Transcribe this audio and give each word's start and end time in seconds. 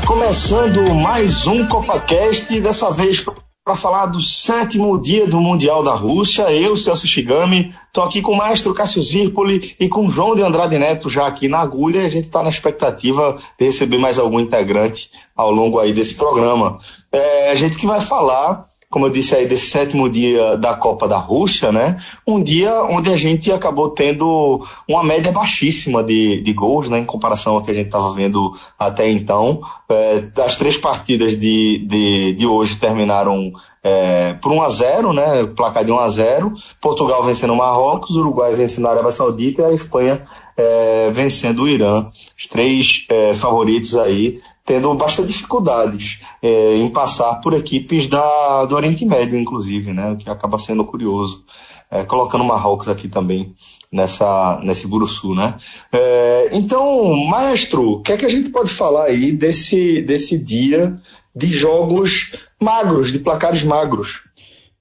Começando 0.00 0.94
mais 0.94 1.46
um 1.46 1.68
CopaCast, 1.68 2.58
dessa 2.60 2.90
vez 2.90 3.22
para 3.62 3.76
falar 3.76 4.06
do 4.06 4.22
sétimo 4.22 5.00
dia 5.00 5.26
do 5.26 5.38
Mundial 5.38 5.84
da 5.84 5.92
Rússia. 5.92 6.50
Eu, 6.50 6.78
Celso 6.78 7.06
Shigami, 7.06 7.74
estou 7.86 8.02
aqui 8.02 8.22
com 8.22 8.32
o 8.32 8.36
maestro 8.36 8.72
Cássio 8.72 9.02
Zirpoli 9.02 9.76
e 9.78 9.90
com 9.90 10.06
o 10.06 10.08
João 10.08 10.34
de 10.34 10.42
Andrade 10.42 10.78
Neto 10.78 11.10
já 11.10 11.26
aqui 11.26 11.46
na 11.46 11.58
agulha. 11.58 12.06
A 12.06 12.08
gente 12.08 12.24
está 12.24 12.42
na 12.42 12.48
expectativa 12.48 13.38
de 13.58 13.66
receber 13.66 13.98
mais 13.98 14.18
algum 14.18 14.40
integrante 14.40 15.10
ao 15.36 15.52
longo 15.52 15.78
aí 15.78 15.92
desse 15.92 16.14
programa. 16.14 16.78
É, 17.12 17.50
a 17.50 17.54
gente 17.54 17.76
que 17.76 17.86
vai 17.86 18.00
falar 18.00 18.71
como 18.92 19.06
eu 19.06 19.10
disse 19.10 19.34
aí, 19.34 19.46
desse 19.46 19.68
sétimo 19.68 20.06
dia 20.06 20.54
da 20.58 20.74
Copa 20.74 21.08
da 21.08 21.16
Rússia, 21.16 21.72
né? 21.72 21.96
Um 22.26 22.42
dia 22.42 22.82
onde 22.82 23.10
a 23.10 23.16
gente 23.16 23.50
acabou 23.50 23.88
tendo 23.88 24.62
uma 24.86 25.02
média 25.02 25.32
baixíssima 25.32 26.04
de, 26.04 26.42
de 26.42 26.52
gols, 26.52 26.90
né? 26.90 26.98
Em 26.98 27.04
comparação 27.06 27.54
ao 27.54 27.62
que 27.62 27.70
a 27.70 27.74
gente 27.74 27.86
estava 27.86 28.12
vendo 28.12 28.54
até 28.78 29.08
então. 29.08 29.62
É, 29.88 30.24
as 30.44 30.56
três 30.56 30.76
partidas 30.76 31.32
de, 31.40 31.78
de, 31.88 32.34
de 32.34 32.46
hoje 32.46 32.76
terminaram 32.76 33.50
é, 33.82 34.34
por 34.34 34.52
1 34.52 34.62
a 34.62 34.68
0 34.68 35.12
né? 35.14 35.46
Placar 35.56 35.86
de 35.86 35.90
1 35.90 35.98
a 35.98 36.08
0 36.10 36.52
Portugal 36.78 37.22
vencendo 37.22 37.54
o 37.54 37.56
Marrocos, 37.56 38.14
Uruguai 38.14 38.54
vencendo 38.54 38.88
a 38.88 38.90
Arábia 38.90 39.10
Saudita 39.10 39.62
e 39.62 39.64
a 39.64 39.72
Espanha 39.72 40.22
é, 40.54 41.10
vencendo 41.10 41.62
o 41.62 41.68
Irã. 41.68 42.10
Os 42.38 42.46
três 42.46 43.06
é, 43.08 43.34
favoritos 43.34 43.96
aí 43.96 44.38
tendo 44.64 44.94
bastante 44.94 45.28
dificuldades 45.28 46.20
é, 46.40 46.76
em 46.76 46.88
passar 46.88 47.36
por 47.36 47.52
equipes 47.52 48.06
da, 48.06 48.64
do 48.64 48.74
Oriente 48.74 49.04
Médio, 49.04 49.38
inclusive, 49.38 49.92
né? 49.92 50.12
O 50.12 50.16
que 50.16 50.30
acaba 50.30 50.58
sendo 50.58 50.84
curioso. 50.84 51.44
É, 51.90 52.04
colocando 52.04 52.42
Marrocos 52.44 52.88
aqui 52.88 53.06
também 53.06 53.54
nessa, 53.92 54.58
nesse 54.62 54.86
Buruçu, 54.86 55.34
né? 55.34 55.56
É, 55.92 56.48
então, 56.52 57.14
maestro, 57.26 57.92
o 57.92 58.02
que 58.02 58.12
é 58.12 58.16
que 58.16 58.24
a 58.24 58.30
gente 58.30 58.48
pode 58.48 58.70
falar 58.70 59.04
aí 59.04 59.30
desse, 59.30 60.00
desse 60.00 60.42
dia 60.42 60.98
de 61.36 61.48
jogos 61.48 62.32
magros, 62.58 63.12
de 63.12 63.18
placares 63.18 63.62
magros? 63.62 64.22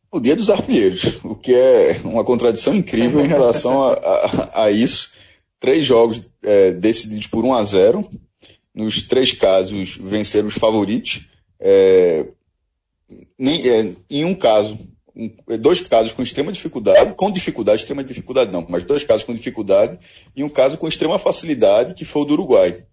O 0.10 0.20
dia 0.20 0.36
dos 0.36 0.50
artilheiros, 0.50 1.20
o 1.24 1.36
que 1.36 1.54
é 1.54 2.00
uma 2.06 2.24
contradição 2.24 2.74
incrível 2.74 3.24
em 3.24 3.28
relação 3.28 3.84
a, 3.84 3.94
a, 3.94 4.64
a 4.64 4.72
isso. 4.72 5.12
Três 5.60 5.86
jogos 5.86 6.22
é, 6.44 6.72
decididos 6.72 7.28
por 7.28 7.44
1 7.44 7.54
a 7.54 7.64
0 7.64 8.10
nos 8.74 9.04
três 9.08 9.32
casos, 9.32 9.98
venceram 9.98 10.48
os 10.48 10.56
favoritos. 10.56 11.28
É, 11.60 12.26
nem, 13.38 13.68
é, 13.68 13.92
em 14.10 14.26
um 14.26 14.34
caso, 14.34 14.78
um, 15.16 15.30
dois 15.60 15.80
casos 15.82 16.14
com 16.14 16.24
extrema 16.24 16.52
dificuldade, 16.52 17.14
com 17.16 17.32
dificuldade, 17.32 17.82
extrema 17.82 18.04
dificuldade 18.04 18.52
não, 18.52 18.66
mas 18.70 18.84
dois 18.84 19.04
casos 19.04 19.24
com 19.24 19.34
dificuldade, 19.34 20.00
e 20.36 20.44
um 20.44 20.50
caso 20.50 20.78
com 20.78 20.88
extrema 20.88 21.20
facilidade, 21.20 21.94
que 21.94 22.06
foi 22.06 22.22
o 22.22 22.26
do 22.26 22.34
Uruguai. 22.34 22.86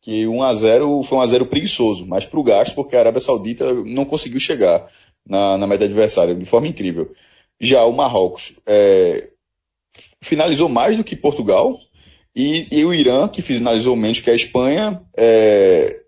Que 0.00 0.26
1 0.26 0.42
a 0.42 0.54
0 0.54 1.02
foi 1.04 1.18
um 1.18 1.20
a 1.20 1.26
0 1.26 1.46
preguiçoso, 1.46 2.04
mas 2.06 2.26
para 2.26 2.40
o 2.40 2.42
gasto, 2.42 2.74
porque 2.74 2.96
a 2.96 2.98
Arábia 2.98 3.20
Saudita 3.20 3.72
não 3.84 4.04
conseguiu 4.04 4.40
chegar 4.40 4.88
na, 5.24 5.56
na 5.56 5.66
meta 5.66 5.84
adversária 5.84 6.34
de 6.34 6.44
forma 6.44 6.66
incrível. 6.66 7.12
Já 7.60 7.84
o 7.84 7.92
Marrocos 7.92 8.54
é, 8.66 9.30
finalizou 10.20 10.68
mais 10.68 10.96
do 10.96 11.04
que 11.04 11.14
Portugal, 11.14 11.78
e, 12.34 12.66
e 12.70 12.84
o 12.84 12.94
Irã, 12.94 13.28
que 13.28 13.42
finalizou 13.42 13.94
menos 13.94 14.20
que 14.20 14.30
a 14.30 14.34
Espanha, 14.34 15.02
é, 15.16 16.02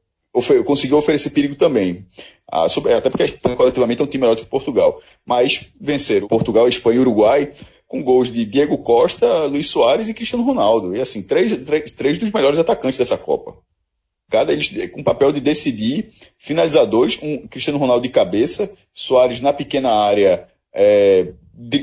conseguiu 0.65 0.97
oferecer 0.97 1.31
perigo 1.31 1.55
também. 1.55 2.07
Ah, 2.51 2.67
até 2.67 3.11
porque 3.11 3.23
a 3.23 3.27
Espanha 3.27 3.57
coletivamente 3.57 4.01
é 4.01 4.05
um 4.05 4.09
time 4.09 4.23
melhor 4.23 4.37
do 4.37 4.43
que 4.43 4.49
Portugal. 4.49 5.01
Mas 5.25 5.67
venceram 5.81 6.29
Portugal, 6.29 6.69
Espanha 6.69 6.97
e 6.97 7.01
Uruguai 7.01 7.53
com 7.87 8.03
gols 8.03 8.33
de 8.33 8.45
Diego 8.45 8.79
Costa, 8.79 9.47
Luiz 9.47 9.67
Soares 9.67 10.09
e 10.09 10.15
Cristiano 10.15 10.45
Ronaldo. 10.45 10.97
E 10.97 11.01
assim, 11.01 11.23
três, 11.23 11.57
três, 11.65 11.93
três 11.93 12.19
dos 12.19 12.31
melhores 12.31 12.59
atacantes 12.59 12.99
dessa 12.99 13.17
Copa. 13.17 13.57
Cada 14.31 14.53
eles 14.53 14.91
com 14.91 15.03
papel 15.03 15.31
de 15.31 15.41
decidir 15.41 16.11
finalizadores, 16.39 17.19
um 17.23 17.47
Cristiano 17.47 17.79
Ronaldo 17.79 18.03
de 18.03 18.09
cabeça, 18.09 18.73
Soares 18.93 19.41
na 19.41 19.53
pequena 19.53 19.93
área, 19.93 20.49
é, 20.73 21.33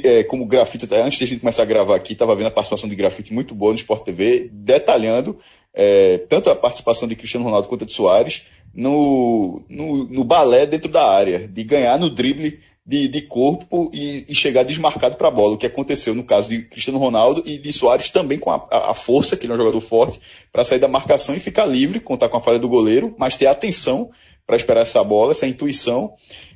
é, 0.04 0.24
como 0.24 0.46
grafite, 0.46 0.88
antes 0.92 1.18
de 1.18 1.24
a 1.24 1.28
gente 1.28 1.40
começar 1.40 1.64
a 1.64 1.66
gravar 1.66 1.96
aqui, 1.96 2.14
estava 2.14 2.36
vendo 2.36 2.48
a 2.48 2.52
participação 2.52 2.90
de 2.90 2.96
grafite 2.96 3.34
muito 3.34 3.56
boa 3.56 3.72
no 3.72 3.78
Sport 3.78 4.04
TV, 4.04 4.50
detalhando 4.52 5.38
é, 5.74 6.18
tanto 6.30 6.50
a 6.50 6.56
participação 6.56 7.08
de 7.08 7.16
Cristiano 7.16 7.46
Ronaldo 7.46 7.68
quanto 7.68 7.86
de 7.86 7.94
Soares 7.94 8.44
no, 8.74 9.62
no, 9.70 10.06
no 10.06 10.24
balé 10.24 10.66
dentro 10.66 10.90
da 10.90 11.10
área, 11.10 11.48
de 11.48 11.64
ganhar 11.64 11.98
no 11.98 12.10
drible 12.10 12.60
de, 12.86 13.08
de 13.08 13.22
corpo 13.22 13.92
e, 13.94 14.26
e 14.28 14.36
chegar 14.36 14.64
desmarcado 14.64 15.16
para 15.16 15.28
a 15.28 15.32
bola, 15.32 15.54
o 15.54 15.58
que 15.58 15.66
aconteceu 15.66 16.16
no 16.16 16.24
caso 16.24 16.50
de 16.50 16.64
Cristiano 16.64 17.00
Ronaldo 17.00 17.44
e 17.46 17.58
de 17.58 17.72
Soares 17.72 18.10
também 18.10 18.40
com 18.40 18.50
a, 18.50 18.68
a 18.72 18.94
força, 18.94 19.38
que 19.38 19.46
ele 19.46 19.54
é 19.54 19.56
um 19.56 19.60
jogador 19.60 19.82
forte, 19.82 20.20
para 20.52 20.64
sair 20.64 20.80
da 20.80 20.88
marcação 20.88 21.36
e 21.36 21.40
ficar 21.40 21.66
livre, 21.66 22.00
contar 22.00 22.28
com 22.28 22.38
a 22.38 22.42
falha 22.42 22.60
do 22.60 22.68
goleiro, 22.68 23.16
mas 23.18 23.36
ter 23.36 23.48
atenção 23.48 24.10
para 24.52 24.58
esperar 24.58 24.82
essa 24.82 25.02
bola, 25.02 25.32
essa 25.32 25.48
intuição. 25.48 26.12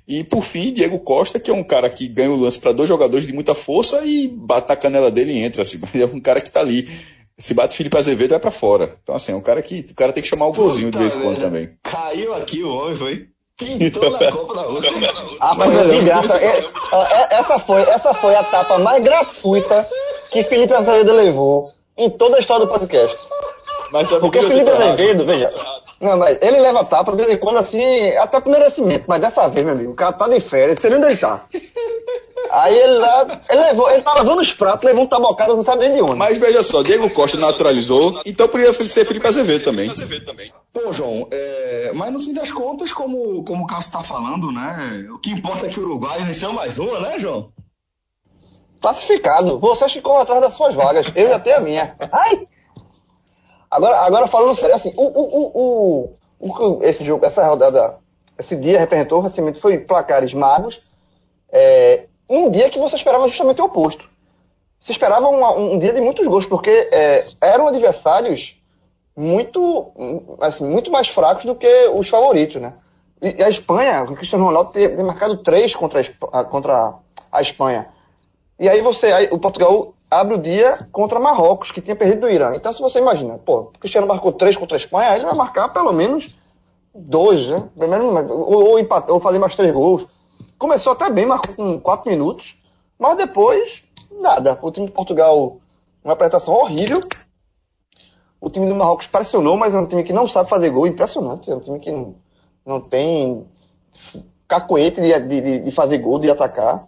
E 0.06 0.22
por 0.22 0.44
fim, 0.44 0.73
Diego 0.73 1.00
Costa, 1.00 1.39
que 1.39 1.50
é 1.50 1.53
um 1.53 1.63
cara 1.63 1.89
que 1.89 2.09
ganha 2.09 2.29
o 2.29 2.35
lance 2.35 2.59
para 2.59 2.73
dois 2.73 2.89
jogadores 2.89 3.25
de 3.25 3.31
muita 3.31 3.56
força 3.56 4.06
e 4.06 4.28
bate 4.28 4.69
a 4.69 4.75
canela 4.75 5.09
dele 5.09 5.31
e 5.31 5.39
entra. 5.39 5.61
Assim. 5.61 5.79
É 5.95 6.05
um 6.05 6.19
cara 6.19 6.41
que 6.41 6.50
está 6.50 6.59
ali. 6.59 6.89
Se 7.38 7.53
bate 7.53 7.75
Felipe 7.75 7.97
Azevedo, 7.97 8.31
vai 8.31 8.39
para 8.39 8.51
fora. 8.51 8.97
Então, 9.01 9.16
assim, 9.16 9.31
é 9.31 9.35
um 9.35 9.41
cara 9.41 9.61
que 9.61 9.85
o 9.89 9.95
cara 9.95 10.11
tem 10.11 10.22
que 10.22 10.28
chamar 10.28 10.47
o 10.47 10.53
golzinho 10.53 10.91
de 10.91 10.97
vez 10.97 11.16
em 11.16 11.22
quando 11.22 11.39
também. 11.39 11.69
Caiu 11.84 12.34
aqui 12.34 12.63
o 12.63 12.69
homem, 12.69 12.97
foi. 12.97 13.28
Pintou 13.57 14.09
na 14.09 14.19
Copa 14.31 14.53
da 14.55 14.61
Rússia. 14.63 14.91
ah, 15.39 15.53
mas 15.57 15.91
de 15.91 16.01
graça. 16.01 16.38
É, 16.38 16.59
é, 16.59 17.35
essa, 17.39 17.59
foi, 17.59 17.81
essa 17.81 18.13
foi 18.13 18.35
a 18.35 18.44
tapa 18.44 18.78
mais 18.78 19.01
gratuita 19.01 19.88
que 20.31 20.44
Felipe 20.44 20.73
Azevedo 20.73 21.13
levou 21.13 21.72
em 21.97 22.09
toda 22.09 22.35
a 22.35 22.39
história 22.39 22.66
do 22.66 22.72
podcast. 22.72 23.17
Mas 23.91 24.09
Porque 24.09 24.41
Felipe 24.41 24.69
Azevedo, 24.69 25.25
veja, 25.25 25.50
não, 26.05 26.17
mas 26.17 26.38
ele 26.41 26.59
leva 26.59 26.85
tapa 26.85 27.11
de 27.11 27.17
vez 27.17 27.29
em 27.31 27.38
quando, 27.38 27.57
assim, 27.57 28.09
até 28.17 28.39
por 28.39 28.51
merecimento. 28.51 29.05
Mas 29.07 29.19
dessa 29.19 29.47
vez, 29.47 29.66
meu 29.66 29.73
amigo, 29.73 29.91
o 29.91 29.95
cara 29.95 30.13
tá 30.13 30.27
de 30.27 30.39
férias, 30.39 30.79
você 30.79 30.89
nem 30.89 30.99
onde 30.99 31.07
ele 31.07 31.17
tá. 31.17 31.43
Aí 32.51 32.77
ele 32.77 32.97
lá, 32.99 33.41
ele 33.49 33.61
levou, 33.61 33.89
ele 33.89 34.01
tá 34.01 34.13
lavando 34.13 34.41
os 34.41 34.53
pratos, 34.53 34.85
levou 34.85 35.03
um 35.03 35.07
tabocado, 35.07 35.55
não 35.55 35.63
sabe 35.63 35.88
nem 35.88 35.95
de 35.95 36.01
onde. 36.01 36.16
Mas 36.16 36.38
veja 36.38 36.61
só, 36.63 36.83
Diego 36.83 37.09
Costa 37.09 37.38
naturalizou, 37.38 38.21
então 38.25 38.47
poderia 38.47 38.71
ser 38.73 39.03
Felipe 39.03 39.27
Azevedo 39.27 39.63
também. 39.63 39.91
Pô, 40.71 40.93
João, 40.93 41.27
é, 41.31 41.91
mas 41.93 42.13
no 42.13 42.19
fim 42.19 42.33
das 42.33 42.51
contas, 42.51 42.91
como, 42.91 43.43
como 43.43 43.63
o 43.63 43.67
Cássio 43.67 43.91
tá 43.91 44.03
falando, 44.03 44.51
né? 44.51 45.07
O 45.11 45.17
que 45.17 45.31
importa 45.31 45.66
é 45.66 45.69
que 45.69 45.79
o 45.79 45.83
Uruguai 45.83 46.19
venceu 46.19 46.53
mais 46.53 46.77
uma, 46.77 46.99
né, 46.99 47.17
João? 47.17 47.51
Classificado. 48.81 49.57
Vocês 49.57 49.91
ficam 49.91 50.17
atrás 50.19 50.41
das 50.41 50.53
suas 50.53 50.75
vagas. 50.75 51.11
Eu 51.16 51.29
já 51.29 51.39
tenho 51.39 51.57
a 51.57 51.61
minha. 51.61 51.95
Ai! 52.11 52.47
Agora, 53.75 54.00
agora 54.00 54.28
falando 54.28 54.56
sério, 54.56 54.74
assim, 54.74 54.94
o, 54.96 55.03
o, 55.03 56.18
o, 56.40 56.78
o, 56.80 56.84
esse 56.84 57.03
jogo, 57.03 57.25
essa 57.25 57.46
rodada, 57.46 57.97
esse 58.40 58.56
dia 58.56 58.80
representou 58.80 59.19
recentemente 59.19 59.59
foi 59.59 59.78
placares 59.78 60.34
magos, 60.34 60.81
é, 61.52 62.06
um 62.30 62.50
dia 62.50 62.69
que 62.69 62.80
você 62.80 62.96
esperava 62.96 63.28
justamente 63.28 63.62
o 63.62 63.66
oposto. 63.66 64.09
Você 64.80 64.94
esperava 64.94 65.28
um, 65.28 65.74
um 65.74 65.78
dia 65.78 65.91
de 65.91 66.00
muitos 66.00 66.25
gols, 66.25 66.46
porque 66.46 66.69
é, 66.69 67.25
eram 67.41 67.68
adversários 67.68 68.62
muito, 69.14 69.91
assim, 70.40 70.66
muito 70.66 70.90
mais 70.90 71.09
fracos 71.09 71.44
do 71.44 71.56
que 71.56 71.90
os 71.94 72.08
favoritos, 72.08 72.62
né? 72.62 72.75
E 73.22 73.44
a 73.44 73.50
Espanha, 73.50 74.03
o 74.03 74.16
Cristiano 74.16 74.46
Ronaldo 74.46 74.72
tem, 74.72 74.96
tem 74.96 75.03
marcado 75.03 75.38
três 75.38 75.75
contra 75.75 76.02
a, 76.31 76.44
contra 76.46 76.96
a 77.30 77.41
Espanha. 77.41 77.90
E 78.58 78.69
aí 78.69 78.81
você, 78.81 79.08
aí, 79.08 79.28
o 79.31 79.40
Portugal 79.40 79.94
abre 80.20 80.36
o 80.36 80.42
dia 80.42 80.88
contra 80.92 81.20
Marrocos, 81.20 81.72
que 81.72 81.81
tinha 81.81 81.96
perdido 81.96 82.22
do 82.22 82.30
Irã. 82.30 82.53
Então, 82.56 82.72
se 82.72 82.81
você 82.81 83.00
imagina, 83.00 83.38
pô, 83.38 83.72
Cristiano 83.80 84.08
marcou 84.08 84.31
três 84.31 84.56
contra 84.56 84.76
a 84.76 84.80
Espanha, 84.80 85.16
ele 85.16 85.26
vai 85.26 85.36
marcar 85.36 85.70
pelo 85.70 85.92
menos 85.92 86.35
dois, 86.94 87.47
né? 87.47 87.67
Pelo 87.78 87.91
menos, 87.91 88.32
ou, 88.32 88.70
ou, 88.70 88.79
empatar, 88.79 89.14
ou 89.14 89.20
fazer 89.20 89.40
mais 89.40 89.56
três 89.56 89.72
gols. 89.73 90.08
Começou 90.58 90.94
até 90.94 91.09
bem, 91.09 91.26
marcou 91.26 91.53
com 91.56 91.79
quatro 91.79 92.09
minutos, 92.09 92.62
mas 92.97 93.17
depois, 93.17 93.82
nada. 94.12 94.58
O 94.62 94.72
time 94.72 94.85
de 94.88 94.91
Portugal, 94.94 95.58
uma 96.03 96.14
apresentação 96.14 96.53
horrível. 96.53 97.02
O 98.40 98.50
time 98.50 98.68
do 98.68 98.76
Marrocos 98.76 99.08
pressionou, 99.08 99.58
mas 99.58 99.76
é 99.76 99.79
um 99.79 99.88
time 99.88 100.03
que 100.03 100.14
não 100.14 100.28
sabe 100.28 100.50
fazer 100.50 100.70
gol, 100.70 100.88
impressionante. 100.88 101.52
É 101.52 101.56
um 101.56 101.59
time 101.59 101.79
que 101.79 101.91
não, 101.91 102.16
não 102.66 102.79
tem 102.79 103.46
cacoete 104.47 105.02
de, 105.02 105.20
de, 105.20 105.59
de 105.59 105.72
fazer 105.72 105.97
gol, 105.97 106.20
de 106.20 106.29
atacar. 106.29 106.88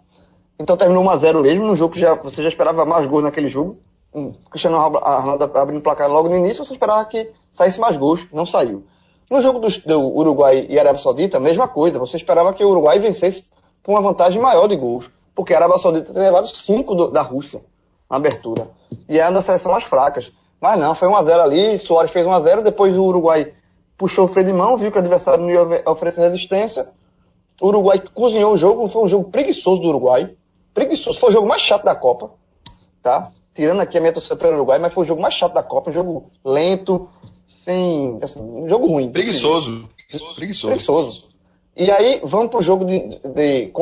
Então 0.58 0.76
terminou 0.76 1.04
1x0 1.04 1.40
mesmo, 1.40 1.66
no 1.66 1.76
jogo 1.76 1.94
que 1.94 2.00
já, 2.00 2.14
você 2.14 2.42
já 2.42 2.48
esperava 2.48 2.84
mais 2.84 3.06
gols 3.06 3.22
naquele 3.22 3.48
jogo. 3.48 3.76
O 4.12 4.32
Cristiano 4.50 4.76
Ronaldo 4.78 5.44
abrindo 5.44 5.78
o 5.78 5.82
placar 5.82 6.10
logo 6.10 6.28
no 6.28 6.36
início, 6.36 6.64
você 6.64 6.72
esperava 6.72 7.04
que 7.04 7.30
saísse 7.52 7.78
mais 7.78 7.96
gols, 7.96 8.26
não 8.32 8.44
saiu. 8.44 8.84
No 9.30 9.40
jogo 9.40 9.60
do, 9.60 9.68
do 9.68 10.16
Uruguai 10.16 10.66
e 10.68 10.78
Arábia 10.78 11.00
Saudita, 11.00 11.38
mesma 11.38 11.68
coisa, 11.68 11.98
você 11.98 12.16
esperava 12.16 12.52
que 12.52 12.64
o 12.64 12.70
Uruguai 12.70 12.98
vencesse 12.98 13.44
com 13.84 13.92
uma 13.92 14.00
vantagem 14.00 14.40
maior 14.40 14.66
de 14.66 14.74
gols, 14.74 15.10
porque 15.34 15.54
a 15.54 15.58
Arábia 15.58 15.78
Saudita 15.78 16.12
tem 16.12 16.22
levado 16.22 16.48
5 16.48 17.10
da 17.10 17.22
Rússia 17.22 17.60
na 18.10 18.16
abertura. 18.16 18.68
E 19.08 19.18
é 19.18 19.24
uma 19.24 19.32
das 19.32 19.44
seleções 19.44 19.72
mais 19.72 19.84
fracas. 19.84 20.32
Mas 20.60 20.80
não, 20.80 20.94
foi 20.94 21.06
1x0 21.06 21.40
ali, 21.40 21.78
Soares 21.78 22.10
fez 22.10 22.26
1x0, 22.26 22.62
depois 22.62 22.96
o 22.96 23.04
Uruguai 23.04 23.52
puxou 23.96 24.24
o 24.24 24.28
freio 24.28 24.48
de 24.48 24.52
mão, 24.52 24.76
viu 24.76 24.90
que 24.90 24.96
o 24.96 25.00
adversário 25.00 25.44
não 25.44 25.50
ia 25.50 25.82
oferecer 25.86 26.22
resistência. 26.22 26.88
O 27.60 27.68
Uruguai 27.68 28.02
cozinhou 28.14 28.54
o 28.54 28.56
jogo, 28.56 28.88
foi 28.88 29.04
um 29.04 29.08
jogo 29.08 29.30
preguiçoso 29.30 29.82
do 29.82 29.88
Uruguai 29.88 30.34
preguiçoso. 30.78 31.18
Foi 31.18 31.30
o 31.30 31.32
jogo 31.32 31.48
mais 31.48 31.62
chato 31.62 31.84
da 31.84 31.94
Copa, 31.94 32.30
tá? 33.02 33.32
Tirando 33.52 33.80
aqui 33.80 33.98
a 33.98 34.00
minha 34.00 34.12
torcida 34.12 34.36
para 34.36 34.50
o 34.50 34.54
Uruguai, 34.54 34.78
mas 34.78 34.94
foi 34.94 35.04
o 35.04 35.06
jogo 35.06 35.20
mais 35.20 35.34
chato 35.34 35.52
da 35.52 35.62
Copa, 35.62 35.90
um 35.90 35.92
jogo 35.92 36.30
lento, 36.44 37.08
sem. 37.48 38.18
Assim, 38.22 38.40
um 38.40 38.68
jogo 38.68 38.86
ruim. 38.86 39.10
Preguiçoso. 39.10 39.88
Preguiçoso. 40.36 40.68
Preguiçoso. 40.68 41.28
E 41.76 41.90
aí, 41.90 42.20
vamos 42.24 42.50
pro 42.50 42.62
jogo 42.62 42.84
de, 42.84 42.98
de, 43.00 43.18
de, 43.18 43.66
de 43.66 43.72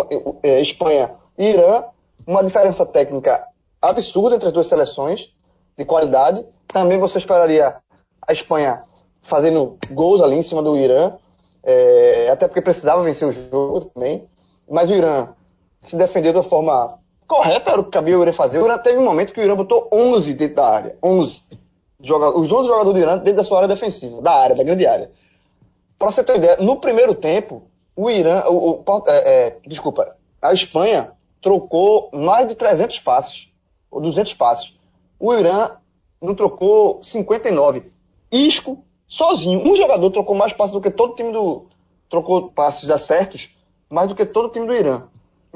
é, 0.43 0.61
Espanha 0.61 1.13
e 1.39 1.45
Irã. 1.51 1.85
Uma 2.27 2.43
diferença 2.43 2.85
técnica 2.85 3.45
absurda 3.81 4.37
entre 4.37 4.49
as 4.49 4.53
duas 4.53 4.67
seleções, 4.67 5.31
de 5.77 5.85
qualidade. 5.85 6.45
Também 6.67 6.99
você 6.99 7.19
esperaria 7.19 7.77
a 8.27 8.33
Espanha 8.33 8.83
fazendo 9.23 9.79
gols 9.91 10.21
ali 10.21 10.37
em 10.37 10.43
cima 10.43 10.63
do 10.63 10.77
Irã, 10.77 11.13
é, 11.63 12.29
até 12.31 12.49
porque 12.49 12.61
precisava 12.61 13.03
vencer 13.03 13.29
o 13.29 13.33
jogo 13.33 13.87
também. 13.87 14.27
Mas 14.69 14.91
o 14.91 14.95
Irã 14.95 15.29
se 15.87 15.97
defendeu 15.97 16.33
de 16.33 16.39
uma 16.39 16.45
forma 16.45 16.99
correta, 17.27 17.71
era 17.71 17.81
o 17.81 17.85
que 17.85 17.91
cabia 17.91 18.19
o 18.19 18.23
Irã 18.23 18.33
fazer. 18.33 18.59
O 18.59 18.65
Irã 18.65 18.79
teve 18.79 18.99
um 18.99 19.05
momento 19.05 19.33
que 19.33 19.41
o 19.41 19.45
Irã 19.45 19.55
botou 19.55 19.89
11 19.93 20.35
dentro 20.35 20.57
da 20.57 20.69
área. 20.69 20.97
11. 21.03 21.43
Joga, 22.01 22.37
os 22.37 22.51
11 22.51 22.69
jogadores 22.69 22.93
do 22.93 22.99
Irã 22.99 23.17
dentro 23.19 23.37
da 23.37 23.45
sua 23.45 23.59
área 23.59 23.69
defensiva, 23.69 24.21
da 24.21 24.33
área, 24.33 24.57
da 24.57 24.63
grande 24.63 24.87
área. 24.87 25.11
Para 25.99 26.11
você 26.11 26.23
ter 26.23 26.37
ideia, 26.37 26.57
no 26.59 26.77
primeiro 26.77 27.15
tempo, 27.15 27.63
o 27.95 28.11
Irã, 28.11 28.45
o, 28.49 28.83
o 28.87 29.05
é, 29.07 29.17
é, 29.47 29.57
desculpa, 29.67 30.15
a 30.43 30.53
Espanha 30.53 31.13
trocou 31.41 32.11
mais 32.13 32.47
de 32.47 32.55
300 32.55 33.01
passes, 33.01 33.49
ou 33.91 34.01
200 34.01 34.35
passes. 34.35 34.77
O 35.19 35.33
Irã 35.35 35.71
não 36.21 36.35
trocou 36.35 37.03
59. 37.03 37.91
Isco, 38.31 38.85
sozinho, 39.09 39.67
um 39.67 39.75
jogador 39.75 40.11
trocou 40.11 40.35
mais 40.35 40.53
passes 40.53 40.73
do 40.73 40.81
que 40.81 40.91
todo 40.91 41.13
o 41.13 41.17
time 41.17 41.33
do. 41.33 41.67
Trocou 42.11 42.51
passes 42.51 42.91
acertos, 42.91 43.57
mais 43.89 44.09
do 44.09 44.15
que 44.15 44.27
todo 44.27 44.47
o 44.47 44.51
time 44.51 44.67
do 44.67 44.75
Irã. 44.75 45.05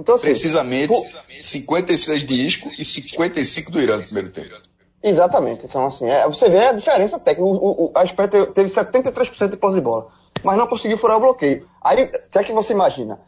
Então, 0.00 0.14
assim, 0.14 0.24
Precisamente 0.24 0.88
por... 0.88 1.02
56 1.28 2.24
de 2.24 2.46
Isco 2.46 2.70
e 2.78 2.84
55 2.84 3.70
do 3.70 3.80
Irã 3.80 3.98
no 3.98 4.02
primeiro 4.02 4.30
tempo. 4.30 4.56
Exatamente. 5.02 5.66
Então, 5.66 5.86
assim, 5.86 6.08
é, 6.08 6.26
você 6.26 6.48
vê 6.48 6.66
a 6.66 6.72
diferença 6.72 7.18
técnica. 7.18 7.42
O, 7.42 7.84
o, 7.84 7.92
a 7.94 8.04
Espanha 8.04 8.28
teve 8.28 8.70
73% 8.70 9.50
de 9.50 9.56
posse 9.56 9.76
de 9.76 9.80
bola, 9.80 10.08
mas 10.42 10.56
não 10.56 10.66
conseguiu 10.66 10.96
furar 10.96 11.18
o 11.18 11.20
bloqueio. 11.20 11.68
Aí, 11.82 12.04
o 12.04 12.30
que 12.30 12.38
é 12.38 12.44
que 12.44 12.52
você 12.52 12.72
imagina? 12.72 13.20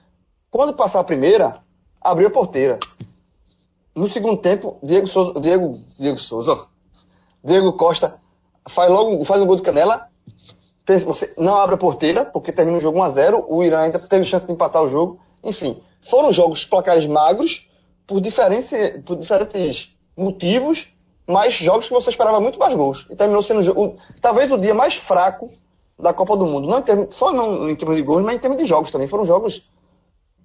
Quando 0.51 0.75
passar 0.75 1.01
a 1.01 1.05
primeira, 1.05 1.61
abriu 2.01 2.29
a 2.29 2.31
porteira. 2.31 2.79
No 3.95 4.09
segundo 4.09 4.41
tempo, 4.41 4.79
Diego 4.83 5.07
Souza, 5.07 5.39
Diego, 5.41 5.79
Diego 5.99 6.19
Souza, 6.19 6.67
Diego 7.45 7.75
Costa 7.75 8.19
faz 8.69 8.91
logo 8.91 9.23
faz 9.25 9.43
um 9.43 9.47
gol 9.47 9.57
de 9.57 9.63
canela. 9.63 10.09
Você 11.07 11.33
não 11.39 11.57
abre 11.57 11.75
a 11.75 11.79
porteira, 11.79 12.25
porque 12.25 12.53
termina 12.53 12.77
o 12.77 12.81
jogo 12.81 12.99
1x0. 12.99 13.45
O 13.49 13.63
Irã 13.63 13.81
ainda 13.81 13.99
teve 13.99 14.25
chance 14.25 14.45
de 14.45 14.53
empatar 14.53 14.83
o 14.83 14.89
jogo. 14.89 15.21
Enfim, 15.43 15.81
foram 16.03 16.33
jogos 16.33 16.65
placares 16.65 17.07
magros 17.07 17.69
por, 18.07 18.21
por 19.05 19.17
diferentes 19.17 19.95
motivos, 20.17 20.89
mas 21.27 21.55
jogos 21.55 21.87
que 21.87 21.93
você 21.93 22.11
esperava 22.11 22.41
muito 22.41 22.59
mais 22.59 22.75
gols. 22.75 23.07
E 23.11 23.17
terminou 23.17 23.43
sendo 23.43 23.79
o, 23.79 23.97
talvez 24.21 24.51
o 24.53 24.59
dia 24.59 24.75
mais 24.75 24.95
fraco 24.95 25.51
da 25.99 26.13
Copa 26.13 26.37
do 26.37 26.47
Mundo. 26.47 26.69
Não 26.69 26.79
em 26.79 26.83
termos, 26.83 27.15
só 27.15 27.33
não 27.33 27.69
em 27.69 27.77
termos 27.77 27.97
de 27.97 28.03
gols, 28.03 28.25
mas 28.25 28.37
em 28.37 28.39
termos 28.39 28.59
de 28.59 28.65
jogos 28.65 28.91
também. 28.91 29.07
Foram 29.07 29.25
jogos 29.25 29.69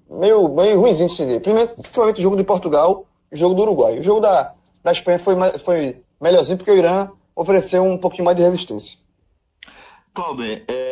meio, 0.09 0.47
meio 0.49 0.79
ruimzinhos 0.79 1.13
de 1.13 1.17
se 1.17 1.25
dizer. 1.25 1.41
Principalmente 1.41 2.19
o 2.19 2.23
jogo 2.23 2.37
de 2.37 2.43
Portugal 2.43 3.05
e 3.31 3.35
o 3.35 3.37
jogo 3.37 3.55
do 3.55 3.63
Uruguai. 3.63 3.99
O 3.99 4.03
jogo 4.03 4.19
da, 4.19 4.53
da 4.83 4.91
Espanha 4.91 5.19
foi, 5.19 5.35
foi 5.59 6.01
melhorzinho 6.21 6.57
porque 6.57 6.71
o 6.71 6.77
Irã 6.77 7.09
ofereceu 7.35 7.83
um 7.83 7.97
pouquinho 7.97 8.25
mais 8.25 8.37
de 8.37 8.43
resistência. 8.43 8.97
Cláudio, 10.13 10.63
é, 10.67 10.86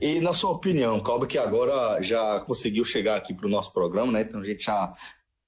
e 0.00 0.20
na 0.20 0.32
sua 0.32 0.50
opinião, 0.50 1.00
Cláudio, 1.00 1.28
que 1.28 1.38
agora 1.38 2.00
já 2.02 2.40
conseguiu 2.40 2.84
chegar 2.84 3.16
aqui 3.16 3.34
para 3.34 3.46
o 3.46 3.50
nosso 3.50 3.72
programa, 3.72 4.12
né? 4.12 4.22
Então 4.22 4.40
a 4.40 4.44
gente 4.44 4.64
já, 4.64 4.92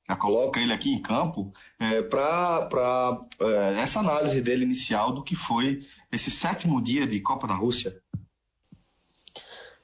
já 0.08 0.16
coloca 0.16 0.60
ele 0.60 0.72
aqui 0.72 0.92
em 0.92 1.00
campo 1.00 1.52
é, 1.78 2.02
para 2.02 3.20
é, 3.40 3.80
essa 3.80 4.00
análise 4.00 4.42
dele 4.42 4.64
inicial 4.64 5.12
do 5.12 5.22
que 5.22 5.34
foi 5.34 5.86
esse 6.10 6.30
sétimo 6.30 6.82
dia 6.82 7.06
de 7.06 7.20
Copa 7.20 7.46
da 7.46 7.54
Rússia. 7.54 7.98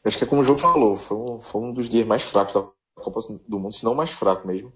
Acho 0.04 0.18
que 0.18 0.24
é 0.24 0.26
como 0.26 0.42
o 0.42 0.44
João 0.44 0.58
falou, 0.58 0.96
foi 0.96 1.16
um, 1.16 1.40
foi 1.40 1.62
um 1.62 1.72
dos 1.72 1.88
dias 1.88 2.06
mais 2.06 2.22
fracos 2.22 2.54
da 2.54 2.68
Copa 2.94 3.20
do 3.48 3.58
Mundo, 3.58 3.72
se 3.72 3.84
não 3.84 3.94
mais 3.94 4.10
fraco 4.10 4.46
mesmo. 4.46 4.72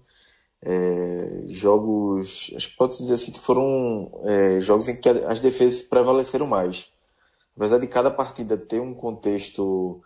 É, 0.65 1.43
jogos, 1.47 2.51
acho 2.55 2.69
que 2.69 2.77
pode 2.77 2.97
dizer 2.97 3.15
assim 3.15 3.31
que 3.31 3.39
foram 3.39 4.09
é, 4.23 4.61
jogos 4.61 4.87
em 4.87 4.99
que 4.99 5.09
as 5.09 5.39
defesas 5.39 5.81
prevaleceram 5.81 6.47
mais. 6.47 6.92
Apesar 7.55 7.79
de 7.79 7.87
cada 7.87 8.09
partida 8.09 8.57
ter 8.57 8.81
um 8.81 8.93
contexto 8.93 10.01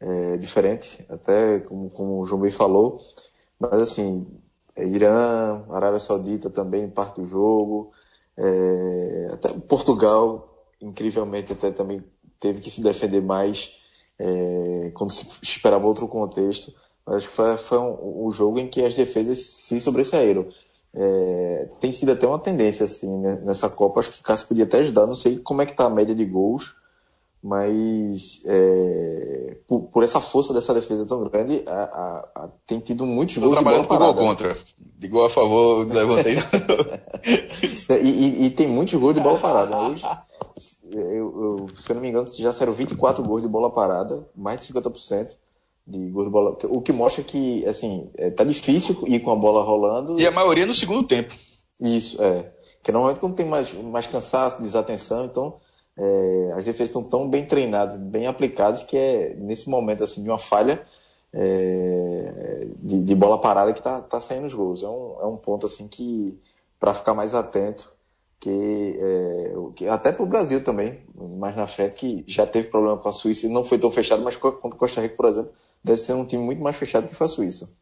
é, 0.00 0.36
diferente, 0.36 1.04
até 1.08 1.60
como, 1.60 1.90
como 1.90 2.20
o 2.20 2.24
João 2.24 2.40
Bey 2.40 2.50
falou, 2.50 3.00
mas 3.58 3.74
assim, 3.74 4.26
é, 4.76 4.86
Irã, 4.86 5.64
Arábia 5.70 6.00
Saudita 6.00 6.50
também 6.50 6.88
parte 6.88 7.20
do 7.20 7.26
jogo, 7.26 7.92
é, 8.36 9.30
até 9.32 9.52
Portugal, 9.60 10.66
incrivelmente, 10.80 11.52
até 11.52 11.70
também 11.70 12.04
teve 12.40 12.60
que 12.60 12.70
se 12.70 12.82
defender 12.82 13.22
mais 13.22 13.76
é, 14.18 14.90
quando 14.94 15.10
se 15.10 15.28
esperava 15.42 15.86
outro 15.86 16.08
contexto. 16.08 16.74
Acho 17.06 17.28
que 17.28 17.34
foi, 17.34 17.56
foi 17.56 17.78
um, 17.78 18.26
um, 18.26 18.30
jogo 18.30 18.58
em 18.58 18.68
que 18.68 18.84
as 18.84 18.94
defesas 18.94 19.38
se 19.38 19.80
sobressaíram. 19.80 20.48
É, 20.94 21.68
tem 21.80 21.92
sido 21.92 22.12
até 22.12 22.26
uma 22.26 22.38
tendência 22.38 22.84
assim 22.84 23.18
né, 23.18 23.42
nessa 23.44 23.68
Copa. 23.68 24.00
Acho 24.00 24.12
que 24.12 24.20
o 24.20 24.22
Cássio 24.22 24.48
podia 24.48 24.64
até 24.64 24.78
ajudar. 24.78 25.06
Não 25.06 25.14
sei 25.14 25.38
como 25.38 25.62
é 25.62 25.66
que 25.66 25.72
está 25.72 25.84
a 25.84 25.90
média 25.90 26.14
de 26.14 26.24
gols, 26.24 26.76
mas 27.42 28.40
é, 28.44 29.56
por, 29.66 29.80
por, 29.88 30.04
essa 30.04 30.20
força 30.20 30.54
dessa 30.54 30.72
defesa 30.72 31.04
tão 31.04 31.24
grande, 31.24 31.64
a, 31.66 31.72
a, 31.72 32.44
a, 32.44 32.48
tem 32.64 32.78
tido 32.78 33.04
muitos 33.04 33.36
gols 33.36 33.56
de 33.56 33.64
bola 33.64 33.84
parada. 33.84 34.12
gol 34.12 34.28
contra. 34.28 34.56
De 34.78 35.08
gol 35.08 35.26
a 35.26 35.30
favor, 35.30 35.84
levantei. 35.84 36.36
e, 38.00 38.08
e, 38.08 38.44
e, 38.46 38.50
tem 38.50 38.68
muitos 38.68 38.94
gols 38.94 39.14
de 39.14 39.20
bola 39.20 39.40
parada. 39.40 39.76
Hoje, 39.76 40.04
eu, 40.88 41.66
eu, 41.66 41.68
se 41.76 41.90
eu 41.90 41.94
não 41.94 42.02
me 42.02 42.10
engano, 42.10 42.28
já 42.28 42.52
saíram 42.52 42.72
24 42.72 43.24
gols 43.24 43.42
de 43.42 43.48
bola 43.48 43.70
parada, 43.70 44.24
mais 44.36 44.60
de 44.60 44.72
50% 44.72 45.36
de 45.84 46.10
gol 46.10 46.24
de 46.24 46.30
bola. 46.30 46.56
O 46.68 46.80
que 46.80 46.92
mostra 46.92 47.24
que, 47.24 47.66
assim, 47.66 48.08
é, 48.16 48.30
tá 48.30 48.44
difícil 48.44 48.96
ir 49.08 49.18
com 49.18 49.32
a 49.32 49.36
bola 49.36 49.64
rolando. 49.64 50.20
E 50.20 50.24
a 50.24 50.30
maioria 50.30 50.64
no 50.64 50.74
segundo 50.74 51.02
tempo. 51.02 51.34
Isso, 51.80 52.22
é. 52.22 52.52
Que 52.84 52.92
normalmente 52.92 53.18
quando 53.18 53.34
tem 53.34 53.46
mais, 53.46 53.72
mais 53.74 54.06
cansaço, 54.06 54.62
desatenção, 54.62 55.24
então 55.24 55.56
é, 55.96 56.52
as 56.56 56.64
defesas 56.64 56.88
estão 56.88 57.02
tão 57.02 57.28
bem 57.28 57.46
treinadas, 57.46 57.96
bem 57.96 58.26
aplicadas, 58.26 58.82
que 58.82 58.96
é 58.96 59.34
nesse 59.34 59.68
momento 59.68 60.04
assim, 60.04 60.22
de 60.22 60.28
uma 60.28 60.38
falha 60.38 60.86
é, 61.32 62.66
de, 62.78 63.02
de, 63.02 63.14
bola 63.14 63.40
parada 63.40 63.72
que 63.72 63.82
tá, 63.82 64.00
tá 64.00 64.20
saindo 64.20 64.46
os 64.46 64.54
gols. 64.54 64.82
É 64.82 64.88
um, 64.88 65.20
é 65.20 65.26
um 65.26 65.36
ponto 65.36 65.66
assim 65.66 65.88
que, 65.88 66.38
para 66.78 66.94
ficar 66.94 67.14
mais 67.14 67.34
atento, 67.34 67.92
que, 68.40 68.98
é, 69.00 69.54
que 69.76 69.88
até 69.88 70.12
para 70.12 70.22
o 70.22 70.26
Brasil 70.26 70.62
também, 70.64 71.00
mais 71.14 71.56
na 71.56 71.66
frente, 71.66 71.94
que 71.96 72.24
já 72.26 72.46
teve 72.46 72.68
problema 72.68 72.98
com 72.98 73.08
a 73.08 73.12
Suíça 73.12 73.46
e 73.46 73.50
não 73.50 73.64
foi 73.64 73.78
tão 73.78 73.90
fechado, 73.90 74.22
mas 74.22 74.36
contra 74.36 74.78
Costa 74.78 75.00
Rica, 75.00 75.16
por 75.16 75.26
exemplo, 75.26 75.52
deve 75.82 75.98
ser 75.98 76.14
um 76.14 76.24
time 76.24 76.42
muito 76.42 76.62
mais 76.62 76.76
fechado 76.76 77.08
que 77.08 77.14
foi 77.14 77.26
a 77.26 77.30
Suíça. 77.30 77.72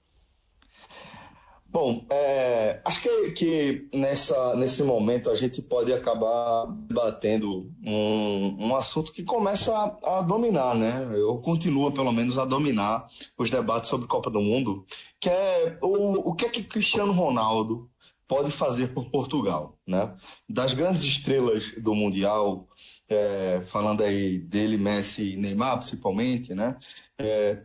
Bom, 1.73 2.05
é, 2.11 2.81
acho 2.85 3.01
que, 3.01 3.31
que 3.31 3.89
nessa, 3.95 4.57
nesse 4.57 4.83
momento 4.83 5.31
a 5.31 5.37
gente 5.37 5.63
pode 5.63 5.93
acabar 5.93 6.67
batendo 6.67 7.73
um, 7.87 8.57
um 8.59 8.75
assunto 8.75 9.13
que 9.13 9.23
começa 9.23 9.73
a, 9.73 10.19
a, 10.19 10.23
dominar, 10.23 10.75
né? 10.75 11.09
Eu 11.13 11.39
continuo, 11.39 11.93
pelo 11.93 12.11
menos, 12.11 12.39
a 12.39 12.45
dominar 12.45 13.07
os 13.39 13.51
debates 13.51 13.89
sobre 13.89 14.09
Copa 14.09 14.29
do 14.29 14.41
Mundo, 14.41 14.85
que 15.21 15.29
é 15.31 15.79
o, 15.81 16.31
o 16.31 16.35
que 16.35 16.47
é 16.47 16.49
que 16.49 16.65
Cristiano 16.65 17.13
Ronaldo 17.13 17.89
pode 18.27 18.51
fazer 18.51 18.89
por 18.89 19.09
Portugal, 19.09 19.79
né? 19.87 20.13
Das 20.49 20.75
grandes 20.75 21.05
estrelas 21.05 21.73
do 21.79 21.95
Mundial, 21.95 22.69
é, 23.09 23.63
falando 23.65 24.03
aí 24.03 24.41
dele, 24.41 24.77
Messi 24.77 25.35
e 25.35 25.37
Neymar, 25.37 25.79
principalmente, 25.79 26.53
né? 26.53 26.77
É, 27.17 27.63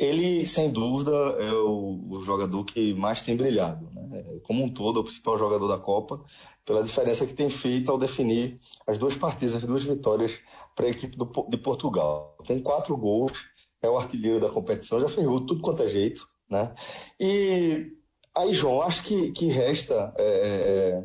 ele, 0.00 0.46
sem 0.46 0.70
dúvida, 0.70 1.10
é 1.12 1.52
o, 1.52 2.00
o, 2.08 2.24
jogador 2.24 2.64
que 2.64 2.94
mais 2.94 3.20
tem 3.20 3.36
brilhado. 3.36 3.86
Né? 3.92 4.40
Como 4.42 4.64
um 4.64 4.72
todo, 4.72 4.98
é 4.98 5.02
o 5.02 5.04
principal 5.04 5.36
jogador 5.36 5.68
da 5.68 5.76
Copa, 5.76 6.24
pela 6.64 6.82
diferença 6.82 7.26
que 7.26 7.34
tem 7.34 7.50
feito 7.50 7.92
ao 7.92 7.98
definir 7.98 8.58
as 8.86 8.96
duas 8.96 9.14
partidas, 9.14 9.56
as 9.56 9.66
duas 9.66 9.84
vitórias 9.84 10.40
para 10.74 10.86
a 10.86 10.88
equipe 10.88 11.18
do, 11.18 11.30
de 11.50 11.58
Portugal. 11.58 12.34
Tem 12.46 12.58
quatro 12.58 12.96
gols, 12.96 13.44
é 13.82 13.90
o 13.90 13.98
artilheiro 13.98 14.40
da 14.40 14.48
competição, 14.48 15.00
já 15.00 15.08
fez 15.08 15.26
tudo 15.26 15.60
quanto 15.60 15.82
é 15.82 15.88
jeito. 15.90 16.26
Né? 16.48 16.74
E 17.20 17.92
aí, 18.34 18.54
João, 18.54 18.80
acho 18.80 19.04
que, 19.04 19.32
que 19.32 19.48
resta. 19.48 20.14
É, 20.16 21.04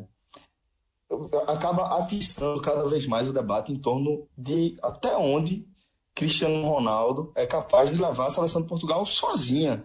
acaba 1.46 1.98
atiçando 1.98 2.62
cada 2.62 2.88
vez 2.88 3.06
mais 3.06 3.28
o 3.28 3.32
debate 3.32 3.70
em 3.70 3.78
torno 3.78 4.26
de 4.36 4.78
até 4.82 5.14
onde 5.16 5.68
Cristiano 6.16 6.66
Ronaldo 6.66 7.30
é 7.34 7.46
capaz 7.46 7.90
de 7.90 8.02
levar 8.02 8.26
a 8.26 8.30
seleção 8.30 8.62
de 8.62 8.66
Portugal 8.66 9.04
sozinha. 9.04 9.84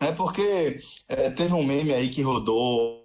Né? 0.00 0.12
Porque 0.12 0.78
é, 1.08 1.28
teve 1.28 1.52
um 1.52 1.64
meme 1.64 1.92
aí 1.92 2.08
que 2.08 2.22
rodou 2.22 3.02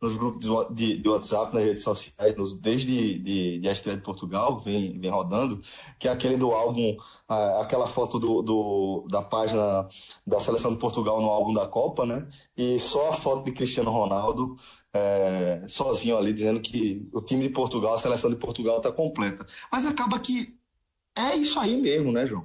nos 0.00 0.16
grupos 0.16 0.46
de, 0.74 0.96
de 0.96 1.08
WhatsApp, 1.08 1.52
nas 1.52 1.64
redes 1.64 1.82
sociais, 1.82 2.36
nos, 2.36 2.54
desde 2.54 3.18
de, 3.18 3.58
de 3.58 3.68
a 3.68 3.72
estreia 3.72 3.98
de 3.98 4.04
Portugal, 4.04 4.58
vem, 4.60 4.98
vem 4.98 5.10
rodando, 5.10 5.60
que 5.98 6.08
é 6.08 6.10
aquele 6.12 6.36
do 6.36 6.52
álbum, 6.52 6.96
aquela 7.28 7.86
foto 7.86 8.18
do, 8.18 8.40
do, 8.40 9.06
da 9.10 9.22
página 9.22 9.86
da 10.26 10.40
seleção 10.40 10.72
de 10.72 10.78
Portugal 10.78 11.20
no 11.20 11.28
álbum 11.28 11.52
da 11.52 11.66
Copa, 11.66 12.06
né? 12.06 12.26
E 12.56 12.78
só 12.78 13.10
a 13.10 13.12
foto 13.12 13.44
de 13.44 13.52
Cristiano 13.52 13.90
Ronaldo 13.90 14.56
é, 14.94 15.64
sozinho 15.68 16.16
ali, 16.16 16.32
dizendo 16.32 16.60
que 16.60 17.06
o 17.12 17.20
time 17.20 17.42
de 17.42 17.50
Portugal, 17.50 17.94
a 17.94 17.98
seleção 17.98 18.30
de 18.30 18.36
Portugal 18.36 18.78
está 18.78 18.90
completa. 18.90 19.44
Mas 19.70 19.84
acaba 19.84 20.18
que 20.18 20.59
é 21.20 21.36
isso 21.36 21.58
aí 21.58 21.76
mesmo, 21.76 22.12
né, 22.12 22.26
João? 22.26 22.44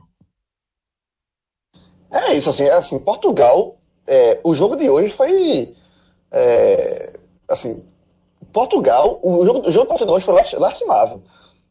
É 2.12 2.34
isso, 2.34 2.50
assim, 2.50 2.64
é 2.64 2.72
assim 2.72 3.00
Portugal, 3.00 3.78
é, 4.08 4.40
o 4.44 4.54
jogo 4.56 4.76
de 4.76 4.90
hoje 4.90 5.10
foi, 5.10 5.76
é, 6.32 7.14
assim, 7.48 7.84
Portugal, 8.54 9.20
o 9.22 9.46
jogo, 9.46 9.68
o 9.68 9.72
jogo 9.72 9.88
Portugal 9.88 10.16
hoje 10.16 10.26
foi 10.26 10.60
lastimável. 10.60 11.22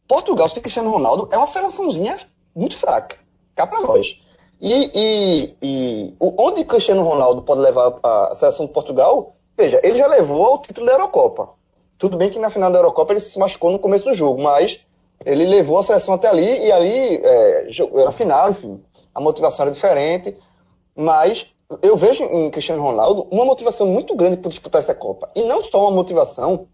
Portugal, 0.07 0.47
sem 0.49 0.61
Cristiano 0.61 0.91
Ronaldo, 0.91 1.27
é 1.31 1.37
uma 1.37 1.47
seleçãozinha 1.47 2.17
muito 2.55 2.77
fraca, 2.77 3.17
cá 3.55 3.65
pra 3.65 3.81
nós. 3.81 4.21
E, 4.61 4.91
e, 4.93 5.55
e 5.61 6.15
onde 6.19 6.63
Cristiano 6.63 7.03
Ronaldo 7.03 7.41
pode 7.41 7.61
levar 7.61 7.99
a 8.03 8.35
seleção 8.35 8.65
de 8.65 8.71
Portugal, 8.71 9.35
veja, 9.57 9.79
ele 9.83 9.97
já 9.97 10.07
levou 10.07 10.45
ao 10.45 10.61
título 10.61 10.85
da 10.85 10.93
Eurocopa. 10.93 11.49
Tudo 11.97 12.17
bem 12.17 12.29
que 12.29 12.39
na 12.39 12.49
final 12.49 12.71
da 12.71 12.79
Eurocopa 12.79 13.13
ele 13.13 13.19
se 13.19 13.39
machucou 13.39 13.71
no 13.71 13.79
começo 13.79 14.05
do 14.05 14.13
jogo, 14.13 14.41
mas 14.41 14.79
ele 15.23 15.45
levou 15.45 15.77
a 15.77 15.83
seleção 15.83 16.15
até 16.15 16.27
ali 16.27 16.65
e 16.65 16.71
ali 16.71 17.17
é, 17.23 17.69
era 17.95 18.11
final, 18.11 18.49
enfim. 18.49 18.83
A 19.13 19.21
motivação 19.21 19.65
era 19.65 19.73
diferente, 19.73 20.35
mas 20.95 21.53
eu 21.81 21.95
vejo 21.95 22.23
em 22.23 22.49
Cristiano 22.49 22.81
Ronaldo 22.81 23.27
uma 23.31 23.45
motivação 23.45 23.87
muito 23.87 24.15
grande 24.15 24.37
por 24.37 24.49
disputar 24.49 24.81
essa 24.81 24.93
Copa. 24.93 25.29
E 25.35 25.43
não 25.43 25.63
só 25.63 25.81
uma 25.81 25.91
motivação 25.91 26.67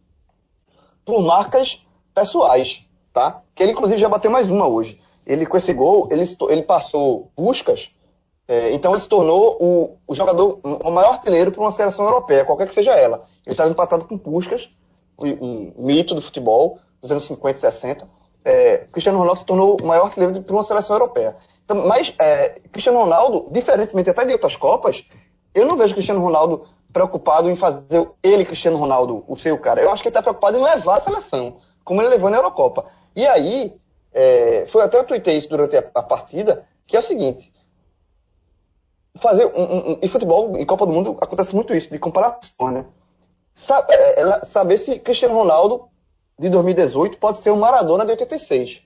por 1.06 1.22
marcas 1.22 1.86
pessoais, 2.14 2.86
tá? 3.14 3.42
Que 3.54 3.64
ele 3.64 3.74
inclusive 3.74 4.00
já 4.00 4.10
bateu 4.10 4.32
mais 4.32 4.50
uma 4.50 4.68
hoje. 4.68 5.00
Ele 5.26 5.46
com 5.46 5.58
esse 5.58 5.72
gol, 5.72 6.08
ele, 6.10 6.24
ele 6.50 6.64
passou 6.64 7.32
buscas, 7.38 7.92
é, 8.48 8.74
então 8.74 8.92
ele 8.92 9.02
se 9.02 9.08
tornou 9.08 9.58
o, 9.62 9.98
o 10.08 10.16
jogador, 10.16 10.60
o 10.64 10.92
maior 10.92 11.14
artilheiro 11.14 11.52
para 11.52 11.62
uma 11.62 11.72
seleção 11.72 12.06
europeia, 12.06 12.44
qualquer 12.44 12.68
que 12.68 12.74
seja 12.74 12.92
ela. 12.92 13.24
Ele 13.46 13.54
estava 13.54 13.70
empatado 13.70 14.06
com 14.06 14.18
Puskas, 14.18 14.70
um, 15.18 15.74
um 15.78 15.86
mito 15.86 16.16
do 16.16 16.22
futebol, 16.22 16.80
dos 17.00 17.12
anos 17.12 17.24
50 17.26 17.58
e 17.58 17.62
60 17.62 18.21
é, 18.44 18.86
Cristiano 18.92 19.20
Ronaldo 19.20 19.40
se 19.40 19.46
tornou 19.46 19.78
o 19.82 19.86
maior 19.86 20.06
artilheiro 20.06 20.42
para 20.42 20.56
uma 20.56 20.64
seleção 20.64 20.96
europeia. 20.96 21.36
Então, 21.64 21.88
mas 21.88 22.14
é, 22.20 22.60
Cristiano 22.72 23.00
Ronaldo, 23.00 23.48
diferentemente 23.52 24.10
até 24.10 24.26
de 24.26 24.34
outras 24.34 24.56
Copas, 24.56 25.06
eu 25.54 25.66
não 25.66 25.78
vejo 25.78 25.94
Cristiano 25.94 26.22
Ronaldo 26.22 26.68
preocupado 26.92 27.50
em 27.50 27.56
fazer 27.56 28.08
ele, 28.22 28.46
Cristiano 28.46 28.78
Ronaldo, 28.78 29.24
o 29.28 29.38
seu 29.38 29.58
cara. 29.58 29.82
Eu 29.82 29.92
acho 29.92 30.02
que 30.02 30.10
ele 30.10 30.12
está 30.12 30.22
preocupado 30.22 30.58
em 30.58 30.64
levar 30.64 30.98
a 30.98 31.02
seleção, 31.02 31.58
como 31.84 32.02
ele 32.02 32.10
levou 32.10 32.30
na 32.30 32.38
Eurocopa. 32.38 32.86
E 33.16 33.26
aí, 33.26 33.80
é, 34.14 34.66
foi 34.68 34.84
até 34.84 34.98
eu 34.98 35.04
tuitei 35.04 35.38
isso 35.38 35.50
durante 35.50 35.78
a, 35.78 35.90
a, 35.96 36.04
partida, 36.04 36.66
que 36.86 36.96
é 36.96 37.00
o 37.00 37.04
seguinte. 37.04 37.52
Fazer 39.18 39.46
um, 39.46 39.62
um, 39.62 39.92
um, 39.92 40.00
em 40.02 40.08
futebol, 40.08 40.58
em 40.58 40.66
Copa 40.66 40.86
do 40.86 40.94
Mundo, 40.94 41.18
acontece 41.22 41.56
muito 41.56 41.74
isso, 41.74 41.90
de 41.90 42.00
comparação, 42.00 42.72
né? 42.72 42.86
Sabe, 43.54 43.94
é, 43.94 44.46
saber 44.46 44.78
se 44.78 45.00
Cristiano 45.00 45.36
Ronaldo 45.36 45.91
de 46.42 46.50
2018 46.50 47.20
pode 47.20 47.40
ser 47.40 47.52
o 47.52 47.56
Maradona 47.56 48.04
de 48.04 48.12
86. 48.12 48.82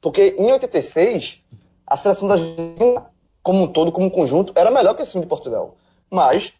Porque 0.00 0.34
em 0.36 0.50
86, 0.50 1.44
a 1.86 1.96
seleção 1.96 2.26
da 2.26 2.34
Argentina, 2.34 3.06
como 3.40 3.62
um 3.62 3.66
todo, 3.68 3.92
como 3.92 4.08
um 4.08 4.10
conjunto, 4.10 4.52
era 4.56 4.68
melhor 4.68 4.96
que 4.96 5.02
esse 5.02 5.12
time 5.12 5.22
de 5.22 5.28
Portugal. 5.28 5.76
Mas 6.10 6.52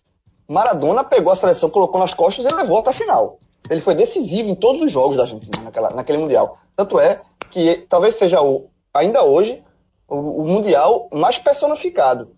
Maradona 0.47 1.03
pegou 1.03 1.33
a 1.33 1.37
seleção, 1.37 1.69
colocou 1.69 2.01
nas 2.01 2.15
costas 2.15 2.45
e 2.45 2.55
levou 2.55 2.79
até 2.79 2.91
a 2.91 2.93
final. 2.93 3.41
Ele 3.69 3.81
foi 3.81 3.97
decisivo 3.97 4.49
em 4.49 4.55
todos 4.55 4.81
os 4.81 4.93
jogos 4.93 5.17
da 5.17 5.25
Argentina 5.25 5.61
naquela, 5.65 5.91
naquele 5.91 6.19
Mundial. 6.19 6.59
Tanto 6.77 7.01
é 7.01 7.21
que 7.51 7.85
talvez 7.89 8.15
seja 8.15 8.41
o, 8.41 8.71
ainda 8.95 9.25
hoje 9.25 9.61
o, 10.07 10.43
o 10.43 10.45
Mundial 10.45 11.09
mais 11.13 11.37
personificado. 11.37 12.31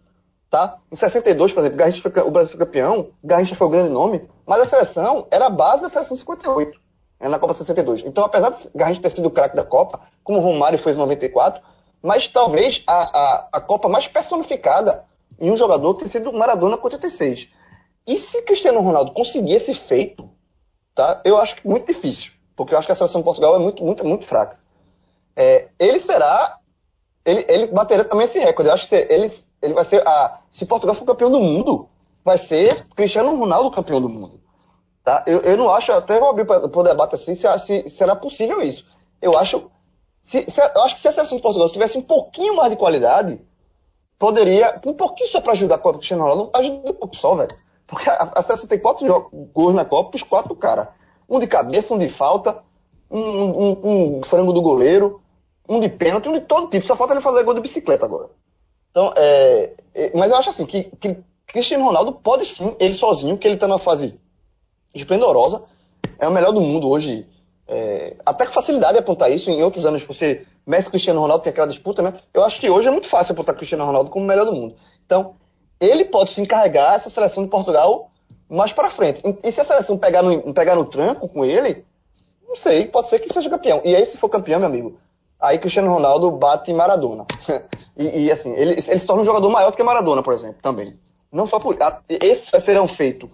Tá? 0.48 0.78
Em 0.90 0.96
62, 0.96 1.52
por 1.52 1.60
exemplo, 1.60 1.76
Garrincha 1.76 2.00
foi, 2.00 2.22
o 2.22 2.30
Brasil 2.30 2.56
foi 2.56 2.66
campeão, 2.66 3.08
Garrincha 3.22 3.54
foi 3.54 3.66
o 3.66 3.70
grande 3.70 3.90
nome, 3.90 4.26
mas 4.46 4.62
a 4.62 4.64
seleção 4.64 5.26
era 5.30 5.46
a 5.46 5.50
base 5.50 5.82
da 5.82 5.90
seleção 5.90 6.16
58 6.16 6.80
na 7.28 7.38
Copa 7.38 7.54
62. 7.54 8.04
Então, 8.04 8.24
apesar 8.24 8.50
de 8.50 8.70
Garrincha 8.74 9.02
ter 9.02 9.10
sido 9.10 9.26
o 9.26 9.30
craque 9.30 9.56
da 9.56 9.64
Copa, 9.64 10.00
como 10.24 10.38
o 10.38 10.42
Romário 10.42 10.78
fez 10.78 10.96
em 10.96 10.98
94, 10.98 11.62
mas 12.02 12.26
talvez 12.28 12.82
a, 12.86 12.94
a, 12.94 13.48
a 13.52 13.60
Copa 13.60 13.88
mais 13.88 14.08
personificada 14.08 15.04
em 15.38 15.50
um 15.50 15.56
jogador 15.56 15.94
tenha 15.94 16.08
sido 16.08 16.32
Maradona 16.32 16.76
com 16.76 16.86
86. 16.86 17.48
E 18.06 18.16
se 18.16 18.42
Cristiano 18.42 18.80
Ronaldo 18.80 19.12
conseguir 19.12 19.54
esse 19.54 19.74
feito, 19.74 20.30
tá? 20.94 21.20
eu 21.24 21.38
acho 21.38 21.56
que 21.56 21.68
muito 21.68 21.86
difícil, 21.86 22.32
porque 22.56 22.74
eu 22.74 22.78
acho 22.78 22.86
que 22.88 22.92
a 22.92 22.94
seleção 22.94 23.20
de 23.20 23.24
Portugal 23.24 23.56
é 23.56 23.58
muito, 23.58 23.84
muito, 23.84 24.04
muito 24.04 24.24
fraca. 24.24 24.58
É, 25.36 25.68
ele 25.78 25.98
será. 25.98 26.56
Ele, 27.24 27.44
ele 27.48 27.66
baterá 27.66 28.04
também 28.04 28.24
esse 28.24 28.38
recorde. 28.38 28.68
Eu 28.68 28.74
acho 28.74 28.88
que 28.88 28.94
ele, 28.94 29.30
ele 29.62 29.74
vai 29.74 29.84
ser. 29.84 30.06
A, 30.06 30.40
se 30.50 30.66
Portugal 30.66 30.94
for 30.94 31.04
campeão 31.04 31.30
do 31.30 31.40
mundo, 31.40 31.88
vai 32.24 32.38
ser 32.38 32.86
Cristiano 32.94 33.34
Ronaldo 33.36 33.70
campeão 33.70 34.00
do 34.00 34.08
mundo. 34.08 34.40
Tá? 35.10 35.24
Eu, 35.26 35.40
eu 35.40 35.56
não 35.56 35.68
acho, 35.68 35.90
até 35.90 36.20
vou 36.20 36.28
abrir 36.28 36.44
para 36.44 36.64
o 36.64 36.82
debate 36.84 37.16
assim, 37.16 37.34
se, 37.34 37.58
se 37.58 37.88
será 37.90 38.14
possível 38.14 38.62
isso. 38.62 38.86
Eu 39.20 39.36
acho, 39.36 39.68
se, 40.22 40.44
se, 40.48 40.60
eu 40.60 40.82
acho 40.84 40.94
que 40.94 41.00
se 41.00 41.08
a 41.08 41.10
seleção 41.10 41.36
de 41.36 41.42
Portugal 41.42 41.68
tivesse 41.68 41.98
um 41.98 42.02
pouquinho 42.02 42.54
mais 42.54 42.70
de 42.70 42.76
qualidade, 42.76 43.40
poderia, 44.16 44.80
um 44.86 44.94
pouquinho 44.94 45.28
só 45.28 45.40
para 45.40 45.54
ajudar 45.54 45.74
a 45.74 45.78
Copa 45.78 45.98
Cristiano 45.98 46.22
Ronaldo, 46.22 46.50
ajuda 46.54 46.90
um 46.90 46.94
pouco 46.94 47.16
só, 47.16 47.34
velho. 47.34 47.50
Porque 47.88 48.08
a, 48.08 48.30
a 48.36 48.42
seleção 48.44 48.68
tem 48.68 48.78
quatro 48.78 49.28
gols 49.52 49.74
na 49.74 49.84
Copa, 49.84 50.14
os 50.14 50.22
quatro 50.22 50.54
cara. 50.54 50.94
Um 51.28 51.40
de 51.40 51.48
cabeça, 51.48 51.92
um 51.92 51.98
de 51.98 52.08
falta, 52.08 52.58
um, 53.10 53.18
um, 53.18 54.18
um 54.18 54.22
frango 54.22 54.52
do 54.52 54.62
goleiro, 54.62 55.20
um 55.68 55.80
de 55.80 55.88
pênalti, 55.88 56.28
um 56.28 56.34
de 56.34 56.42
todo 56.42 56.70
tipo. 56.70 56.86
Só 56.86 56.94
falta 56.94 57.14
ele 57.14 57.20
fazer 57.20 57.42
gol 57.42 57.54
de 57.54 57.60
bicicleta 57.60 58.04
agora. 58.04 58.28
Então, 58.92 59.12
é, 59.16 59.72
é, 59.92 60.16
mas 60.16 60.30
eu 60.30 60.36
acho 60.36 60.50
assim, 60.50 60.66
que, 60.66 60.84
que 60.84 61.16
Cristiano 61.48 61.86
Ronaldo 61.86 62.12
pode 62.12 62.44
sim, 62.44 62.76
ele 62.78 62.94
sozinho, 62.94 63.36
que 63.36 63.48
ele 63.48 63.54
está 63.54 63.66
na 63.66 63.80
fase 63.80 64.20
esplendorosa. 64.94 65.62
É 66.18 66.28
o 66.28 66.32
melhor 66.32 66.52
do 66.52 66.60
mundo 66.60 66.88
hoje. 66.88 67.26
É, 67.66 68.16
até 68.26 68.46
com 68.46 68.52
facilidade 68.52 68.98
apontar 68.98 69.30
isso. 69.30 69.50
Em 69.50 69.62
outros 69.62 69.86
anos, 69.86 70.04
você, 70.04 70.44
Messi 70.66 70.90
Cristiano 70.90 71.20
Ronaldo 71.20 71.44
tem 71.44 71.50
aquela 71.52 71.68
disputa, 71.68 72.02
né? 72.02 72.14
Eu 72.34 72.44
acho 72.44 72.60
que 72.60 72.68
hoje 72.68 72.88
é 72.88 72.90
muito 72.90 73.06
fácil 73.06 73.32
apontar 73.32 73.54
Cristiano 73.54 73.84
Ronaldo 73.84 74.10
como 74.10 74.24
o 74.24 74.28
melhor 74.28 74.44
do 74.44 74.52
mundo. 74.52 74.74
Então, 75.04 75.34
ele 75.80 76.04
pode 76.04 76.30
se 76.30 76.40
encarregar 76.40 76.94
essa 76.94 77.08
seleção 77.08 77.42
de 77.44 77.48
Portugal 77.48 78.10
mais 78.48 78.72
para 78.72 78.90
frente. 78.90 79.22
E 79.42 79.52
se 79.52 79.60
a 79.60 79.64
seleção 79.64 79.96
pegar 79.96 80.22
no, 80.22 80.52
pegar 80.52 80.74
no 80.74 80.84
tranco 80.84 81.28
com 81.28 81.44
ele, 81.44 81.84
não 82.46 82.56
sei, 82.56 82.86
pode 82.86 83.08
ser 83.08 83.20
que 83.20 83.32
seja 83.32 83.48
campeão. 83.48 83.80
E 83.84 83.94
aí, 83.94 84.04
se 84.04 84.18
for 84.18 84.28
campeão, 84.28 84.58
meu 84.58 84.68
amigo, 84.68 84.98
aí 85.40 85.58
Cristiano 85.58 85.92
Ronaldo 85.92 86.30
bate 86.32 86.72
Maradona. 86.72 87.24
e, 87.96 88.24
e, 88.24 88.32
assim, 88.32 88.52
ele, 88.54 88.72
ele 88.72 88.82
se 88.82 89.06
torna 89.06 89.22
um 89.22 89.26
jogador 89.26 89.48
maior 89.48 89.70
do 89.70 89.76
que 89.76 89.82
Maradona, 89.82 90.22
por 90.22 90.34
exemplo, 90.34 90.58
também. 90.60 90.98
Não 91.32 91.46
só 91.46 91.60
por. 91.60 91.78
Esse 92.08 92.50
vai 92.50 92.60
ser 92.60 92.80
um 92.80 92.88
feito 92.88 93.30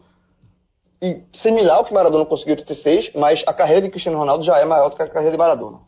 e 1.07 1.23
similar 1.33 1.79
ao 1.79 1.85
que 1.85 1.95
Maradona 1.95 2.27
conseguiu 2.27 2.55
em 2.55 2.59
86, 2.59 3.13
mas 3.15 3.45
a 3.47 3.53
carreira 3.53 3.83
de 3.83 3.91
Cristiano 3.91 4.19
Ronaldo 4.19 4.45
já 4.45 4.59
é 4.59 4.65
maior 4.65 4.89
do 4.89 4.97
que 4.97 5.03
a 5.03 5.09
carreira 5.09 5.33
de 5.33 5.39
Maradona. 5.39 5.81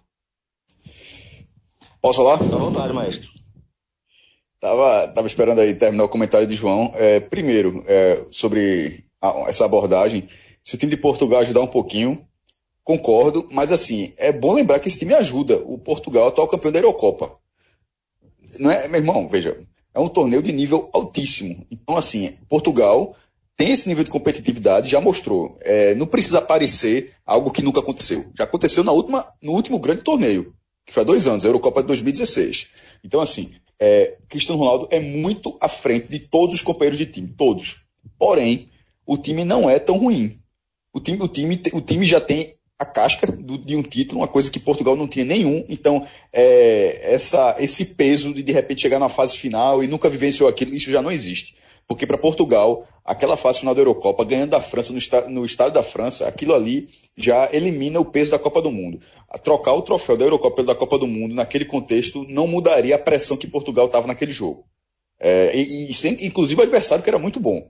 Posso 2.01 2.23
falar? 2.23 2.35
À 2.35 2.59
vontade, 2.59 2.93
maestro. 2.93 3.31
Tava, 4.61 5.09
tava 5.09 5.27
esperando 5.27 5.61
aí 5.61 5.75
terminar 5.75 6.05
o 6.05 6.09
comentário 6.09 6.47
de 6.47 6.55
João. 6.55 6.93
É, 6.95 7.21
primeiro, 7.21 7.85
é, 7.87 8.25
sobre 8.31 9.05
a, 9.21 9.45
essa 9.49 9.65
abordagem, 9.65 10.29
se 10.63 10.75
o 10.75 10.79
time 10.79 10.91
de 10.91 10.97
Portugal 10.97 11.41
ajudar 11.41 11.61
um 11.61 11.67
pouquinho, 11.67 12.25
concordo, 12.83 13.47
mas 13.51 13.71
assim, 13.71 14.13
é 14.17 14.33
bom 14.33 14.55
lembrar 14.55 14.81
que 14.81 14.89
esse 14.89 14.99
time 14.99 15.15
ajuda 15.15 15.57
o 15.65 15.79
Portugal, 15.79 16.29
atual 16.29 16.49
campeão 16.49 16.73
da 16.73 16.79
Eurocopa. 16.79 17.39
Não 18.59 18.71
é, 18.71 18.89
meu 18.89 19.01
irmão, 19.01 19.29
veja, 19.29 19.61
é 19.95 20.01
um 20.01 20.09
torneio 20.09 20.43
de 20.43 20.53
nível 20.53 20.89
altíssimo. 20.93 21.67
Então, 21.71 21.97
assim, 21.97 22.37
Portugal 22.49 23.15
tem 23.59 23.73
esse 23.73 23.89
nível 23.89 24.05
de 24.05 24.11
competitividade, 24.11 24.89
já 24.89 25.01
mostrou. 25.01 25.59
É, 25.63 25.93
não 25.97 26.07
precisa 26.07 26.39
aparecer 26.39 27.13
algo 27.27 27.51
que 27.51 27.61
nunca 27.61 27.81
aconteceu. 27.81 28.31
Já 28.39 28.45
aconteceu 28.45 28.85
na 28.85 28.93
última, 28.93 29.27
no 29.43 29.51
último 29.51 29.81
grande 29.81 30.03
torneio, 30.03 30.55
que 30.87 30.95
foi 30.95 31.03
há 31.03 31.05
dois 31.05 31.27
anos, 31.27 31.45
a 31.45 31.49
Eurocopa 31.49 31.83
de 31.83 31.89
2016. 31.89 32.69
Então, 33.03 33.21
assim, 33.21 33.51
é, 33.81 34.17
Cristiano 34.29 34.61
Ronaldo 34.61 34.87
é 34.93 35.01
muito 35.01 35.59
à 35.61 35.69
frente 35.69 36.07
de 36.07 36.21
todos 36.21 36.55
os 36.55 36.63
companheiros 36.63 36.99
de 36.99 37.07
time, 37.07 37.35
todos. 37.37 37.79
Porém, 38.17 38.69
o 39.05 39.19
time 39.19 39.45
não 39.45 39.69
é 39.69 39.81
tão 39.81 39.99
ruim. 39.99 40.39
O 40.95 41.01
time, 41.01 41.21
o 41.21 41.27
time, 41.27 41.61
o 41.73 41.81
time 41.81 42.07
já 42.07 42.21
tem 42.21 42.55
a 42.79 42.85
casca 42.85 43.27
do, 43.27 43.59
de 43.59 43.75
um 43.75 43.83
título, 43.83 44.21
uma 44.21 44.29
coisa 44.29 44.53
que 44.53 44.61
Portugal 44.61 44.95
não 44.95 45.09
tinha 45.09 45.25
nenhum. 45.25 45.65
Então, 45.69 46.07
é, 46.33 47.13
essa, 47.13 47.57
esse 47.59 47.87
peso 47.87 48.33
de 48.33 48.41
de 48.41 48.53
repente 48.53 48.83
chegar 48.83 49.01
na 49.01 49.09
fase 49.09 49.37
final 49.37 49.83
e 49.83 49.89
nunca 49.89 50.09
vivenciou 50.09 50.49
aquilo, 50.49 50.73
isso 50.73 50.93
já 50.93 51.03
não 51.03 51.11
existe. 51.11 51.57
Porque 51.89 52.07
para 52.07 52.19
Portugal, 52.19 52.87
aquela 53.09 53.39
fase 53.39 53.61
final 53.61 53.75
da 53.75 53.81
Eurocopa, 53.81 54.23
ganhando 54.23 54.51
da 54.51 54.61
França 54.61 54.93
no, 54.93 54.99
está, 54.99 55.23
no 55.23 55.43
estádio 55.43 55.73
da 55.73 55.83
França, 55.83 56.29
aquilo 56.29 56.55
ali 56.55 56.91
já 57.17 57.49
elimina 57.51 57.99
o 57.99 58.05
peso 58.05 58.33
da 58.33 58.39
Copa 58.39 58.61
do 58.61 58.71
Mundo. 58.71 59.01
A 59.31 59.39
trocar 59.39 59.73
o 59.73 59.81
troféu 59.81 60.15
da 60.15 60.27
Eurocopa 60.27 60.57
pelo 60.57 60.69
da 60.69 60.75
Copa 60.75 60.99
do 60.99 61.07
Mundo, 61.07 61.35
naquele 61.35 61.65
contexto, 61.65 62.27
não 62.29 62.47
mudaria 62.47 62.95
a 62.95 62.99
pressão 62.99 63.39
que 63.39 63.47
Portugal 63.47 63.87
estava 63.87 64.07
naquele 64.07 64.31
jogo. 64.31 64.63
É, 65.19 65.57
e, 65.57 65.91
e 65.91 65.95
sem, 65.95 66.19
inclusive 66.21 66.61
o 66.61 66.65
adversário 66.65 67.03
que 67.03 67.09
era 67.09 67.19
muito 67.19 67.41
bom. 67.41 67.67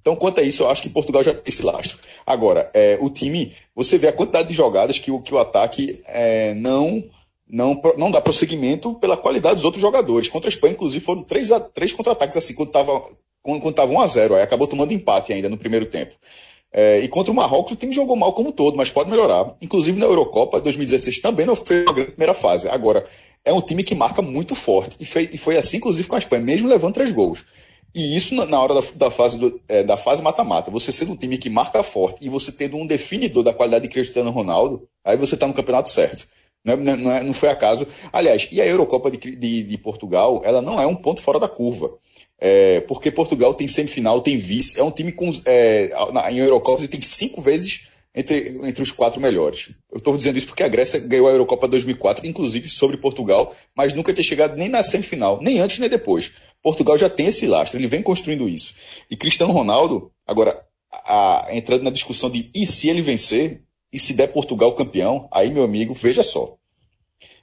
Então, 0.00 0.16
quanto 0.16 0.40
a 0.40 0.42
isso, 0.42 0.62
eu 0.62 0.70
acho 0.70 0.80
que 0.80 0.88
Portugal 0.88 1.22
já 1.22 1.34
tem 1.34 1.42
esse 1.46 1.62
lastro. 1.62 1.98
Agora, 2.24 2.70
é, 2.72 2.96
o 3.02 3.10
time, 3.10 3.52
você 3.74 3.98
vê 3.98 4.08
a 4.08 4.12
quantidade 4.12 4.48
de 4.48 4.54
jogadas 4.54 4.98
que, 4.98 5.16
que 5.20 5.34
o 5.34 5.38
ataque 5.38 6.02
é, 6.06 6.54
não 6.54 7.04
não, 7.50 7.80
não 7.96 8.10
dá 8.10 8.20
prosseguimento 8.20 8.94
pela 8.96 9.16
qualidade 9.16 9.56
dos 9.56 9.64
outros 9.64 9.80
jogadores. 9.80 10.28
Contra 10.28 10.48
a 10.48 10.52
Espanha, 10.52 10.74
inclusive, 10.74 11.02
foram 11.02 11.22
três, 11.22 11.48
três 11.74 11.92
contra-ataques 11.92 12.36
assim, 12.36 12.54
quando 12.54 12.68
estava 12.68 13.02
quando, 13.48 13.62
quando 13.62 13.74
tava 13.74 13.92
1 13.92 14.00
a 14.00 14.06
0 14.06 14.34
aí 14.34 14.42
acabou 14.42 14.66
tomando 14.66 14.92
empate 14.92 15.32
ainda 15.32 15.48
no 15.48 15.56
primeiro 15.56 15.86
tempo. 15.86 16.14
É, 16.70 17.00
e 17.00 17.08
contra 17.08 17.32
o 17.32 17.34
Marrocos, 17.34 17.72
o 17.72 17.76
time 17.76 17.94
jogou 17.94 18.14
mal 18.14 18.34
como 18.34 18.52
todo, 18.52 18.76
mas 18.76 18.90
pode 18.90 19.10
melhorar. 19.10 19.56
Inclusive 19.62 19.98
na 19.98 20.04
Eurocopa 20.04 20.60
2016 20.60 21.20
também 21.20 21.46
não 21.46 21.56
foi 21.56 21.82
uma 21.84 21.94
grande 21.94 22.10
primeira 22.10 22.34
fase. 22.34 22.68
Agora, 22.68 23.04
é 23.42 23.52
um 23.52 23.62
time 23.62 23.82
que 23.82 23.94
marca 23.94 24.20
muito 24.20 24.54
forte. 24.54 24.96
E 25.00 25.06
foi, 25.06 25.30
e 25.32 25.38
foi 25.38 25.56
assim, 25.56 25.78
inclusive, 25.78 26.06
com 26.06 26.14
a 26.14 26.18
Espanha, 26.18 26.42
mesmo 26.42 26.68
levando 26.68 26.94
três 26.94 27.10
gols. 27.10 27.46
E 27.94 28.14
isso 28.14 28.34
na 28.34 28.60
hora 28.60 28.74
da, 28.74 28.80
da 28.96 29.10
fase 29.10 29.38
do, 29.38 29.58
é, 29.66 29.82
da 29.82 29.96
fase 29.96 30.22
mata-mata, 30.22 30.70
você 30.70 30.92
sendo 30.92 31.12
um 31.12 31.16
time 31.16 31.38
que 31.38 31.48
marca 31.48 31.82
forte 31.82 32.18
e 32.20 32.28
você 32.28 32.52
tendo 32.52 32.76
um 32.76 32.86
definidor 32.86 33.42
da 33.42 33.54
qualidade 33.54 33.84
de 33.84 33.90
Cristiano 33.90 34.30
Ronaldo, 34.30 34.86
aí 35.02 35.16
você 35.16 35.34
está 35.36 35.46
no 35.46 35.54
campeonato 35.54 35.88
certo. 35.88 36.28
Não, 36.62 36.74
é, 36.74 36.76
não, 36.76 37.12
é, 37.12 37.24
não, 37.24 37.32
foi 37.32 37.48
acaso. 37.48 37.86
Aliás, 38.12 38.46
e 38.52 38.60
a 38.60 38.66
Eurocopa 38.66 39.10
de, 39.10 39.16
de, 39.16 39.62
de, 39.62 39.78
Portugal, 39.78 40.42
ela 40.44 40.60
não 40.60 40.78
é 40.78 40.86
um 40.86 40.94
ponto 40.94 41.22
fora 41.22 41.40
da 41.40 41.48
curva. 41.48 41.90
É, 42.40 42.80
porque 42.82 43.10
Portugal 43.10 43.52
tem 43.52 43.66
semifinal, 43.66 44.20
tem 44.20 44.36
vice, 44.36 44.78
é 44.78 44.82
um 44.82 44.90
time 44.90 45.10
com. 45.10 45.30
É, 45.44 45.90
na, 46.12 46.30
em 46.30 46.38
Eurocopa 46.38 46.86
tem 46.86 47.00
cinco 47.00 47.40
vezes 47.40 47.88
entre, 48.14 48.58
entre 48.62 48.82
os 48.82 48.90
quatro 48.90 49.20
melhores. 49.20 49.70
Eu 49.90 49.98
estou 49.98 50.16
dizendo 50.16 50.38
isso 50.38 50.46
porque 50.46 50.62
a 50.62 50.68
Grécia 50.68 51.00
ganhou 51.00 51.28
a 51.28 51.32
Eurocopa 51.32 51.68
2004, 51.68 52.26
inclusive 52.26 52.68
sobre 52.68 52.96
Portugal, 52.96 53.54
mas 53.76 53.92
nunca 53.92 54.14
ter 54.14 54.22
chegado 54.22 54.56
nem 54.56 54.68
na 54.68 54.82
semifinal, 54.82 55.40
nem 55.42 55.58
antes 55.58 55.78
nem 55.78 55.88
depois. 55.88 56.32
Portugal 56.62 56.96
já 56.96 57.10
tem 57.10 57.26
esse 57.26 57.46
lastro, 57.46 57.78
ele 57.78 57.86
vem 57.86 58.02
construindo 58.02 58.48
isso. 58.48 58.74
E 59.10 59.16
Cristiano 59.16 59.52
Ronaldo, 59.52 60.10
agora, 60.26 60.60
a, 60.90 61.46
a, 61.46 61.56
entrando 61.56 61.82
na 61.82 61.90
discussão 61.90 62.30
de 62.30 62.50
e 62.54 62.66
se 62.66 62.88
ele 62.88 63.02
vencer, 63.02 63.62
e 63.92 63.98
se 63.98 64.14
der 64.14 64.28
Portugal 64.28 64.72
campeão, 64.74 65.28
aí, 65.30 65.50
meu 65.50 65.64
amigo, 65.64 65.94
veja 65.94 66.22
só. 66.22 66.56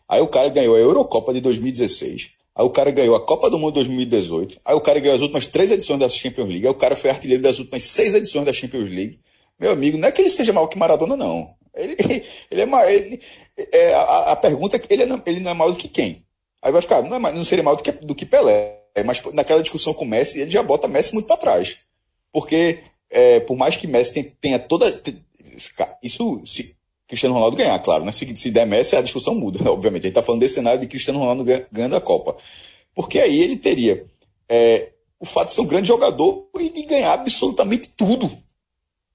Aí 0.07 0.21
o 0.21 0.27
cara 0.27 0.49
ganhou 0.49 0.75
a 0.75 0.79
Eurocopa 0.79 1.33
de 1.33 1.41
2016, 1.41 2.31
aí 2.55 2.65
o 2.65 2.69
cara 2.69 2.89
ganhou 2.91 3.15
a 3.15 3.25
Copa 3.25 3.49
do 3.49 3.59
Mundo 3.59 3.73
de 3.73 3.87
2018, 3.87 4.61
aí 4.63 4.75
o 4.75 4.81
cara 4.81 4.99
ganhou 4.99 5.15
as 5.15 5.21
últimas 5.21 5.45
três 5.45 5.71
edições 5.71 5.99
da 5.99 6.07
Champions 6.07 6.47
League, 6.47 6.65
aí 6.65 6.71
o 6.71 6.75
cara 6.75 6.95
foi 6.95 7.09
artilheiro 7.09 7.43
das 7.43 7.59
últimas 7.59 7.83
seis 7.83 8.13
edições 8.13 8.45
da 8.45 8.53
Champions 8.53 8.89
League. 8.89 9.19
Meu 9.59 9.71
amigo, 9.71 9.97
não 9.97 10.07
é 10.07 10.11
que 10.11 10.21
ele 10.21 10.29
seja 10.29 10.53
maior 10.53 10.67
que 10.67 10.77
Maradona, 10.77 11.15
não. 11.15 11.53
Ele, 11.75 11.95
ele 12.49 12.61
é 12.61 12.65
maior. 12.65 12.89
Ele, 12.89 13.21
é, 13.71 13.93
a, 13.93 14.31
a, 14.31 14.35
pergunta 14.35 14.75
é 14.75 14.79
que 14.79 14.93
ele, 14.93 15.05
não, 15.05 15.21
ele 15.25 15.39
não 15.39 15.51
é 15.51 15.53
maior 15.53 15.71
do 15.71 15.77
que 15.77 15.87
quem? 15.87 16.25
Aí 16.61 16.71
vai 16.71 16.81
ficar, 16.81 17.01
não, 17.03 17.15
é, 17.15 17.31
não 17.33 17.43
seria 17.43 17.63
maior 17.63 17.75
do 17.75 17.83
que, 17.83 17.91
do 17.91 18.15
que 18.15 18.25
Pelé. 18.25 18.81
Mas 19.05 19.21
naquela 19.33 19.61
discussão 19.61 19.93
com 19.93 20.05
o 20.05 20.07
Messi, 20.07 20.39
ele 20.39 20.49
já 20.49 20.63
bota 20.63 20.87
Messi 20.87 21.13
muito 21.13 21.27
para 21.27 21.37
trás. 21.37 21.79
Porque, 22.31 22.79
é, 23.09 23.41
por 23.41 23.57
mais 23.57 23.75
que 23.75 23.87
Messi 23.87 24.23
tenha 24.39 24.57
toda. 24.57 25.01
Isso, 26.01 26.41
se 26.45 26.75
Cristiano 27.07 27.35
Ronaldo 27.35 27.57
ganhar, 27.57 27.77
claro, 27.79 28.03
né? 28.03 28.11
Se, 28.11 28.35
se 28.35 28.51
der 28.51 28.65
Messi, 28.65 28.95
a 28.95 29.01
discussão 29.01 29.35
muda, 29.35 29.59
obviamente. 29.69 30.03
A 30.03 30.07
gente 30.07 30.11
está 30.11 30.23
falando 30.23 30.41
desse 30.41 30.55
cenário 30.55 30.79
de 30.79 30.87
Cristiano 30.87 31.19
Ronaldo 31.19 31.43
ganhando 31.71 31.95
a 31.95 32.01
Copa. 32.01 32.35
Porque 32.93 33.19
aí 33.19 33.41
ele 33.41 33.57
teria 33.57 34.05
é, 34.49 34.91
o 35.19 35.25
fato 35.25 35.49
de 35.49 35.55
ser 35.55 35.61
um 35.61 35.67
grande 35.67 35.87
jogador 35.87 36.47
e 36.59 36.69
de 36.69 36.83
ganhar 36.83 37.13
absolutamente 37.13 37.89
tudo. 37.89 38.31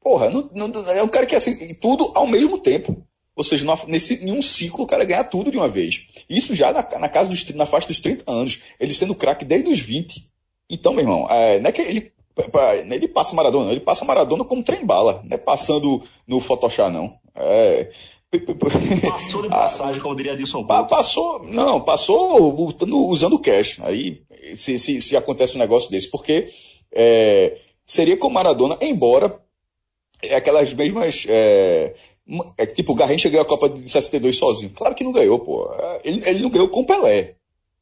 Porra, 0.00 0.30
não, 0.30 0.48
não, 0.54 0.90
é 0.90 1.02
um 1.02 1.08
cara 1.08 1.26
que 1.26 1.34
é 1.34 1.38
assim, 1.38 1.74
tudo 1.74 2.10
ao 2.14 2.26
mesmo 2.26 2.58
tempo. 2.58 3.04
Ou 3.34 3.44
seja, 3.44 3.66
nesse, 3.86 4.24
em 4.24 4.32
um 4.32 4.42
ciclo 4.42 4.84
o 4.84 4.86
cara 4.86 5.04
ganhar 5.04 5.24
tudo 5.24 5.50
de 5.50 5.56
uma 5.56 5.68
vez. 5.68 6.06
Isso 6.28 6.54
já 6.54 6.72
na, 6.72 6.86
na 6.98 7.08
casa 7.08 7.30
dos, 7.30 7.48
na 7.54 7.64
faixa 7.64 7.88
dos 7.88 8.00
30 8.00 8.30
anos. 8.30 8.60
Ele 8.78 8.92
sendo 8.92 9.14
craque 9.14 9.44
desde 9.44 9.70
os 9.70 9.80
20. 9.80 10.30
Então, 10.68 10.92
meu 10.92 11.02
irmão, 11.02 11.26
é, 11.30 11.58
não 11.58 11.68
é 11.68 11.72
que 11.72 11.82
ele, 11.82 12.12
ele 12.90 13.08
passa 13.08 13.34
Maradona, 13.34 13.64
não. 13.64 13.72
Ele 13.72 13.80
passa 13.80 14.04
Maradona 14.04 14.44
como 14.44 14.62
trem 14.62 14.84
bala. 14.84 15.22
Não 15.24 15.34
é 15.34 15.38
passando 15.38 16.02
no 16.26 16.40
Photoshop, 16.40 16.92
não. 16.92 17.14
É, 17.34 17.90
Passou 19.02 19.42
de 19.42 19.48
passagem, 19.48 20.00
como 20.00 20.14
diria 20.14 20.36
Dilson 20.36 20.64
Couto. 20.64 20.88
Passou, 20.88 21.42
não, 21.42 21.80
passou 21.80 22.54
usando 23.08 23.38
cash. 23.40 23.78
Aí, 23.82 24.22
se, 24.54 24.78
se, 24.78 25.00
se 25.00 25.16
acontece 25.16 25.56
um 25.56 25.58
negócio 25.58 25.90
desse, 25.90 26.08
porque 26.08 26.48
é, 26.92 27.58
seria 27.84 28.16
com 28.16 28.30
Maradona, 28.30 28.78
embora 28.80 29.40
é 30.22 30.36
aquelas 30.36 30.72
mesmas. 30.72 31.26
É, 31.28 31.94
é 32.56 32.66
tipo, 32.66 32.92
o 32.92 32.94
Garrincha 32.94 33.28
ganhou 33.28 33.42
a 33.42 33.48
Copa 33.48 33.68
de 33.68 33.88
62 33.88 34.36
sozinho. 34.36 34.70
Claro 34.70 34.94
que 34.94 35.02
não 35.02 35.10
ganhou, 35.10 35.40
pô. 35.40 35.68
É, 35.72 36.00
ele, 36.04 36.22
ele 36.24 36.42
não 36.42 36.50
ganhou 36.50 36.68
com 36.68 36.84
Pelé. 36.84 37.34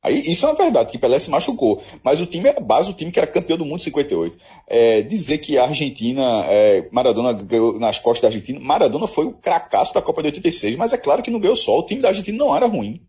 Aí, 0.02 0.20
isso 0.20 0.46
é 0.46 0.48
uma 0.48 0.54
verdade, 0.54 0.90
que 0.90 0.98
Pelé 0.98 1.18
se 1.18 1.28
machucou. 1.28 1.82
Mas 2.04 2.20
o 2.20 2.26
time 2.26 2.48
era 2.48 2.60
base, 2.60 2.90
o 2.90 2.94
time 2.94 3.10
que 3.10 3.18
era 3.18 3.26
campeão 3.26 3.58
do 3.58 3.64
mundo 3.64 3.80
em 3.80 3.84
58. 3.84 4.38
É, 4.66 5.02
dizer 5.02 5.38
que 5.38 5.58
a 5.58 5.64
Argentina, 5.64 6.44
é, 6.48 6.88
Maradona 6.92 7.32
ganhou 7.32 7.78
nas 7.80 7.98
costas 7.98 8.22
da 8.22 8.28
Argentina, 8.28 8.60
Maradona 8.60 9.08
foi 9.08 9.26
o 9.26 9.32
cracaço 9.32 9.92
da 9.92 10.00
Copa 10.00 10.22
de 10.22 10.28
86, 10.28 10.76
mas 10.76 10.92
é 10.92 10.96
claro 10.96 11.22
que 11.22 11.30
não 11.30 11.40
ganhou 11.40 11.56
só. 11.56 11.78
O 11.78 11.82
time 11.82 12.00
da 12.00 12.08
Argentina 12.08 12.38
não 12.38 12.54
era 12.54 12.66
ruim. 12.66 13.00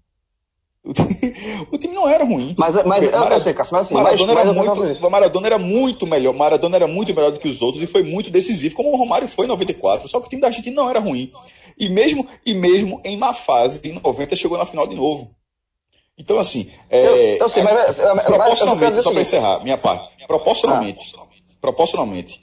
O 0.83 0.93
time, 0.93 1.09
o 1.71 1.77
time 1.77 1.93
não 1.93 2.09
era 2.09 2.23
ruim. 2.25 2.55
Mas, 2.57 2.73
mas 2.83 3.03
eu, 3.03 3.11
eu 3.11 3.39
sei, 3.39 3.53
Cássio, 3.53 3.73
mas 3.73 3.85
assim, 3.85 3.93
Maradona, 3.93 4.33
mas, 4.33 4.47
era 4.47 4.53
muito, 4.53 5.11
Maradona 5.11 5.47
era 5.47 5.59
muito 5.59 6.07
melhor. 6.07 6.33
Maradona 6.33 6.75
era 6.75 6.87
muito 6.87 7.13
melhor 7.13 7.31
do 7.31 7.39
que 7.39 7.47
os 7.47 7.61
outros 7.61 7.83
e 7.83 7.87
foi 7.87 8.01
muito 8.01 8.31
decisivo, 8.31 8.73
como 8.73 8.91
o 8.91 8.97
Romário 8.97 9.27
foi 9.27 9.45
em 9.45 9.49
94. 9.49 10.07
Só 10.07 10.19
que 10.19 10.25
o 10.25 10.29
time 10.29 10.41
da 10.41 10.47
Argentina 10.47 10.75
não 10.75 10.89
era 10.89 10.99
ruim. 10.99 11.31
E 11.77 11.87
mesmo, 11.87 12.25
e 12.43 12.55
mesmo 12.55 12.99
em 13.05 13.15
má 13.15 13.33
fase, 13.33 13.79
em 13.83 13.93
90 13.93 14.35
chegou 14.35 14.57
na 14.57 14.65
final 14.65 14.87
de 14.87 14.95
novo. 14.95 15.35
Então, 16.19 16.37
assim. 16.37 16.69
É, 16.89 17.07
eu, 17.07 17.37
eu 17.37 17.49
sei, 17.49 17.63
mas, 17.63 17.97
proporcionalmente, 18.25 19.01
só 19.01 19.11
para 19.11 19.21
encerrar, 19.21 19.63
minha 19.63 19.77
parte. 19.77 20.13
Proporcionalmente, 20.27 21.15
ah. 21.17 21.25
proporcionalmente, 21.61 22.41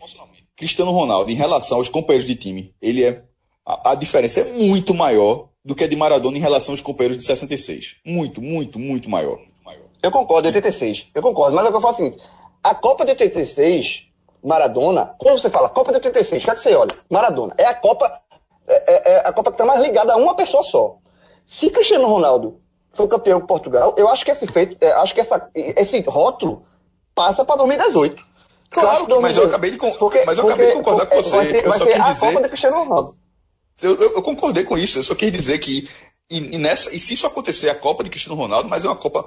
Cristiano 0.56 0.90
Ronaldo, 0.90 1.30
em 1.30 1.34
relação 1.34 1.76
aos 1.76 1.88
companheiros 1.88 2.26
de 2.26 2.34
time, 2.34 2.74
ele 2.80 3.04
é. 3.04 3.22
A, 3.64 3.92
a 3.92 3.94
diferença 3.94 4.40
é 4.40 4.52
muito 4.52 4.94
maior 4.94 5.48
do 5.62 5.74
que 5.74 5.84
a 5.84 5.88
de 5.88 5.96
Maradona 5.96 6.38
em 6.38 6.40
relação 6.40 6.72
aos 6.72 6.80
companheiros 6.80 7.18
de 7.18 7.24
66. 7.24 7.96
Muito, 8.06 8.40
muito, 8.40 8.78
muito 8.78 9.10
maior. 9.10 9.38
Eu 10.02 10.10
concordo, 10.10 10.46
86. 10.46 11.08
Eu 11.14 11.20
concordo, 11.20 11.54
mas 11.54 11.66
é 11.66 11.68
o 11.68 11.72
que 11.72 11.76
eu 11.76 11.80
falo 11.80 11.92
é 11.92 11.94
o 11.94 11.96
seguinte: 11.96 12.18
a 12.62 12.74
Copa 12.74 13.04
de 13.04 13.10
86, 13.10 14.04
Maradona, 14.42 15.14
quando 15.18 15.38
você 15.38 15.50
fala 15.50 15.68
Copa 15.68 15.90
de 15.90 15.96
86, 15.96 16.42
o 16.42 16.44
que, 16.44 16.50
é 16.50 16.54
que 16.54 16.60
você 16.60 16.74
olha? 16.74 16.96
Maradona. 17.10 17.54
É 17.58 17.66
a 17.66 17.74
Copa. 17.74 18.20
É, 18.66 18.92
é, 18.92 19.12
é 19.12 19.28
a 19.28 19.32
Copa 19.32 19.50
que 19.50 19.54
está 19.54 19.66
mais 19.66 19.82
ligada 19.82 20.14
a 20.14 20.16
uma 20.16 20.34
pessoa 20.34 20.62
só. 20.62 20.96
Se 21.44 21.70
Cristiano 21.70 22.08
Ronaldo 22.08 22.60
for 22.96 23.08
campeão 23.08 23.40
com 23.40 23.46
Portugal, 23.46 23.94
eu 23.96 24.08
acho 24.08 24.24
que 24.24 24.30
esse 24.30 24.46
feito, 24.46 24.76
é, 24.80 24.92
acho 24.92 25.14
que 25.14 25.20
essa, 25.20 25.50
esse 25.54 26.00
rótulo 26.00 26.62
passa 27.14 27.44
para 27.44 27.56
2018. 27.56 28.24
Claro, 28.70 29.06
2018, 29.06 29.22
mas 29.22 29.36
eu 29.36 29.44
acabei 29.46 29.70
de, 29.70 29.78
porque, 29.78 30.24
mas 30.24 30.38
eu 30.38 30.44
porque, 30.44 30.54
acabei 30.54 30.66
de 30.66 30.82
concordar 30.82 31.06
com 31.06 31.16
você. 31.16 31.36
Vai 31.36 31.46
ser, 31.46 31.64
eu 31.64 31.70
vai 31.70 31.78
ser 31.78 32.00
a 32.00 32.10
dizer... 32.10 32.26
Copa 32.26 32.42
de 32.42 32.48
Cristiano 32.48 32.76
Ronaldo. 32.78 33.16
Eu, 33.82 33.94
eu, 33.94 34.12
eu, 34.12 34.22
concordei 34.22 34.64
com 34.64 34.78
isso, 34.78 34.98
eu 34.98 35.02
só 35.02 35.14
queria 35.14 35.38
dizer 35.38 35.58
que 35.58 35.86
e, 36.30 36.38
e, 36.38 36.58
nessa, 36.58 36.94
e 36.94 36.98
se 36.98 37.14
isso 37.14 37.26
acontecer, 37.26 37.68
a 37.68 37.74
Copa 37.74 38.02
de 38.02 38.10
Cristiano 38.10 38.38
Ronaldo, 38.38 38.68
mas 38.68 38.84
é 38.84 38.88
uma 38.88 38.96
Copa 38.96 39.26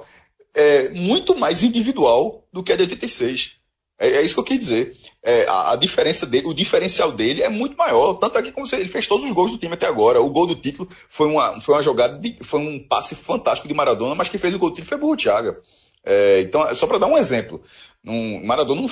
é, 0.54 0.88
muito 0.90 1.36
mais 1.36 1.62
individual 1.62 2.44
do 2.52 2.62
que 2.62 2.72
a 2.72 2.76
de 2.76 2.82
86. 2.82 3.56
É, 3.98 4.08
é 4.08 4.22
isso 4.22 4.34
que 4.34 4.40
eu 4.40 4.44
quis 4.44 4.58
dizer. 4.58 4.96
É, 5.22 5.46
a, 5.46 5.72
a, 5.72 5.76
diferença 5.76 6.24
dele, 6.24 6.46
o 6.46 6.54
diferencial 6.54 7.12
dele 7.12 7.42
é 7.42 7.48
muito 7.48 7.76
maior. 7.76 8.14
Tanto 8.14 8.38
é 8.38 8.42
que 8.42 8.52
como 8.52 8.66
ele 8.72 8.88
fez 8.88 9.06
todos 9.06 9.24
os 9.24 9.32
gols 9.32 9.50
do 9.50 9.58
time 9.58 9.74
até 9.74 9.86
agora. 9.86 10.20
O 10.20 10.30
gol 10.30 10.46
do 10.46 10.54
título 10.54 10.88
foi 11.08 11.26
uma, 11.26 11.60
foi 11.60 11.74
uma 11.74 11.82
jogada, 11.82 12.18
de, 12.18 12.36
foi 12.42 12.60
um 12.60 12.78
passe 12.78 13.14
fantástico 13.14 13.68
de 13.68 13.74
Maradona, 13.74 14.14
mas 14.14 14.28
quem 14.28 14.40
fez 14.40 14.54
o 14.54 14.58
gol 14.58 14.70
do 14.70 14.76
título 14.76 14.88
foi 14.88 14.98
Burro 14.98 15.16
Thiaga. 15.16 15.60
É, 16.04 16.40
então, 16.40 16.66
é 16.66 16.74
só 16.74 16.86
para 16.86 16.98
dar 16.98 17.06
um 17.06 17.18
exemplo. 17.18 17.62
Um, 18.04 18.44
Maradona, 18.46 18.82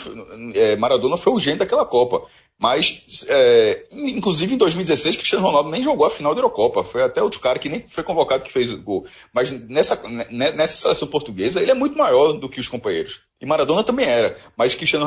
é, 0.54 0.76
Maradona 0.76 1.16
foi 1.16 1.32
o 1.32 1.38
gênio 1.38 1.58
daquela 1.58 1.86
Copa. 1.86 2.22
Mas, 2.58 3.24
é, 3.28 3.86
inclusive 3.92 4.54
em 4.54 4.58
2016, 4.58 5.16
Cristiano 5.16 5.46
Ronaldo 5.46 5.70
nem 5.70 5.82
jogou 5.82 6.04
a 6.04 6.10
final 6.10 6.34
da 6.34 6.40
Eurocopa. 6.40 6.82
Foi 6.82 7.02
até 7.02 7.22
outro 7.22 7.40
cara 7.40 7.58
que 7.58 7.68
nem 7.68 7.86
foi 7.86 8.02
convocado 8.02 8.44
que 8.44 8.52
fez 8.52 8.72
o 8.72 8.82
gol. 8.82 9.06
Mas 9.32 9.50
nessa, 9.50 10.02
nessa 10.30 10.76
seleção 10.76 11.06
portuguesa, 11.06 11.62
ele 11.62 11.70
é 11.70 11.74
muito 11.74 11.96
maior 11.96 12.32
do 12.32 12.48
que 12.48 12.60
os 12.60 12.68
companheiros. 12.68 13.20
E 13.40 13.46
Maradona 13.46 13.84
também 13.84 14.06
era. 14.06 14.36
Mas 14.56 14.74
Cristiano, 14.74 15.06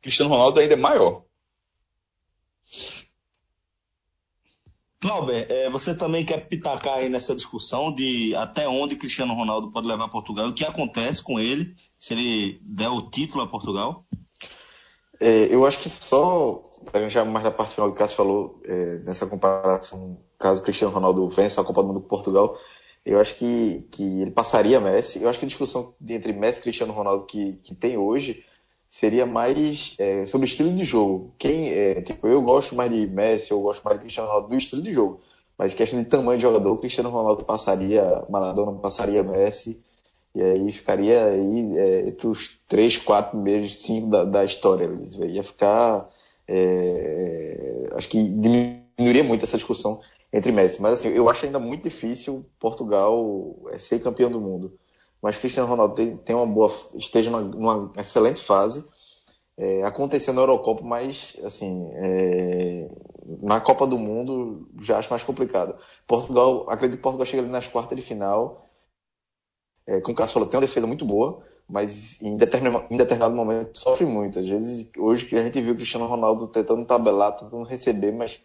Cristiano 0.00 0.30
Ronaldo 0.30 0.60
ainda 0.60 0.74
é 0.74 0.76
maior. 0.76 1.24
Clauber, 5.00 5.46
é, 5.48 5.68
você 5.68 5.96
também 5.96 6.24
quer 6.24 6.46
pitacar 6.46 6.98
aí 6.98 7.08
nessa 7.08 7.34
discussão 7.34 7.92
de 7.92 8.36
até 8.36 8.68
onde 8.68 8.94
Cristiano 8.94 9.34
Ronaldo 9.34 9.72
pode 9.72 9.88
levar 9.88 10.06
Portugal? 10.08 10.46
O 10.46 10.52
que 10.52 10.64
acontece 10.64 11.20
com 11.22 11.40
ele 11.40 11.74
se 11.98 12.14
ele 12.14 12.60
der 12.62 12.88
o 12.88 13.10
título 13.10 13.42
a 13.42 13.48
Portugal? 13.48 14.04
É, 15.18 15.52
eu 15.52 15.66
acho 15.66 15.78
que 15.78 15.90
só 15.90 16.62
já 17.08 17.24
mais 17.24 17.44
da 17.44 17.50
parte 17.50 17.74
final 17.74 17.88
do 17.88 17.94
que 17.94 17.98
o 17.98 17.98
Cássio 17.98 18.16
falou, 18.16 18.60
é, 18.64 18.98
nessa 19.00 19.26
comparação, 19.26 20.18
caso 20.38 20.62
Cristiano 20.62 20.94
Ronaldo 20.94 21.28
vença 21.28 21.60
a 21.60 21.64
Copa 21.64 21.82
do 21.82 21.88
Mundo 21.88 22.00
com 22.00 22.08
Portugal, 22.08 22.56
eu 23.04 23.20
acho 23.20 23.34
que, 23.36 23.86
que 23.90 24.22
ele 24.22 24.30
passaria 24.30 24.80
Messi. 24.80 25.22
Eu 25.22 25.28
acho 25.28 25.38
que 25.38 25.44
a 25.44 25.48
discussão 25.48 25.94
entre 26.08 26.32
Messi 26.32 26.60
e 26.60 26.62
Cristiano 26.62 26.92
Ronaldo 26.92 27.26
que, 27.26 27.54
que 27.62 27.74
tem 27.74 27.96
hoje 27.96 28.44
seria 28.86 29.26
mais 29.26 29.94
é, 29.98 30.26
sobre 30.26 30.46
o 30.46 30.48
estilo 30.48 30.72
de 30.74 30.84
jogo. 30.84 31.34
Quem, 31.38 31.70
é, 31.70 32.02
tipo, 32.02 32.26
eu 32.28 32.40
gosto 32.42 32.74
mais 32.74 32.92
de 32.92 33.06
Messi, 33.06 33.50
eu 33.50 33.60
gosto 33.60 33.82
mais 33.82 33.96
de 33.96 34.02
Cristiano 34.02 34.28
Ronaldo 34.28 34.48
do 34.48 34.56
estilo 34.56 34.82
de 34.82 34.92
jogo. 34.92 35.20
Mas 35.58 35.74
questão 35.74 35.98
de 35.98 36.06
tamanho 36.06 36.38
de 36.38 36.42
jogador, 36.42 36.76
Cristiano 36.78 37.10
Ronaldo 37.10 37.44
passaria, 37.44 38.24
Maradona 38.28 38.72
passaria 38.78 39.22
Messi. 39.22 39.80
E 40.34 40.42
aí 40.42 40.72
ficaria 40.72 41.24
aí 41.24 41.78
é, 41.78 42.08
entre 42.08 42.26
os 42.26 42.58
três, 42.68 42.96
quatro 42.96 43.32
primeiros, 43.32 43.78
cinco 43.78 44.08
da, 44.08 44.24
da 44.24 44.44
história. 44.44 44.90
Ia 45.26 45.42
ficar 45.42 46.08
é, 46.48 47.88
acho 47.92 48.08
que 48.08 48.22
diminuiria 48.22 49.24
muito 49.24 49.44
essa 49.44 49.56
discussão 49.56 50.00
entre 50.32 50.52
Messi. 50.52 50.80
Mas 50.80 50.94
assim, 50.94 51.08
eu 51.08 51.28
acho 51.28 51.44
ainda 51.46 51.58
muito 51.58 51.82
difícil 51.84 52.46
Portugal 52.58 53.56
é, 53.70 53.78
ser 53.78 54.00
campeão 54.00 54.30
do 54.30 54.40
mundo. 54.40 54.78
Mas 55.20 55.38
Cristiano 55.38 55.68
Ronaldo 55.68 55.94
tem, 55.94 56.16
tem 56.16 56.34
uma 56.34 56.46
boa, 56.46 56.72
esteja 56.94 57.30
numa, 57.30 57.42
numa 57.42 57.92
excelente 57.96 58.42
fase. 58.42 58.84
É, 59.56 59.82
aconteceu 59.84 60.32
na 60.32 60.40
Eurocopa, 60.40 60.82
mas 60.82 61.38
assim, 61.44 61.90
é, 61.92 62.90
na 63.42 63.60
Copa 63.60 63.86
do 63.86 63.98
Mundo 63.98 64.68
já 64.80 64.98
acho 64.98 65.10
mais 65.10 65.22
complicado. 65.22 65.76
Portugal, 66.06 66.68
acredito 66.68 66.96
que 66.96 67.02
Portugal 67.02 67.26
chega 67.26 67.42
ali 67.42 67.50
nas 67.50 67.68
quartas 67.68 67.94
de 67.96 68.02
final 68.02 68.68
é, 69.86 70.00
como 70.00 70.18
o 70.18 70.28
falou, 70.28 70.48
tem 70.48 70.58
uma 70.58 70.66
defesa 70.66 70.86
muito 70.86 71.04
boa, 71.04 71.42
mas 71.68 72.20
em 72.22 72.36
determinado, 72.36 72.86
em 72.90 72.96
determinado 72.96 73.34
momento 73.34 73.78
sofre 73.78 74.06
muito. 74.06 74.38
Às 74.38 74.48
vezes, 74.48 74.88
hoje 74.96 75.26
que 75.26 75.36
a 75.36 75.42
gente 75.42 75.60
viu 75.60 75.72
o 75.72 75.76
Cristiano 75.76 76.06
Ronaldo 76.06 76.46
tentando 76.48 76.84
tabelar, 76.84 77.32
tentando 77.36 77.64
receber, 77.64 78.12
mas 78.12 78.40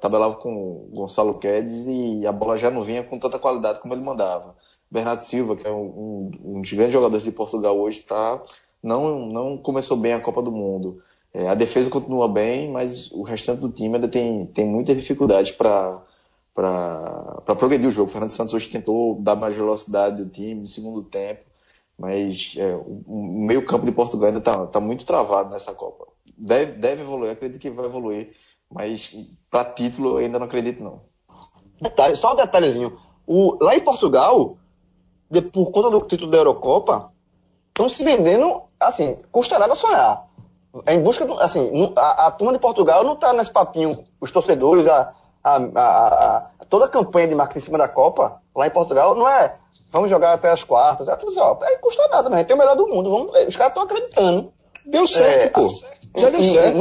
tabelava 0.00 0.36
com 0.36 0.52
o 0.54 0.88
Gonçalo 0.92 1.34
Guedes 1.34 1.86
e 1.86 2.26
a 2.26 2.32
bola 2.32 2.56
já 2.56 2.70
não 2.70 2.82
vinha 2.82 3.02
com 3.02 3.18
tanta 3.18 3.38
qualidade 3.38 3.80
como 3.80 3.94
ele 3.94 4.02
mandava. 4.02 4.56
Bernardo 4.90 5.20
Silva, 5.20 5.56
que 5.56 5.66
é 5.66 5.70
um, 5.70 6.30
um, 6.44 6.60
dos 6.60 6.72
grandes 6.72 6.92
jogadores 6.92 7.24
de 7.24 7.30
Portugal 7.30 7.78
hoje, 7.78 8.00
tá, 8.00 8.42
não, 8.82 9.26
não 9.26 9.58
começou 9.58 9.96
bem 9.96 10.14
a 10.14 10.20
Copa 10.20 10.42
do 10.42 10.50
Mundo. 10.50 11.02
É, 11.32 11.48
a 11.48 11.54
defesa 11.54 11.90
continua 11.90 12.26
bem, 12.26 12.70
mas 12.70 13.10
o 13.12 13.22
restante 13.22 13.60
do 13.60 13.68
time 13.68 13.96
ainda 13.96 14.08
tem, 14.08 14.46
tem 14.46 14.66
muita 14.66 14.94
dificuldade 14.94 15.52
para 15.52 16.02
para 16.58 17.54
progredir 17.54 17.88
o 17.88 17.92
jogo. 17.92 18.08
O 18.08 18.12
Fernando 18.12 18.30
Santos 18.30 18.52
hoje 18.52 18.68
tentou 18.68 19.14
dar 19.20 19.36
mais 19.36 19.56
velocidade 19.56 20.22
ao 20.22 20.28
time 20.28 20.62
no 20.62 20.66
segundo 20.66 21.04
tempo, 21.04 21.42
mas 21.96 22.54
é, 22.56 22.74
o 22.74 23.44
meio 23.46 23.64
campo 23.64 23.86
de 23.86 23.92
Portugal 23.92 24.26
ainda 24.26 24.40
está 24.40 24.66
tá 24.66 24.80
muito 24.80 25.04
travado 25.04 25.50
nessa 25.50 25.72
Copa. 25.72 26.08
Deve, 26.36 26.72
deve 26.72 27.02
evoluir, 27.02 27.30
acredito 27.30 27.60
que 27.60 27.70
vai 27.70 27.86
evoluir, 27.86 28.32
mas 28.70 29.14
para 29.50 29.72
título 29.72 30.12
eu 30.12 30.16
ainda 30.18 30.38
não 30.38 30.46
acredito 30.46 30.82
não. 30.82 31.00
Detalhe, 31.80 32.16
só 32.16 32.32
um 32.32 32.36
detalhezinho. 32.36 32.98
O, 33.26 33.56
lá 33.62 33.76
em 33.76 33.80
Portugal, 33.80 34.56
de, 35.30 35.40
por 35.40 35.70
conta 35.70 35.90
do 35.90 36.00
título 36.00 36.30
da 36.30 36.38
Eurocopa, 36.38 37.12
estão 37.68 37.88
se 37.88 38.02
vendendo, 38.02 38.62
assim, 38.80 39.18
custa 39.30 39.58
nada 39.58 39.74
sonhar. 39.74 40.26
É 40.84 40.94
em 40.94 41.02
busca, 41.02 41.24
do, 41.24 41.34
assim, 41.40 41.70
a, 41.96 42.26
a 42.26 42.30
turma 42.30 42.52
de 42.52 42.58
Portugal 42.58 43.04
não 43.04 43.14
está 43.14 43.32
nesse 43.32 43.50
papinho, 43.50 44.04
os 44.20 44.30
torcedores, 44.30 44.86
a, 44.86 45.14
a, 45.42 45.56
a, 45.56 46.50
toda 46.68 46.86
a 46.86 46.88
campanha 46.88 47.28
de 47.28 47.34
marketing 47.34 47.58
em 47.58 47.62
cima 47.62 47.78
da 47.78 47.88
Copa, 47.88 48.40
lá 48.54 48.66
em 48.66 48.70
Portugal, 48.70 49.14
não 49.14 49.28
é 49.28 49.56
vamos 49.90 50.10
jogar 50.10 50.34
até 50.34 50.50
as 50.50 50.62
quartas, 50.62 51.08
é 51.08 51.16
tudo 51.16 51.30
assim, 51.30 51.40
ó, 51.40 51.56
é, 51.62 51.76
custa 51.76 52.06
nada, 52.08 52.28
mas 52.28 52.34
a 52.34 52.38
gente 52.38 52.46
tem 52.48 52.56
o 52.56 52.58
melhor 52.58 52.76
do 52.76 52.88
mundo, 52.88 53.10
vamos, 53.10 53.48
os 53.48 53.56
caras 53.56 53.70
estão 53.70 53.82
acreditando. 53.84 54.52
Deu 54.86 55.06
certo, 55.06 55.42
é, 55.42 55.48
pô. 55.48 55.68
Já 56.20 56.30
deu 56.30 56.44
certo. 56.44 56.76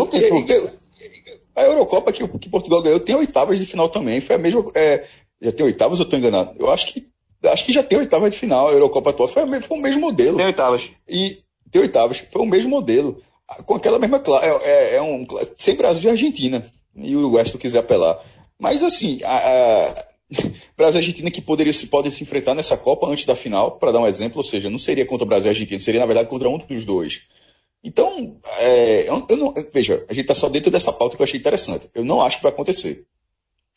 A 1.58 1.64
Eurocopa 1.64 2.14
que, 2.14 2.26
que 2.28 2.50
Portugal 2.50 2.82
ganhou 2.84 3.00
tem 3.00 3.16
oitavas 3.16 3.60
de 3.60 3.66
final 3.66 3.90
também. 3.90 4.22
Foi 4.22 4.36
a 4.36 4.40
mesma. 4.40 4.64
É, 4.76 5.04
já 5.42 5.52
tem 5.52 5.66
oitavas 5.66 6.00
ou 6.00 6.06
tô 6.06 6.16
enganado? 6.16 6.54
Eu 6.60 6.72
acho 6.72 6.88
que 6.88 7.08
acho 7.46 7.66
que 7.66 7.74
já 7.74 7.84
tem 7.84 7.98
oitavas 7.98 8.34
de 8.34 8.40
final. 8.40 8.70
A 8.70 8.74
Eurocopa 8.74 9.10
atual 9.10 9.28
foi, 9.28 9.62
foi 9.62 9.78
o 9.78 9.82
mesmo 9.82 10.02
modelo. 10.02 10.38
Tem 10.38 10.46
oitavas. 10.46 10.84
E 11.10 11.40
tem 11.72 11.82
oitavas. 11.82 12.24
Foi 12.32 12.42
o 12.42 12.46
mesmo 12.46 12.70
modelo. 12.70 13.22
Com 13.66 13.76
aquela 13.76 13.98
mesma. 13.98 14.22
É, 14.42 14.70
é, 14.70 14.96
é 14.96 15.02
um. 15.02 15.26
Sem 15.58 15.76
Brasil 15.76 16.10
e 16.10 16.12
Argentina. 16.12 16.64
E 16.96 17.16
o 17.16 17.20
Uruguai, 17.20 17.46
se 17.46 17.58
quiser 17.58 17.80
apelar. 17.80 18.20
Mas 18.60 18.84
assim, 18.84 19.20
a, 19.24 19.36
a 19.36 20.06
Brasil 20.78 21.00
e 21.00 21.02
Argentina 21.02 21.32
que 21.32 21.42
poderiam 21.42 21.74
se, 21.74 21.88
podem 21.88 22.12
se 22.12 22.24
enfrentar 22.24 22.54
nessa 22.54 22.78
Copa 22.78 23.08
antes 23.08 23.26
da 23.26 23.36
final, 23.36 23.72
para 23.72 23.92
dar 23.92 24.00
um 24.00 24.08
exemplo, 24.08 24.38
ou 24.38 24.44
seja, 24.44 24.70
não 24.70 24.80
seria 24.80 25.06
contra 25.06 25.26
o 25.26 25.28
Brasil 25.28 25.50
e 25.50 25.54
Argentina, 25.54 25.80
seria 25.80 26.00
na 26.00 26.06
verdade 26.06 26.30
contra 26.30 26.50
um 26.50 26.58
dos 26.58 26.84
dois. 26.84 27.24
Então, 27.88 28.38
é, 28.60 29.08
eu, 29.08 29.26
eu 29.30 29.38
não, 29.38 29.54
veja, 29.72 30.04
a 30.10 30.14
gente 30.14 30.24
está 30.24 30.36
só 30.36 30.50
dentro 30.50 30.70
dessa 30.70 30.92
pauta 30.92 31.16
que 31.16 31.22
eu 31.22 31.24
achei 31.24 31.40
interessante. 31.40 31.88
Eu 31.96 32.04
não 32.04 32.22
acho 32.22 32.36
que 32.36 32.44
vai 32.44 32.52
acontecer. 32.52 33.06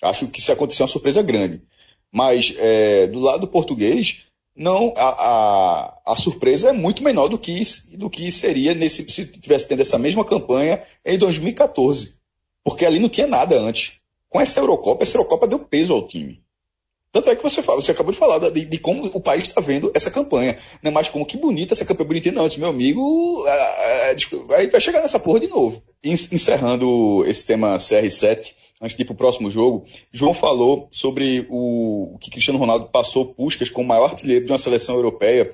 Acho 0.03 0.27
que 0.27 0.43
se 0.43 0.51
acontecer 0.51 0.83
é 0.83 0.85
uma 0.85 0.91
surpresa 0.91 1.23
grande. 1.23 1.63
Mas 2.11 2.53
é, 2.59 3.07
do 3.07 3.21
lado 3.21 3.47
português, 3.47 4.23
não 4.57 4.93
a, 4.97 5.09
a, 5.09 6.13
a, 6.13 6.17
surpresa 6.17 6.71
é 6.71 6.73
muito 6.73 7.05
menor 7.05 7.29
do 7.29 7.39
que, 7.39 7.63
do 7.97 8.11
que 8.11 8.33
seria 8.33 8.75
nesse, 8.75 9.09
se 9.09 9.27
tivesse 9.27 9.69
tendo 9.69 9.83
essa 9.83 9.97
mesma 9.97 10.25
campanha 10.25 10.83
em 11.05 11.17
2014. 11.17 12.17
Porque 12.65 12.85
ali 12.85 12.99
não 12.99 13.09
tinha 13.09 13.29
nada 13.29 13.61
antes. 13.61 14.01
Com 14.29 14.41
essa 14.41 14.59
Eurocopa, 14.59 15.05
essa 15.05 15.17
Eurocopa 15.17 15.47
deu 15.47 15.61
peso 15.61 15.93
ao 15.93 16.05
time. 16.05 16.43
Tanto 17.13 17.29
é 17.29 17.35
que 17.35 17.43
você 17.43 17.61
fala, 17.61 17.81
você 17.81 17.91
acabou 17.91 18.13
de 18.13 18.19
falar 18.19 18.39
de, 18.51 18.65
de 18.65 18.79
como 18.79 19.05
o 19.07 19.21
país 19.21 19.43
está 19.43 19.61
vendo 19.61 19.91
essa 19.95 20.11
campanha. 20.11 20.57
Não 20.81 20.91
é 20.91 20.95
mais 20.95 21.09
como 21.09 21.27
que 21.27 21.37
bonita 21.37 21.75
essa 21.75 21.85
campanha 21.85 22.07
bonitinha, 22.07 22.35
não. 22.35 22.45
Antes, 22.45 22.57
meu 22.57 22.69
amigo, 22.69 23.45
aí 24.57 24.69
vai 24.69 24.81
chegar 24.81 25.01
nessa 25.01 25.19
porra 25.19 25.41
de 25.41 25.49
novo. 25.49 25.83
Encerrando 26.05 27.25
esse 27.27 27.45
tema 27.45 27.77
CR7, 27.77 28.53
antes 28.81 28.97
de 28.97 29.03
ir 29.03 29.05
para 29.05 29.13
o 29.13 29.17
próximo 29.17 29.51
jogo, 29.51 29.85
João 30.13 30.33
falou 30.33 30.87
sobre 30.91 31.47
o, 31.51 32.17
que 32.21 32.31
Cristiano 32.31 32.61
Ronaldo 32.61 32.87
passou 32.87 33.27
Puskas 33.27 33.69
como 33.69 33.89
maior 33.89 34.05
artilheiro 34.05 34.47
de 34.47 34.53
uma 34.53 34.59
seleção 34.59 34.95
europeia. 34.95 35.51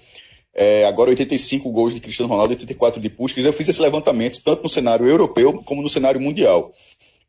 É, 0.55 0.85
agora 0.85 1.11
85 1.11 1.71
gols 1.71 1.95
de 1.95 2.01
Cristiano 2.01 2.31
Ronaldo, 2.31 2.53
84 2.53 3.01
de 3.01 3.09
Puskas. 3.09 3.45
Eu 3.47 3.53
fiz 3.53 3.67
esse 3.67 3.81
levantamento 3.81 4.43
tanto 4.45 4.63
no 4.63 4.69
cenário 4.69 5.07
europeu 5.07 5.63
como 5.65 5.81
no 5.81 5.89
cenário 5.89 6.21
mundial. 6.21 6.71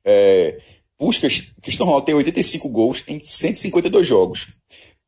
É, 0.03 0.59
Puskas, 0.97 1.53
Cristiano 1.62 1.91
Ronaldo 1.91 2.05
tem 2.05 2.15
85 2.15 2.67
gols 2.69 3.03
em 3.07 3.21
152 3.23 4.07
jogos. 4.07 4.47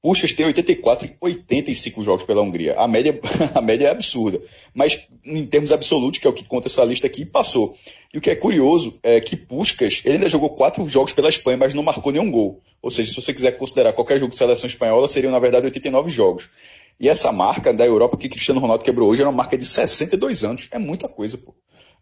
Puskas 0.01 0.31
tem 0.33 0.45
84 0.45 1.07
em 1.07 1.15
85 1.19 2.03
jogos 2.03 2.23
pela 2.23 2.41
Hungria. 2.41 2.75
A 2.75 2.87
média, 2.87 3.19
a 3.53 3.59
média 3.59 3.87
é 3.87 3.91
absurda. 3.91 4.39
Mas, 4.73 5.07
em 5.25 5.45
termos 5.45 5.71
absolutos, 5.71 6.19
que 6.19 6.27
é 6.27 6.29
o 6.29 6.33
que 6.33 6.45
conta 6.45 6.67
essa 6.67 6.85
lista 6.85 7.05
aqui, 7.05 7.25
passou. 7.25 7.75
E 8.13 8.17
o 8.17 8.21
que 8.21 8.29
é 8.29 8.35
curioso 8.35 8.97
é 9.03 9.19
que 9.19 9.35
Puskas, 9.35 10.01
ele 10.05 10.15
ainda 10.15 10.29
jogou 10.29 10.51
quatro 10.51 10.87
jogos 10.87 11.11
pela 11.11 11.27
Espanha, 11.27 11.57
mas 11.57 11.73
não 11.73 11.83
marcou 11.83 12.13
nenhum 12.13 12.31
gol. 12.31 12.61
Ou 12.81 12.89
seja, 12.89 13.09
se 13.09 13.21
você 13.21 13.33
quiser 13.33 13.57
considerar 13.57 13.91
qualquer 13.91 14.17
jogo 14.19 14.31
de 14.31 14.37
seleção 14.37 14.67
espanhola, 14.67 15.07
seriam, 15.07 15.31
na 15.31 15.39
verdade, 15.39 15.65
89 15.65 16.09
jogos. 16.09 16.49
E 16.97 17.09
essa 17.09 17.31
marca 17.31 17.73
da 17.73 17.85
Europa 17.85 18.15
que 18.15 18.29
Cristiano 18.29 18.61
Ronaldo 18.61 18.83
quebrou 18.83 19.09
hoje 19.09 19.21
era 19.21 19.29
uma 19.29 19.37
marca 19.37 19.57
de 19.57 19.65
62 19.65 20.43
anos. 20.45 20.67
É 20.71 20.79
muita 20.79 21.09
coisa, 21.09 21.37
pô. 21.37 21.53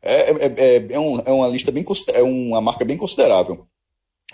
É, 0.01 0.31
é, 0.31 0.53
é, 0.57 0.87
é, 0.91 0.99
um, 0.99 1.19
é 1.19 1.31
uma 1.31 1.47
lista 1.47 1.71
bem, 1.71 1.83
é 2.13 2.21
uma 2.21 2.61
marca 2.61 2.85
bem 2.85 2.95
considerável. 2.95 3.67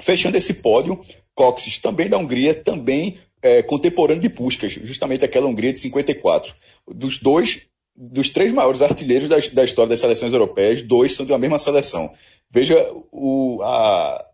Fechando 0.01 0.37
esse 0.37 0.55
pódio, 0.55 0.99
Coxes, 1.35 1.77
também 1.77 2.09
da 2.09 2.17
Hungria, 2.17 2.53
também 2.53 3.17
é, 3.41 3.61
contemporâneo 3.61 4.21
de 4.21 4.29
Puskas, 4.29 4.73
justamente 4.73 5.25
aquela 5.25 5.47
Hungria 5.47 5.71
de 5.71 5.79
54. 5.79 6.53
Dos 6.87 7.17
dois, 7.17 7.67
dos 7.95 8.29
três 8.29 8.51
maiores 8.51 8.81
artilheiros 8.81 9.29
da, 9.29 9.37
da 9.53 9.63
história 9.63 9.89
das 9.89 9.99
seleções 9.99 10.33
europeias, 10.33 10.81
dois 10.81 11.13
são 11.13 11.25
de 11.25 11.31
uma 11.31 11.37
mesma 11.37 11.59
seleção. 11.59 12.11
Veja 12.49 12.75
o, 13.11 13.61
a, 13.61 14.25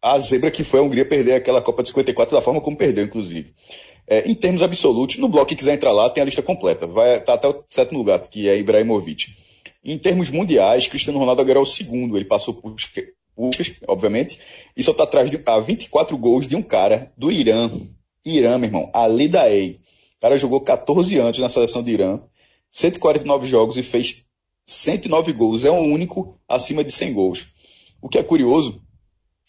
a 0.00 0.18
zebra 0.20 0.50
que 0.50 0.64
foi 0.64 0.80
a 0.80 0.82
Hungria 0.82 1.04
perder 1.04 1.34
aquela 1.34 1.60
Copa 1.60 1.82
de 1.82 1.88
54 1.88 2.34
da 2.34 2.42
forma 2.42 2.60
como 2.60 2.76
perdeu, 2.76 3.04
inclusive. 3.04 3.52
É, 4.06 4.28
em 4.28 4.34
termos 4.34 4.62
absolutos, 4.62 5.16
no 5.18 5.28
bloco 5.28 5.46
que 5.46 5.56
quiser 5.56 5.74
entrar 5.74 5.92
lá, 5.92 6.10
tem 6.10 6.22
a 6.22 6.26
lista 6.26 6.42
completa. 6.42 6.86
Vai 6.86 7.20
tá 7.20 7.34
até 7.34 7.48
o 7.48 7.64
sétimo 7.68 7.98
lugar, 7.98 8.18
que 8.20 8.48
é 8.48 8.58
Ibrahimovic. 8.58 9.34
Em 9.84 9.98
termos 9.98 10.30
mundiais, 10.30 10.86
Cristiano 10.86 11.18
Ronaldo 11.18 11.42
agora 11.42 11.58
é 11.58 11.62
o 11.62 11.66
segundo. 11.66 12.16
Ele 12.16 12.24
passou 12.24 12.54
por 12.54 12.74
Puskas, 13.34 13.72
obviamente, 13.88 14.38
e 14.76 14.82
só 14.82 14.92
está 14.92 15.04
atrás 15.04 15.30
de 15.30 15.40
a 15.44 15.58
24 15.58 16.16
gols 16.18 16.46
de 16.46 16.56
um 16.56 16.62
cara 16.62 17.12
do 17.16 17.30
Irã. 17.30 17.70
Irã, 18.24 18.58
meu 18.58 18.68
irmão, 18.68 18.90
Ali 18.92 19.28
Daei. 19.28 19.80
O 20.16 20.20
cara 20.20 20.38
jogou 20.38 20.60
14 20.60 21.16
anos 21.18 21.38
na 21.38 21.48
seleção 21.48 21.82
de 21.82 21.90
Irã, 21.90 22.20
149 22.70 23.48
jogos 23.48 23.76
e 23.76 23.82
fez 23.82 24.24
109 24.64 25.32
gols. 25.32 25.64
É 25.64 25.70
o 25.70 25.74
único 25.74 26.38
acima 26.48 26.84
de 26.84 26.92
100 26.92 27.12
gols. 27.12 27.46
O 28.00 28.08
que 28.08 28.18
é 28.18 28.22
curioso 28.22 28.82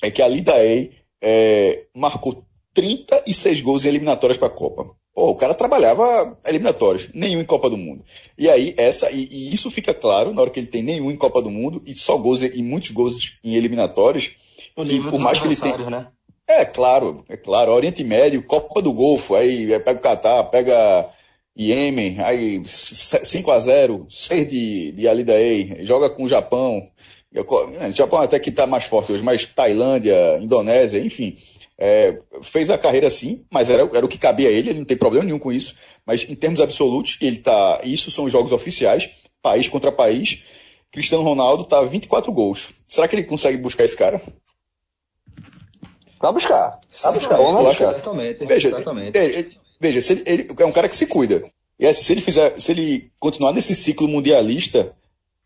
é 0.01 0.09
que 0.09 0.21
Ali 0.21 0.41
Daei 0.41 0.93
é, 1.21 1.85
marcou 1.93 2.45
36 2.73 3.61
gols 3.61 3.85
em 3.85 3.89
eliminatórias 3.89 4.37
para 4.37 4.47
a 4.47 4.51
Copa. 4.51 4.95
Pô, 5.13 5.29
o 5.29 5.35
cara 5.35 5.53
trabalhava 5.53 6.37
eliminatórios, 6.45 7.09
nenhum 7.13 7.39
em 7.39 7.45
Copa 7.45 7.69
do 7.69 7.77
Mundo. 7.77 8.03
E 8.35 8.49
aí, 8.49 8.73
essa, 8.77 9.11
e, 9.11 9.27
e, 9.29 9.53
isso 9.53 9.69
fica 9.69 9.93
claro 9.93 10.33
na 10.33 10.41
hora 10.41 10.49
que 10.49 10.59
ele 10.59 10.67
tem 10.67 10.81
nenhum 10.81 11.11
em 11.11 11.15
Copa 11.15 11.41
do 11.41 11.51
Mundo 11.51 11.81
e 11.85 11.93
só 11.93 12.17
gols 12.17 12.41
e 12.41 12.63
muitos 12.63 12.89
gols 12.89 13.37
em 13.43 13.53
eliminatórios. 13.53 14.31
E 14.75 14.99
por 14.99 15.19
mais 15.19 15.39
que 15.39 15.47
ele 15.47 15.55
tenha. 15.55 15.77
Né? 15.89 16.07
É, 16.47 16.65
claro, 16.65 17.23
é 17.29 17.37
claro. 17.37 17.71
Oriente 17.71 18.03
Médio, 18.03 18.41
Copa 18.43 18.81
do 18.81 18.91
Golfo, 18.91 19.35
aí, 19.35 19.71
aí 19.71 19.79
pega 19.79 19.99
o 19.99 20.01
Catar, 20.01 20.43
pega 20.45 21.07
Iêmen, 21.55 22.19
aí 22.19 22.63
5 22.65 23.51
a 23.51 23.59
0 23.59 24.07
6 24.09 24.49
de, 24.49 24.91
de 24.93 25.07
Alidaei, 25.07 25.77
joga 25.81 26.09
com 26.09 26.23
o 26.23 26.27
Japão. 26.27 26.89
O 27.35 27.91
Japão 27.91 28.19
até 28.19 28.39
que 28.39 28.49
está 28.49 28.67
mais 28.67 28.83
forte 28.83 29.11
hoje, 29.11 29.23
mas 29.23 29.45
Tailândia, 29.45 30.39
Indonésia, 30.41 30.99
enfim. 30.99 31.35
É, 31.77 32.19
fez 32.41 32.69
a 32.69 32.77
carreira 32.77 33.09
sim, 33.09 33.45
mas 33.51 33.69
era, 33.69 33.81
era 33.93 34.05
o 34.05 34.09
que 34.09 34.17
cabia 34.17 34.47
a 34.47 34.51
ele, 34.51 34.69
ele 34.69 34.79
não 34.79 34.85
tem 34.85 34.95
problema 34.95 35.25
nenhum 35.25 35.39
com 35.39 35.51
isso. 35.51 35.75
Mas 36.05 36.29
em 36.29 36.35
termos 36.35 36.59
absolutos, 36.59 37.17
ele 37.21 37.37
tá. 37.37 37.81
Isso 37.83 38.11
são 38.11 38.25
os 38.25 38.31
jogos 38.31 38.51
oficiais, 38.51 39.09
país 39.41 39.67
contra 39.67 39.91
país. 39.91 40.43
Cristiano 40.91 41.23
Ronaldo 41.23 41.65
tá 41.65 41.81
24 41.81 42.31
gols. 42.31 42.71
Será 42.85 43.07
que 43.07 43.15
ele 43.15 43.23
consegue 43.23 43.57
buscar 43.57 43.83
esse 43.83 43.97
cara? 43.97 44.21
Vai 46.21 46.31
buscar. 46.31 46.79
Vai 47.01 47.13
buscar. 47.13 47.37
Vamos 47.37 47.63
buscar. 47.65 47.93
Certamente. 47.93 48.45
Veja, 48.45 48.69
certamente. 48.69 49.17
Ele, 49.17 49.51
veja 49.79 49.99
se 49.99 50.13
ele, 50.13 50.23
ele, 50.25 50.47
é 50.57 50.65
um 50.65 50.71
cara 50.71 50.87
que 50.87 50.95
se 50.95 51.07
cuida. 51.07 51.43
E 51.79 51.85
assim, 51.85 52.03
se 52.03 52.13
ele 52.13 52.21
fizer, 52.21 52.59
se 52.59 52.71
ele 52.71 53.11
continuar 53.19 53.51
nesse 53.51 53.75
ciclo 53.75 54.07
mundialista, 54.07 54.95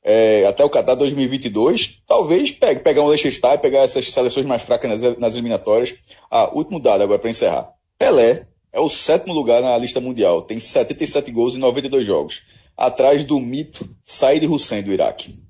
é, 0.10 0.46
até 0.46 0.64
o 0.64 0.70
Qatar 0.70 0.96
2022, 0.96 2.02
talvez 2.08 2.50
pegue, 2.52 2.80
pegar 2.80 3.02
um 3.02 3.08
Leicester 3.08 3.60
pegar 3.60 3.82
essas 3.82 4.08
seleções 4.08 4.46
mais 4.46 4.62
fracas 4.62 5.02
nas, 5.02 5.18
nas 5.18 5.34
eliminatórias. 5.34 5.96
Ah, 6.32 6.50
último 6.56 6.80
dado 6.80 7.04
agora 7.04 7.20
para 7.20 7.30
encerrar. 7.30 7.74
Pelé 8.00 8.48
é 8.72 8.80
o 8.80 8.90
sétimo 8.90 9.34
lugar 9.34 9.62
na 9.62 9.78
lista 9.78 10.00
mundial, 10.00 10.44
tem 10.44 10.62
77 10.62 11.30
gols 11.30 11.56
em 11.56 11.60
92 11.60 12.06
jogos, 12.06 12.44
atrás 12.78 13.26
do 13.26 13.38
mito 13.38 13.86
Said 14.02 14.48
Hussein 14.48 14.82
do 14.82 14.94
Iraque. 14.94 15.44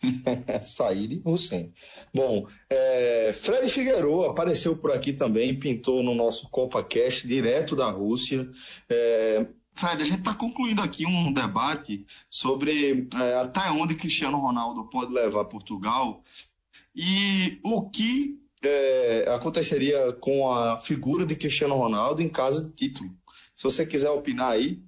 Said 0.62 1.20
Hussein. 1.22 1.70
Bom, 2.14 2.46
é, 2.70 3.34
Fred 3.38 3.68
Figueiredo 3.68 4.24
apareceu 4.24 4.78
por 4.78 4.92
aqui 4.92 5.12
também, 5.12 5.54
pintou 5.54 6.02
no 6.02 6.14
nosso 6.14 6.48
CopaCast, 6.48 7.26
direto 7.28 7.76
da 7.76 7.90
Rússia. 7.90 8.48
É, 8.88 9.44
Fred, 9.78 10.02
a 10.02 10.04
gente 10.04 10.18
está 10.18 10.34
concluindo 10.34 10.82
aqui 10.82 11.06
um 11.06 11.32
debate 11.32 12.04
sobre 12.28 13.08
é, 13.14 13.34
até 13.36 13.70
onde 13.70 13.94
Cristiano 13.94 14.38
Ronaldo 14.38 14.88
pode 14.90 15.12
levar 15.12 15.44
Portugal 15.44 16.20
e 16.92 17.60
o 17.62 17.88
que 17.88 18.42
é, 18.60 19.26
aconteceria 19.28 20.12
com 20.14 20.50
a 20.50 20.80
figura 20.80 21.24
de 21.24 21.36
Cristiano 21.36 21.76
Ronaldo 21.76 22.20
em 22.20 22.28
caso 22.28 22.64
de 22.64 22.72
título. 22.72 23.10
Se 23.54 23.62
você 23.62 23.86
quiser 23.86 24.10
opinar 24.10 24.50
aí. 24.50 24.82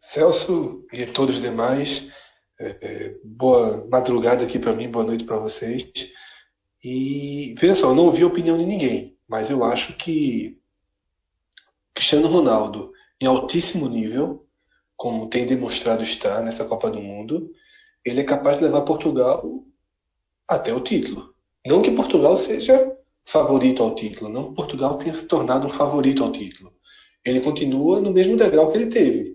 Celso 0.00 0.84
e 0.92 1.06
todos 1.06 1.36
os 1.36 1.42
demais, 1.42 2.10
é, 2.58 2.78
é 2.80 3.16
boa 3.24 3.86
madrugada 3.88 4.44
aqui 4.44 4.58
para 4.58 4.72
mim, 4.74 4.90
boa 4.90 5.04
noite 5.04 5.22
para 5.22 5.38
vocês. 5.38 5.84
E 6.82 7.54
veja 7.58 7.76
só, 7.76 7.90
eu 7.90 7.94
não 7.94 8.06
ouvi 8.06 8.24
a 8.24 8.26
opinião 8.26 8.58
de 8.58 8.66
ninguém, 8.66 9.16
mas 9.28 9.50
eu 9.50 9.62
acho 9.62 9.96
que 9.96 10.60
Cristiano 11.96 12.28
Ronaldo, 12.28 12.92
em 13.18 13.24
altíssimo 13.24 13.88
nível, 13.88 14.46
como 14.94 15.30
tem 15.30 15.46
demonstrado 15.46 16.02
estar 16.02 16.42
nessa 16.42 16.62
Copa 16.62 16.90
do 16.90 17.00
Mundo, 17.00 17.50
ele 18.04 18.20
é 18.20 18.24
capaz 18.24 18.58
de 18.58 18.64
levar 18.64 18.82
Portugal 18.82 19.64
até 20.46 20.74
o 20.74 20.80
título. 20.80 21.34
Não 21.66 21.80
que 21.80 21.90
Portugal 21.90 22.36
seja 22.36 22.94
favorito 23.24 23.82
ao 23.82 23.94
título, 23.94 24.30
não 24.30 24.52
Portugal 24.52 24.98
tenha 24.98 25.14
se 25.14 25.26
tornado 25.26 25.68
um 25.68 25.70
favorito 25.70 26.22
ao 26.22 26.30
título. 26.30 26.70
Ele 27.24 27.40
continua 27.40 27.98
no 27.98 28.12
mesmo 28.12 28.36
degrau 28.36 28.70
que 28.70 28.76
ele 28.76 28.90
teve, 28.90 29.34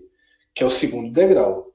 que 0.54 0.62
é 0.62 0.66
o 0.66 0.70
segundo 0.70 1.10
degrau. 1.10 1.74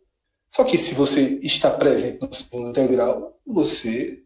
Só 0.49 0.63
que 0.63 0.77
se 0.77 0.95
você 0.95 1.37
está 1.43 1.69
presente 1.69 2.21
no 2.21 2.33
segundo 2.33 2.71
degrau, 2.71 3.37
você 3.45 4.23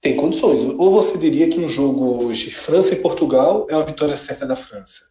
tem 0.00 0.16
condições. 0.16 0.62
Ou 0.62 0.92
você 0.92 1.18
diria 1.18 1.50
que 1.50 1.58
um 1.58 1.68
jogo 1.68 2.24
hoje, 2.24 2.52
França 2.52 2.94
e 2.94 3.02
Portugal, 3.02 3.66
é 3.68 3.74
uma 3.74 3.84
vitória 3.84 4.16
certa 4.16 4.46
da 4.46 4.54
França. 4.54 5.10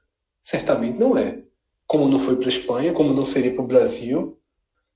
Certamente 0.49 0.97
não 0.97 1.15
é. 1.15 1.43
Como 1.85 2.07
não 2.07 2.17
foi 2.17 2.35
para 2.35 2.47
a 2.47 2.49
Espanha, 2.49 2.91
como 2.91 3.13
não 3.13 3.23
seria 3.23 3.53
para 3.53 3.61
o 3.61 3.67
Brasil, 3.67 4.35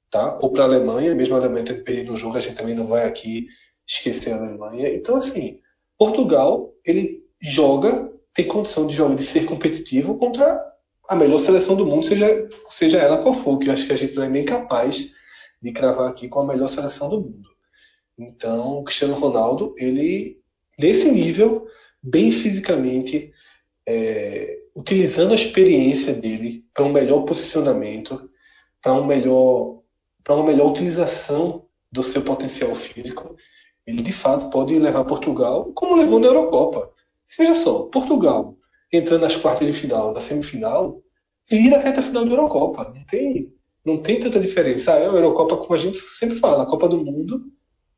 tá? 0.09 0.35
ou 0.41 0.51
para 0.51 0.63
a 0.63 0.65
Alemanha, 0.65 1.13
mesmo 1.13 1.35
a 1.35 1.37
Alemanha 1.37 1.65
tendo 1.65 1.83
perdido 1.83 2.11
um 2.11 2.15
jogo, 2.15 2.37
a 2.37 2.39
gente 2.39 2.55
também 2.55 2.73
não 2.73 2.87
vai 2.87 3.05
aqui 3.05 3.45
esquecer 3.87 4.33
a 4.33 4.37
Alemanha. 4.37 4.91
Então, 4.91 5.15
assim, 5.15 5.59
Portugal, 5.95 6.73
ele 6.83 7.23
joga, 7.39 8.11
tem 8.33 8.47
condição 8.47 8.87
de 8.87 8.95
jogar, 8.95 9.13
de 9.13 9.21
ser 9.21 9.45
competitivo 9.45 10.17
contra 10.17 10.59
a 11.07 11.15
melhor 11.15 11.37
seleção 11.37 11.75
do 11.75 11.85
mundo, 11.85 12.07
seja, 12.07 12.49
seja 12.71 12.97
ela 12.97 13.21
qual 13.21 13.35
for, 13.35 13.59
que 13.59 13.69
eu 13.69 13.73
acho 13.73 13.85
que 13.85 13.93
a 13.93 13.97
gente 13.97 14.15
não 14.15 14.23
é 14.23 14.29
nem 14.29 14.45
capaz 14.45 15.11
de 15.61 15.71
cravar 15.71 16.09
aqui 16.09 16.27
com 16.27 16.39
a 16.39 16.47
melhor 16.47 16.67
seleção 16.67 17.09
do 17.09 17.21
mundo. 17.21 17.49
Então, 18.17 18.79
o 18.79 18.83
Cristiano 18.83 19.13
Ronaldo, 19.13 19.75
ele, 19.77 20.41
nesse 20.79 21.11
nível, 21.11 21.67
bem 22.01 22.31
fisicamente, 22.31 23.31
é, 23.87 24.62
utilizando 24.75 25.31
a 25.31 25.35
experiência 25.35 26.13
dele 26.13 26.65
para 26.73 26.83
um 26.83 26.91
melhor 26.91 27.23
posicionamento, 27.23 28.29
para 28.81 28.93
um 28.93 29.05
melhor, 29.05 29.81
para 30.23 30.35
uma 30.35 30.45
melhor 30.45 30.71
utilização 30.71 31.65
do 31.91 32.01
seu 32.03 32.23
potencial 32.23 32.73
físico, 32.73 33.35
ele 33.85 34.01
de 34.01 34.11
fato 34.11 34.49
pode 34.49 34.77
levar 34.77 35.03
Portugal 35.05 35.71
como 35.75 35.95
levou 35.95 36.19
na 36.19 36.27
Eurocopa. 36.27 36.91
Veja 37.37 37.53
só, 37.53 37.83
Portugal 37.83 38.57
entrando 38.91 39.21
nas 39.21 39.35
quartas 39.35 39.67
de 39.67 39.73
final, 39.73 40.13
na 40.13 40.21
semifinal, 40.21 41.01
vira 41.49 41.77
a 41.77 41.81
reta 41.81 42.01
final 42.01 42.25
da 42.25 42.31
Eurocopa. 42.31 42.93
Não 42.95 43.03
tem, 43.05 43.51
não 43.83 43.97
tem 43.97 44.19
tanta 44.19 44.39
diferença. 44.39 44.93
Ah, 44.93 44.99
é 44.99 45.07
a 45.07 45.11
Eurocopa, 45.11 45.57
como 45.57 45.73
a 45.73 45.77
gente 45.77 45.97
sempre 45.99 46.37
fala, 46.37 46.63
a 46.63 46.67
Copa 46.67 46.87
do 46.87 47.03
Mundo 47.03 47.51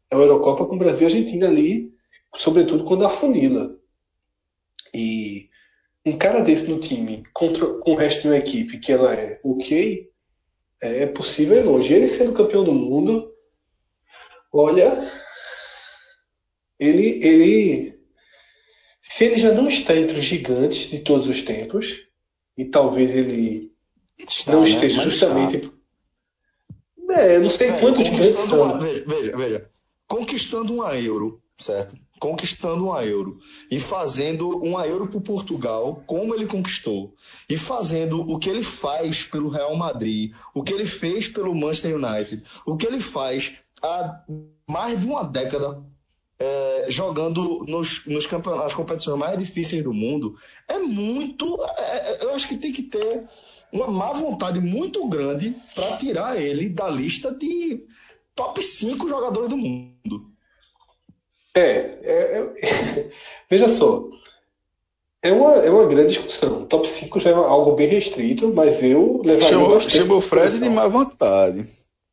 é 0.09 0.15
a 0.15 0.19
Eurocopa 0.19 0.65
com 0.65 0.77
Brasil 0.77 1.03
e 1.03 1.11
Argentina 1.11 1.47
ali, 1.47 1.91
sobretudo 2.35 2.85
quando 2.85 3.05
afunila. 3.05 3.75
E 4.93 5.49
um 6.05 6.17
cara 6.17 6.41
desse 6.41 6.67
no 6.67 6.79
time, 6.79 7.23
contra, 7.33 7.65
com 7.79 7.93
o 7.93 7.95
resto 7.95 8.21
de 8.21 8.27
uma 8.27 8.37
equipe 8.37 8.77
que 8.77 8.91
ela 8.91 9.13
é 9.13 9.39
ok, 9.43 10.07
é 10.81 11.05
possível 11.07 11.59
e 11.59 11.63
longe. 11.63 11.93
Ele 11.93 12.07
sendo 12.07 12.33
campeão 12.33 12.63
do 12.63 12.73
mundo, 12.73 13.33
olha, 14.53 15.11
ele, 16.79 17.25
ele, 17.25 17.99
se 19.01 19.25
ele 19.25 19.39
já 19.39 19.51
não 19.51 19.67
está 19.67 19.95
entre 19.95 20.17
os 20.17 20.23
gigantes 20.23 20.89
de 20.89 20.99
todos 20.99 21.27
os 21.27 21.41
tempos, 21.41 22.05
e 22.57 22.65
talvez 22.65 23.13
ele 23.13 23.73
está, 24.17 24.51
não 24.51 24.61
né? 24.61 24.69
esteja 24.69 24.97
Mas 24.97 25.11
justamente. 25.11 25.57
Está. 25.57 25.75
É, 27.21 27.35
eu 27.35 27.41
não 27.41 27.49
sei 27.49 27.69
é, 27.69 27.79
quantos 27.79 28.03
gigantes 28.03 28.29
são. 28.29 28.61
Uma, 28.61 28.79
veja, 28.79 29.37
veja, 29.37 29.71
conquistando 30.07 30.73
uma 30.73 30.95
euro, 30.97 31.41
certo? 31.59 31.95
Conquistando 32.19 32.85
uma 32.85 33.03
euro 33.03 33.39
e 33.69 33.79
fazendo 33.79 34.49
uma 34.57 34.87
euro 34.87 35.07
para 35.07 35.19
Portugal, 35.19 36.01
como 36.07 36.33
ele 36.33 36.45
conquistou, 36.45 37.13
e 37.49 37.57
fazendo 37.57 38.21
o 38.21 38.39
que 38.39 38.49
ele 38.49 38.63
faz 38.63 39.23
pelo 39.23 39.49
Real 39.49 39.75
Madrid, 39.75 40.33
o 40.53 40.63
que 40.63 40.73
ele 40.73 40.85
fez 40.85 41.27
pelo 41.27 41.53
Manchester 41.53 41.95
United, 41.95 42.43
o 42.65 42.77
que 42.77 42.87
ele 42.87 43.01
faz 43.01 43.53
há 43.81 44.23
mais 44.67 44.99
de 44.99 45.05
uma 45.05 45.23
década 45.23 45.83
é, 46.37 46.85
jogando 46.89 47.65
nos, 47.67 48.05
nos 48.05 48.25
campeonatos, 48.25 48.65
nas 48.65 48.75
competições 48.75 49.17
mais 49.17 49.37
difíceis 49.37 49.83
do 49.83 49.93
mundo, 49.93 50.35
é 50.67 50.77
muito. 50.77 51.57
É, 51.77 52.11
é, 52.11 52.23
eu 52.23 52.35
acho 52.35 52.47
que 52.47 52.57
tem 52.57 52.71
que 52.71 52.83
ter 52.83 53.23
uma 53.71 53.87
má 53.87 54.11
vontade 54.11 54.59
muito 54.59 55.07
grande 55.07 55.55
para 55.73 55.97
tirar 55.97 56.41
ele 56.41 56.69
da 56.69 56.89
lista 56.89 57.33
de 57.33 57.85
top 58.35 58.61
5 58.61 59.07
jogadores 59.07 59.49
do 59.49 59.57
mundo. 59.57 60.34
É, 61.55 61.97
é, 62.03 62.49
é 62.61 63.09
veja 63.49 63.67
só. 63.69 64.09
É 65.21 65.31
uma, 65.31 65.53
é 65.55 65.69
uma 65.71 65.87
grande 65.87 66.09
discussão. 66.09 66.65
Top 66.65 66.87
5 66.87 67.19
já 67.19 67.31
é 67.31 67.33
algo 67.33 67.71
bem 67.71 67.87
restrito, 67.87 68.53
mas 68.53 68.83
eu 68.83 69.21
levaria 69.25 69.47
chamou, 69.47 69.79
chamou 69.79 70.17
o 70.17 70.21
Fred 70.21 70.59
de 70.59 70.69
má 70.69 70.87
vontade. 70.87 71.65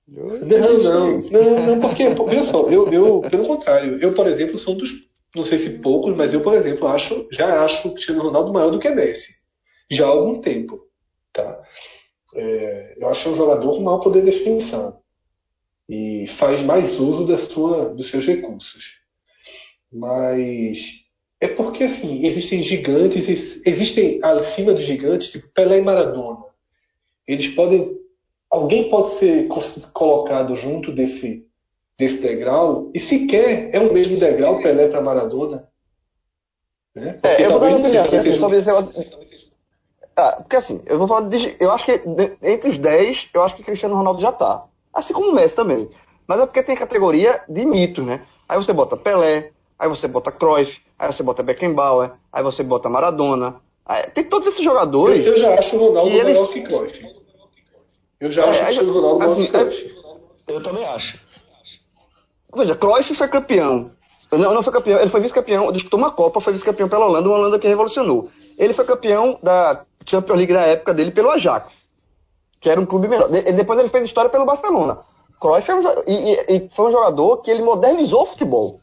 Eu 0.09 0.46
não, 0.46 0.78
não, 0.78 1.20
não, 1.20 1.66
não, 1.66 1.81
porque, 1.81 2.09
veja 2.28 2.44
só, 2.44 2.68
eu, 2.68 2.90
eu, 2.90 3.20
pelo 3.31 3.46
contrário, 3.46 3.98
eu, 4.00 4.14
por 4.14 4.26
exemplo, 4.26 4.59
sou 4.59 4.74
um 4.74 4.78
dos, 4.78 4.90
não 5.35 5.44
sei 5.44 5.59
se 5.59 5.78
poucos, 5.78 6.16
mas 6.16 6.33
eu, 6.33 6.40
por 6.40 6.55
exemplo, 6.55 6.88
acho, 6.88 7.28
já 7.31 7.62
acho 7.62 7.88
o 7.88 7.92
Cristiano 7.92 8.22
Ronaldo 8.22 8.52
maior 8.52 8.70
do 8.70 8.78
que 8.78 8.88
Messi. 8.90 9.35
Já 9.90 10.07
há 10.07 10.11
algum 10.11 10.40
tempo. 10.40 10.81
Tá? 11.33 11.61
É, 12.35 12.94
eu 12.98 13.09
acho 13.09 13.22
que 13.22 13.28
é 13.28 13.33
um 13.33 13.37
jogador 13.37 13.76
com 13.76 13.83
maior 13.83 13.98
poder 13.98 14.20
de 14.20 14.31
definição. 14.31 14.98
E 15.88 16.26
faz 16.28 16.61
mais 16.62 16.98
uso 16.98 17.26
da 17.26 17.37
sua, 17.37 17.90
dos 17.90 18.09
seus 18.09 18.26
recursos. 18.26 19.01
Mas 19.92 21.02
é 21.40 21.48
porque, 21.48 21.85
assim, 21.85 22.24
existem 22.24 22.62
gigantes, 22.62 23.28
existem 23.66 24.20
acima 24.22 24.72
dos 24.72 24.85
gigantes, 24.85 25.28
tipo 25.28 25.48
Pelé 25.48 25.78
e 25.78 25.83
Maradona. 25.83 26.38
Eles 27.26 27.48
podem 27.48 28.00
alguém 28.52 28.90
pode 28.90 29.14
ser 29.14 29.48
colocado 29.94 30.55
junto 30.55 30.92
desse, 30.92 31.48
desse 31.98 32.18
degrau 32.18 32.90
e 32.92 33.00
sequer 33.00 33.70
é 33.72 33.81
o 33.81 33.92
mesmo 33.92 34.18
degrau 34.18 34.61
Pelé 34.61 34.88
para 34.88 35.00
Maradona. 35.00 35.66
Né? 36.94 37.18
É, 37.22 37.46
eu 37.46 37.50
vou 37.50 37.61
dar 37.61 37.68
uma 37.68 37.78
opinião 37.78 38.05
assim, 38.05 38.33
sobre 38.33 38.59
esse 38.59 38.70
ah, 40.14 40.37
porque 40.42 40.57
assim, 40.57 40.83
eu 40.85 40.98
vou 40.98 41.09
falar 41.09 41.28
de, 41.28 41.57
eu 41.59 41.70
acho 41.70 41.87
que 41.87 41.96
de, 41.98 42.37
entre 42.42 42.68
os 42.68 42.76
10, 42.76 43.31
eu 43.33 43.42
acho 43.42 43.57
que 43.57 43.62
Cristiano 43.62 43.96
Ronaldo 43.96 44.20
já 44.20 44.31
tá. 44.31 44.66
Assim 44.92 45.14
como 45.14 45.31
o 45.31 45.35
Messi 45.35 45.57
também. 45.57 45.88
Mas 46.26 46.38
é 46.38 46.44
porque 46.44 46.62
tem 46.62 46.76
categoria 46.76 47.42
de 47.48 47.64
mitos, 47.64 48.05
né? 48.05 48.20
Aí 48.46 48.59
você 48.59 48.74
bota 48.74 48.94
Pelé, 48.94 49.52
aí 49.82 49.88
você 49.88 50.06
bota 50.06 50.30
Cruyff, 50.30 50.80
aí 50.96 51.12
você 51.12 51.24
bota 51.24 51.42
Beckenbauer, 51.42 52.12
aí 52.32 52.40
você 52.40 52.62
bota 52.62 52.88
Maradona. 52.88 53.56
Aí, 53.84 54.06
tem 54.10 54.22
todos 54.22 54.46
esses 54.46 54.64
jogadores. 54.64 55.26
Eu, 55.26 55.32
eu 55.32 55.38
já 55.38 55.54
acho 55.58 55.76
o 55.76 55.88
Ronaldo 55.88 56.10
melhor 56.10 56.28
eles... 56.28 56.50
que 56.50 56.60
Cruyff. 56.62 57.16
Eu 58.20 58.30
já 58.30 58.44
acho 58.48 58.62
é, 58.62 58.72
que 58.74 58.84
o 58.84 58.92
Ronaldo 58.92 59.24
assim, 59.24 59.50
é, 59.52 60.54
Eu 60.54 60.62
também 60.62 60.84
acho. 60.86 61.18
Veja, 62.54 62.76
Cruyff 62.76 63.12
foi 63.12 63.26
campeão. 63.26 63.90
Não, 64.30 64.54
não 64.54 64.62
foi 64.62 64.72
campeão. 64.72 65.00
Ele 65.00 65.10
foi 65.10 65.20
vice-campeão, 65.20 65.72
disputou 65.72 65.98
uma 65.98 66.12
Copa, 66.12 66.40
foi 66.40 66.52
vice-campeão 66.52 66.88
pela 66.88 67.06
Holanda, 67.06 67.28
uma 67.28 67.38
Holanda 67.38 67.58
que 67.58 67.66
revolucionou. 67.66 68.30
Ele 68.56 68.72
foi 68.72 68.84
campeão 68.84 69.36
da 69.42 69.84
Champions 70.06 70.36
League 70.36 70.52
da 70.52 70.62
época 70.62 70.94
dele 70.94 71.10
pelo 71.10 71.30
Ajax, 71.30 71.88
que 72.60 72.70
era 72.70 72.80
um 72.80 72.86
clube 72.86 73.08
menor. 73.08 73.28
depois 73.28 73.80
ele 73.80 73.88
fez 73.88 74.04
história 74.04 74.30
pelo 74.30 74.46
Barcelona. 74.46 75.00
Cruyff 75.40 75.68
é 75.68 75.74
um, 75.74 75.82
e, 76.06 76.56
e, 76.56 76.68
foi 76.70 76.88
um 76.88 76.92
jogador 76.92 77.38
que 77.38 77.50
ele 77.50 77.62
modernizou 77.62 78.22
o 78.22 78.26
futebol. 78.26 78.80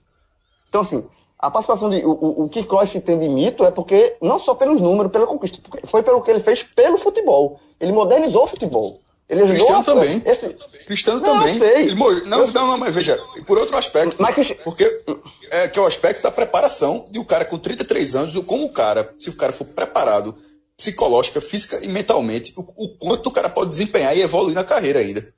Então, 0.69 0.81
assim, 0.81 1.03
a 1.37 1.49
participação 1.49 1.89
de. 1.89 2.05
O, 2.05 2.11
o, 2.11 2.43
o 2.45 2.49
que 2.49 2.63
Cruyff 2.63 2.99
tem 3.01 3.17
de 3.17 3.27
mito 3.27 3.65
é 3.65 3.71
porque, 3.71 4.15
não 4.21 4.39
só 4.39 4.53
pelos 4.53 4.79
números, 4.79 5.11
pela 5.11 5.27
conquista, 5.27 5.57
foi 5.85 6.03
pelo 6.03 6.21
que 6.21 6.31
ele 6.31 6.39
fez 6.39 6.63
pelo 6.63 6.97
futebol. 6.97 7.59
Ele 7.79 7.91
modernizou 7.91 8.43
o 8.43 8.47
futebol. 8.47 9.01
Ele 9.29 9.43
ajudou 9.43 9.67
Cristiano 9.67 9.83
também. 9.83 10.21
Esse... 10.25 10.55
Cristiano 10.87 11.19
não, 11.19 11.39
também. 11.39 11.61
Ele 11.61 11.93
morreu. 11.93 12.25
Não, 12.25 12.47
não, 12.47 12.67
não, 12.67 12.77
mas 12.79 12.93
veja, 12.93 13.17
por 13.45 13.59
outro 13.59 13.77
aspecto. 13.77 14.19
Mas, 14.19 14.51
porque 14.63 15.03
é 15.51 15.67
que 15.67 15.77
é 15.77 15.81
o 15.81 15.85
aspecto 15.85 16.23
da 16.23 16.31
preparação 16.31 17.05
de 17.11 17.19
um 17.19 17.23
cara 17.23 17.45
com 17.45 17.57
33 17.57 18.15
anos, 18.15 18.35
como 18.43 18.65
o 18.65 18.73
cara, 18.73 19.13
se 19.19 19.29
o 19.29 19.35
cara 19.35 19.53
for 19.53 19.65
preparado 19.65 20.35
psicológica, 20.75 21.39
física 21.39 21.79
e 21.83 21.87
mentalmente, 21.89 22.53
o, 22.57 22.61
o 22.61 22.97
quanto 22.97 23.27
o 23.27 23.31
cara 23.31 23.49
pode 23.49 23.69
desempenhar 23.69 24.17
e 24.17 24.21
evoluir 24.21 24.55
na 24.55 24.63
carreira 24.63 24.99
ainda. 24.99 25.31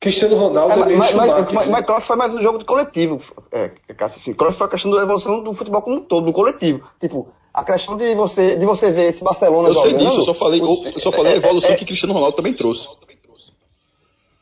Cristiano 0.00 0.34
Ronaldo 0.36 0.72
É, 0.72 0.92
é, 0.94 0.96
mas, 0.96 1.14
mas, 1.14 1.52
mas, 1.52 1.68
mas 1.68 1.84
Cruyff 1.84 2.06
foi 2.06 2.16
mais 2.16 2.34
um 2.34 2.40
jogo 2.40 2.58
de 2.58 2.64
coletivo. 2.64 3.20
É, 3.52 3.70
assim, 4.00 4.32
Cruyff 4.32 4.56
foi 4.56 4.66
a 4.66 4.70
questão 4.70 4.90
da 4.90 5.02
evolução 5.02 5.42
do 5.42 5.52
futebol 5.52 5.82
como 5.82 5.96
um 5.96 6.00
todo, 6.00 6.24
do 6.24 6.32
coletivo. 6.32 6.82
Tipo, 6.98 7.28
a 7.52 7.62
questão 7.62 7.98
de 7.98 8.14
você, 8.14 8.56
de 8.56 8.64
você 8.64 8.90
ver 8.90 9.08
esse 9.08 9.22
Barcelona 9.22 9.68
Eu 9.68 9.74
sei 9.74 9.90
jogando, 9.90 10.06
disso, 10.06 10.20
eu 10.20 10.24
só 10.24 10.34
falei, 10.34 10.62
o- 10.62 10.84
eu 10.86 11.00
só 11.00 11.12
falei 11.12 11.32
a 11.32 11.34
é- 11.34 11.36
evolução 11.36 11.72
é- 11.72 11.76
que 11.76 11.84
Cristiano 11.84 12.14
Ronaldo 12.14 12.34
também 12.34 12.54
trouxe. 12.54 12.88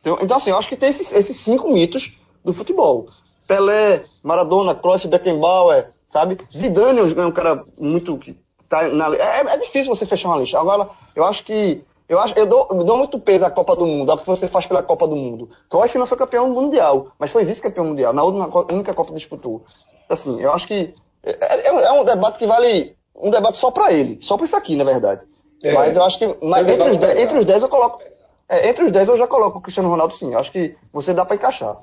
Então, 0.01 0.18
então, 0.23 0.37
assim, 0.37 0.51
eu 0.51 0.57
acho 0.57 0.68
que 0.68 0.77
tem 0.77 0.90
esses, 0.90 1.12
esses 1.12 1.37
cinco 1.38 1.68
mitos 1.73 2.16
do 2.44 2.53
futebol. 2.53 3.09
Pelé, 3.49 4.05
Maradona, 4.23 4.77
Cruyff, 4.77 5.09
Beckenbauer, 5.09 5.90
sabe? 6.09 6.38
Zidane 6.57 7.01
é 7.01 7.27
um 7.27 7.33
cara 7.33 7.64
muito 7.77 8.16
que 8.18 8.37
tá 8.68 8.87
na 8.88 9.12
é, 9.16 9.40
é 9.40 9.57
difícil 9.57 9.92
você 9.94 10.07
fechar 10.07 10.29
uma 10.29 10.38
lista. 10.38 10.59
Agora, 10.61 10.88
eu 11.16 11.25
acho 11.25 11.42
que 11.44 11.83
eu 12.09 12.18
acho 12.18 12.38
eu 12.38 12.47
dou, 12.47 12.66
eu 12.71 12.85
dou 12.85 12.97
muito 12.97 13.18
peso 13.18 13.44
à 13.44 13.51
Copa 13.51 13.77
do 13.77 13.87
Mundo, 13.87 14.11
ao 14.11 14.18
que 14.18 14.27
você 14.27 14.49
faz 14.49 14.66
pela 14.66 14.83
Copa 14.83 15.07
do 15.07 15.14
Mundo. 15.16 15.51
Cruyff 15.68 15.99
não 15.99 16.07
foi 16.07 16.16
campeão 16.16 16.49
mundial, 16.51 17.12
mas 17.18 17.31
foi 17.31 17.44
vice-campeão 17.44 17.85
mundial 17.85 18.12
na 18.12 18.25
única, 18.25 18.94
Copa 18.94 19.11
que 19.12 19.18
disputou. 19.18 19.64
Assim, 20.09 20.40
eu 20.40 20.53
acho 20.53 20.66
que 20.66 20.94
é, 21.23 21.66
é- 21.68 21.85
é 21.85 21.92
um 21.92 22.05
debate 22.05 22.38
que 22.38 22.47
vale 22.47 22.97
um 23.14 23.31
debate 23.31 23.59
só 23.59 23.71
pra 23.71 23.92
ele, 23.92 24.18
só 24.23 24.37
pra 24.37 24.47
isso 24.47 24.57
aqui, 24.57 24.75
na 24.77 24.85
verdade. 24.85 25.27
É. 25.62 25.73
mas 25.73 25.97
eu 25.97 26.03
acho 26.05 26.18
que 26.18 26.37
mas 26.40 26.68
É 26.68 26.75
entre, 26.75 26.88
os 26.90 26.97
dez, 26.97 27.18
entre 27.21 27.38
os 27.38 27.44
10 27.44 27.62
eu 27.62 27.68
coloco 27.68 28.01
é, 28.49 28.68
entre 28.68 28.85
os 28.85 28.92
10 28.92 29.09
eu 29.09 29.18
já 29.18 29.27
coloco 29.27 29.59
o 29.59 29.61
Cristiano 29.61 29.88
Ronaldo 29.90 30.14
sim. 30.14 30.33
Eu 30.33 30.38
acho 30.38 30.53
que 30.53 30.77
você 30.92 31.12
dá 31.12 31.25
pra 31.25 31.35
encaixar. 31.37 31.77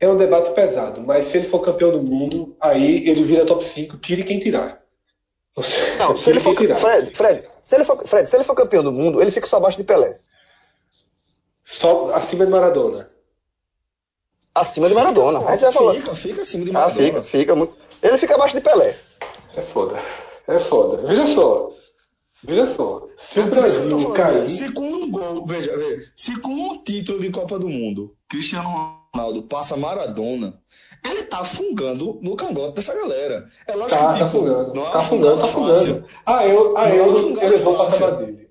É 0.00 0.08
um 0.08 0.16
debate 0.16 0.50
pesado, 0.50 1.00
mas 1.02 1.26
se 1.26 1.36
ele 1.36 1.46
for 1.46 1.60
campeão 1.60 1.92
do 1.92 2.02
mundo, 2.02 2.56
aí 2.60 3.08
ele 3.08 3.22
vira 3.22 3.44
top 3.46 3.64
5, 3.64 3.96
tire 3.98 4.24
quem 4.24 4.40
tirar. 4.40 4.80
Você- 5.56 5.94
Não, 5.96 6.16
se 6.16 6.30
ele 6.30 6.40
for. 6.40 6.54
Fred, 6.54 7.14
Fred, 7.14 7.48
se 7.62 7.74
ele 7.76 7.84
for, 7.84 8.06
Fred, 8.06 8.28
se 8.28 8.36
ele 8.36 8.44
for 8.44 8.54
campeão 8.56 8.82
do 8.82 8.92
mundo, 8.92 9.20
ele 9.22 9.30
fica 9.30 9.46
só 9.46 9.56
abaixo 9.58 9.76
de 9.78 9.84
Pelé. 9.84 10.18
Só 11.64 12.10
acima 12.14 12.44
de 12.44 12.50
Maradona. 12.52 13.08
Acima 14.54 14.88
de 14.88 14.94
Maradona. 14.94 15.40
A 15.46 15.52
gente 15.52 15.62
já 15.62 15.72
falou. 15.72 15.94
Fica, 15.94 16.14
fica 16.14 16.42
acima 16.42 16.64
de 16.64 16.70
Ah, 16.70 16.74
Maradona. 16.74 17.06
fica, 17.06 17.20
fica 17.22 17.54
muito. 17.56 17.74
Ele 18.02 18.18
fica 18.18 18.34
abaixo 18.34 18.54
de 18.54 18.60
Pelé. 18.60 18.98
É 19.56 19.62
foda. 19.62 19.98
É 20.46 20.58
foda. 20.58 21.06
Veja 21.06 21.26
só. 21.26 21.70
Veja 22.42 22.66
só. 22.66 23.06
Se 23.16 23.40
o 23.40 23.46
Brasil 23.46 23.98
falando, 23.98 24.12
cair. 24.12 24.48
Se 24.48 24.70
com 24.72 24.82
um 24.86 25.10
gol, 25.10 25.46
veja, 25.46 25.74
veja, 25.76 26.12
se 26.14 26.38
com 26.40 26.50
um 26.50 26.82
título 26.84 27.18
de 27.20 27.30
Copa 27.30 27.58
do 27.58 27.68
Mundo, 27.68 28.14
Cristiano 28.28 29.00
Ronaldo 29.14 29.44
passa 29.44 29.76
Maradona, 29.76 30.60
ele 31.04 31.22
tá 31.24 31.44
fungando 31.44 32.18
no 32.22 32.34
cangote 32.36 32.74
dessa 32.74 32.94
galera. 32.94 33.48
É 33.66 33.74
lógico 33.74 34.00
Tá, 34.00 34.12
que 34.14 34.18
tá 34.20 34.26
tipo, 34.26 34.38
fungando. 34.38 34.74
não 34.74 34.86
é 34.86 34.90
Tá 34.90 34.98
uma 34.98 35.04
fungando, 35.08 35.40
tá 35.40 35.48
fungada 35.48 35.74
fácil. 35.76 35.94
fungando. 35.94 36.08
A 36.26 36.46
Euro, 36.48 36.76
a 36.76 36.88
é 36.90 36.98
Euro 36.98 37.40
elevou 37.42 37.74
o 37.74 37.76
fácil. 37.78 38.00
patamar 38.00 38.24
dele. 38.26 38.48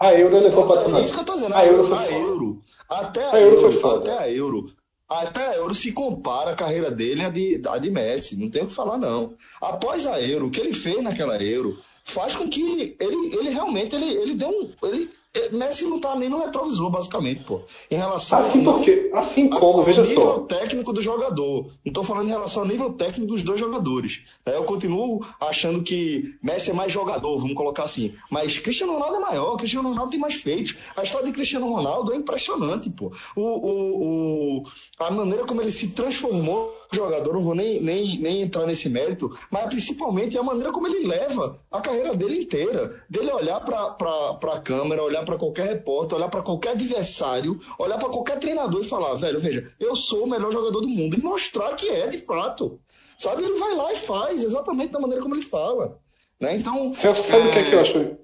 A 0.00 0.14
Euro 0.14 0.36
elevou 0.36 0.64
o 0.64 0.68
patamar 0.68 1.00
É 1.00 1.04
isso 1.04 1.14
que 1.14 1.20
eu 1.20 1.24
tô 1.24 1.34
dizendo. 1.34 1.54
A 1.54 1.66
Euro 1.66 1.84
foi 1.84 1.96
a 1.96 2.00
foda. 2.00 2.14
Euro. 2.14 2.62
Até 2.88 3.24
a, 3.24 3.32
A 3.32 3.40
Euro 3.40 3.60
foi 3.60 3.72
foda. 3.72 4.12
até 4.12 4.24
a 4.24 4.30
Euro. 4.30 4.72
Até 5.08 5.46
a 5.48 5.56
Euro 5.56 5.74
se 5.74 5.92
compara 5.92 6.52
a 6.52 6.54
carreira 6.56 6.90
dele 6.90 7.22
à 7.22 7.28
de, 7.28 7.60
à 7.68 7.76
de 7.78 7.90
Messi. 7.90 8.34
Não 8.36 8.48
tem 8.50 8.62
o 8.62 8.66
que 8.66 8.72
falar, 8.74 8.96
não. 8.96 9.34
Após 9.60 10.06
a 10.06 10.20
Euro, 10.20 10.46
o 10.46 10.50
que 10.50 10.60
ele 10.60 10.72
fez 10.72 11.02
naquela 11.02 11.36
Euro 11.42 11.78
faz 12.04 12.34
com 12.34 12.48
que 12.48 12.96
ele, 12.98 13.30
ele 13.38 13.50
realmente 13.50 13.94
ele, 13.94 14.06
ele 14.14 14.34
deu 14.34 14.48
um. 14.48 14.70
Ele, 14.88 15.10
Messi 15.50 15.84
não 15.86 15.98
tá 15.98 16.14
nem 16.14 16.28
no 16.28 16.40
retrovisor, 16.40 16.90
basicamente, 16.90 17.42
pô. 17.44 17.62
Em 17.90 17.94
relação 17.96 18.40
Assim 18.40 18.60
não- 18.60 18.74
porque, 18.74 19.10
assim 19.14 19.48
como, 19.48 19.78
ao 19.78 19.82
veja 19.84 20.02
nível 20.02 20.22
só. 20.22 20.38
técnico 20.40 20.92
do 20.92 21.00
jogador. 21.00 21.68
Não 21.84 21.88
estou 21.90 22.04
falando 22.04 22.26
em 22.26 22.30
relação 22.32 22.62
ao 22.64 22.68
nível 22.68 22.92
técnico 22.92 23.32
dos 23.32 23.42
dois 23.42 23.58
jogadores. 23.58 24.20
né? 24.44 24.54
Eu 24.56 24.64
continuo 24.64 25.24
achando 25.40 25.82
que 25.82 26.34
Messi 26.42 26.70
é 26.70 26.74
mais 26.74 26.92
jogador, 26.92 27.38
vamos 27.38 27.54
colocar 27.56 27.84
assim. 27.84 28.12
Mas 28.30 28.58
Cristiano 28.58 28.92
Ronaldo 28.92 29.16
é 29.16 29.20
maior, 29.20 29.56
Cristiano 29.56 29.88
Ronaldo 29.88 30.10
tem 30.10 30.20
mais 30.20 30.34
feitos. 30.34 30.76
A 30.94 31.02
história 31.02 31.26
de 31.26 31.32
Cristiano 31.32 31.66
Ronaldo 31.72 32.12
é 32.12 32.16
impressionante, 32.16 32.90
pô. 32.90 33.10
O, 33.34 33.40
o, 33.42 34.58
o- 34.58 34.62
a 34.98 35.10
maneira 35.10 35.46
como 35.46 35.62
ele 35.62 35.70
se 35.72 35.88
transformou 35.92 36.70
jogador, 36.96 37.32
não 37.32 37.42
vou 37.42 37.54
nem, 37.54 37.80
nem, 37.80 38.18
nem 38.18 38.42
entrar 38.42 38.66
nesse 38.66 38.88
mérito, 38.88 39.36
mas 39.50 39.66
principalmente 39.66 40.36
a 40.36 40.42
maneira 40.42 40.72
como 40.72 40.86
ele 40.86 41.06
leva 41.06 41.58
a 41.70 41.80
carreira 41.80 42.14
dele 42.14 42.42
inteira. 42.42 43.02
Dele 43.08 43.30
olhar 43.30 43.60
para 43.60 44.54
a 44.54 44.60
câmera, 44.60 45.02
olhar 45.02 45.24
para 45.24 45.38
qualquer 45.38 45.66
repórter, 45.68 46.16
olhar 46.16 46.28
para 46.28 46.42
qualquer 46.42 46.70
adversário, 46.70 47.58
olhar 47.78 47.98
para 47.98 48.08
qualquer 48.08 48.38
treinador 48.38 48.80
e 48.80 48.88
falar, 48.88 49.14
velho, 49.14 49.40
veja, 49.40 49.72
eu 49.78 49.94
sou 49.96 50.24
o 50.24 50.30
melhor 50.30 50.52
jogador 50.52 50.80
do 50.80 50.88
mundo. 50.88 51.16
E 51.16 51.22
mostrar 51.22 51.74
que 51.74 51.88
é, 51.88 52.06
de 52.06 52.18
fato. 52.18 52.80
Sabe, 53.16 53.44
ele 53.44 53.58
vai 53.58 53.74
lá 53.74 53.92
e 53.92 53.96
faz, 53.96 54.42
exatamente 54.42 54.92
da 54.92 54.98
maneira 54.98 55.22
como 55.22 55.34
ele 55.34 55.42
fala. 55.42 55.98
Né? 56.40 56.56
Então. 56.56 56.92
Celso, 56.92 57.22
sabe 57.22 57.46
o 57.46 57.52
que 57.52 57.58
é 57.58 57.62
que 57.62 57.72
eu 57.72 57.80
acho? 57.80 58.16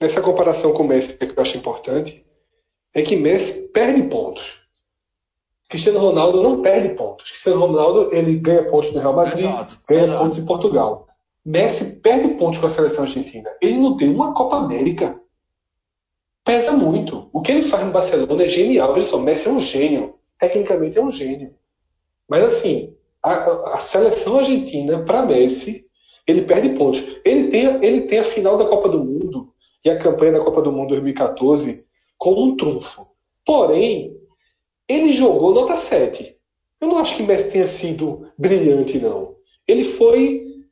Nessa 0.00 0.20
comparação 0.20 0.72
com 0.72 0.82
o 0.82 0.88
Messi, 0.88 1.12
o 1.12 1.18
que 1.18 1.38
eu 1.38 1.42
acho 1.42 1.56
importante? 1.56 2.24
É 2.94 3.02
que 3.02 3.16
Messi 3.16 3.68
perde 3.68 4.02
pontos. 4.04 4.59
Cristiano 5.70 6.00
Ronaldo 6.00 6.42
não 6.42 6.60
perde 6.60 6.90
pontos. 6.90 7.30
Cristiano 7.30 7.60
Ronaldo 7.66 8.12
ele 8.12 8.34
ganha 8.36 8.64
pontos 8.64 8.92
no 8.92 9.00
Real 9.00 9.14
Madrid, 9.14 9.38
Exato, 9.38 9.78
ganha 9.88 10.02
exato. 10.02 10.22
pontos 10.24 10.38
em 10.38 10.44
Portugal. 10.44 11.06
Messi 11.46 11.84
perde 12.00 12.34
pontos 12.34 12.58
com 12.58 12.66
a 12.66 12.70
seleção 12.70 13.04
argentina. 13.04 13.48
Ele 13.62 13.78
não 13.78 13.96
tem 13.96 14.12
uma 14.12 14.34
Copa 14.34 14.56
América. 14.56 15.18
Pesa 16.44 16.72
muito. 16.72 17.28
O 17.32 17.40
que 17.40 17.52
ele 17.52 17.62
faz 17.62 17.84
no 17.86 17.92
Barcelona 17.92 18.42
é 18.42 18.48
genial. 18.48 18.92
Veja 18.92 19.08
só, 19.08 19.18
Messi 19.18 19.48
é 19.48 19.52
um 19.52 19.60
gênio. 19.60 20.14
Tecnicamente 20.38 20.98
é 20.98 21.02
um 21.02 21.10
gênio. 21.10 21.54
Mas 22.28 22.44
assim, 22.44 22.94
a, 23.22 23.74
a- 23.74 23.78
seleção 23.78 24.38
argentina, 24.38 24.98
para 25.04 25.24
Messi, 25.24 25.86
ele 26.26 26.42
perde 26.42 26.70
pontos. 26.70 27.02
Ele 27.24 27.48
tem, 27.48 27.64
ele 27.84 28.02
tem 28.02 28.18
a 28.18 28.24
final 28.24 28.56
da 28.58 28.64
Copa 28.66 28.88
do 28.88 28.98
Mundo 29.04 29.52
e 29.84 29.90
a 29.90 29.98
campanha 29.98 30.32
da 30.32 30.40
Copa 30.40 30.62
do 30.62 30.72
Mundo 30.72 30.88
2014 30.90 31.84
como 32.18 32.42
um 32.42 32.56
trunfo. 32.56 33.06
Porém, 33.44 34.16
ele 34.90 35.12
jogou 35.12 35.54
nota 35.54 35.76
7. 35.76 36.36
Eu 36.80 36.88
não 36.88 36.98
acho 36.98 37.16
que 37.16 37.22
Messi 37.22 37.50
tenha 37.50 37.66
sido 37.66 38.26
brilhante, 38.36 38.98
não. 38.98 39.36
Ele 39.68 39.84
foi 39.84 40.64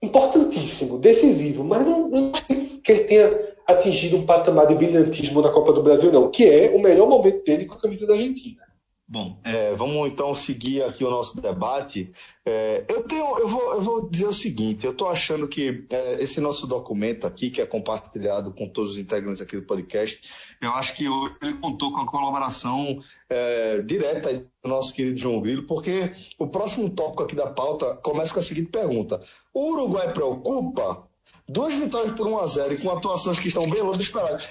importantíssimo, 0.00 0.98
decisivo, 0.98 1.64
mas 1.64 1.84
não, 1.84 2.08
não 2.08 2.30
acho 2.32 2.46
que 2.46 2.92
ele 2.92 3.04
tenha 3.04 3.48
atingido 3.66 4.16
um 4.16 4.24
patamar 4.24 4.66
de 4.66 4.74
brilhantismo 4.74 5.42
na 5.42 5.50
Copa 5.50 5.72
do 5.72 5.82
Brasil, 5.82 6.10
não, 6.10 6.30
que 6.30 6.44
é 6.44 6.70
o 6.74 6.80
melhor 6.80 7.08
momento 7.08 7.44
dele 7.44 7.66
com 7.66 7.74
a 7.74 7.80
camisa 7.80 8.06
da 8.06 8.14
Argentina. 8.14 8.62
Bom, 9.10 9.40
é, 9.42 9.72
vamos 9.72 10.06
então 10.06 10.34
seguir 10.34 10.82
aqui 10.82 11.02
o 11.02 11.08
nosso 11.08 11.40
debate. 11.40 12.12
É, 12.44 12.84
eu 12.86 13.02
tenho, 13.04 13.38
eu 13.38 13.48
vou, 13.48 13.72
eu 13.72 13.80
vou 13.80 14.10
dizer 14.10 14.26
o 14.26 14.34
seguinte: 14.34 14.84
eu 14.84 14.92
estou 14.92 15.08
achando 15.08 15.48
que 15.48 15.86
é, 15.88 16.22
esse 16.22 16.42
nosso 16.42 16.66
documento 16.66 17.26
aqui, 17.26 17.48
que 17.48 17.62
é 17.62 17.64
compartilhado 17.64 18.52
com 18.52 18.68
todos 18.68 18.92
os 18.92 18.98
integrantes 18.98 19.40
aqui 19.40 19.56
do 19.56 19.62
podcast, 19.62 20.20
eu 20.60 20.70
acho 20.72 20.94
que 20.94 21.06
ele 21.40 21.54
contou 21.54 21.90
com 21.90 22.00
a 22.00 22.06
colaboração 22.06 23.02
é, 23.30 23.80
direta 23.80 24.46
do 24.62 24.68
nosso 24.68 24.92
querido 24.92 25.18
João 25.18 25.40
Grilo, 25.40 25.62
porque 25.62 26.12
o 26.38 26.46
próximo 26.46 26.90
tópico 26.90 27.22
aqui 27.22 27.34
da 27.34 27.46
pauta 27.46 27.94
começa 28.02 28.34
com 28.34 28.40
a 28.40 28.42
seguinte 28.42 28.68
pergunta: 28.70 29.22
o 29.54 29.72
Uruguai 29.72 30.12
preocupa? 30.12 31.07
Duas 31.48 31.72
vitórias 31.74 32.12
por 32.12 32.26
1 32.26 32.38
a 32.40 32.46
0 32.46 32.74
e 32.74 32.82
com 32.82 32.90
atuações 32.90 33.38
que 33.38 33.48
estão 33.48 33.68
bem 33.70 33.80
longe 33.82 33.96
do 33.98 34.02
esperado. 34.02 34.44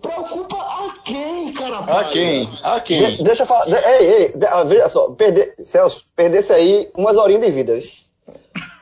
Preocupa 0.00 0.56
a 0.56 0.94
quem, 1.04 1.52
cara? 1.52 1.78
A 1.80 2.04
quem? 2.04 2.48
A 2.62 2.80
quem? 2.80 3.16
De- 3.16 3.22
deixa 3.22 3.42
eu 3.42 3.46
falar. 3.46 3.66
de- 3.66 3.74
ei, 3.76 4.06
ei, 4.14 4.28
de- 4.32 4.46
ah, 4.46 4.64
veja 4.64 4.88
só, 4.88 5.10
perder, 5.10 5.54
Celso, 5.62 6.04
perdesse 6.16 6.52
aí 6.52 6.90
umas 6.96 7.16
horinhas 7.18 7.42
de 7.42 7.50
vida. 7.50 7.74
viu? 7.74 7.82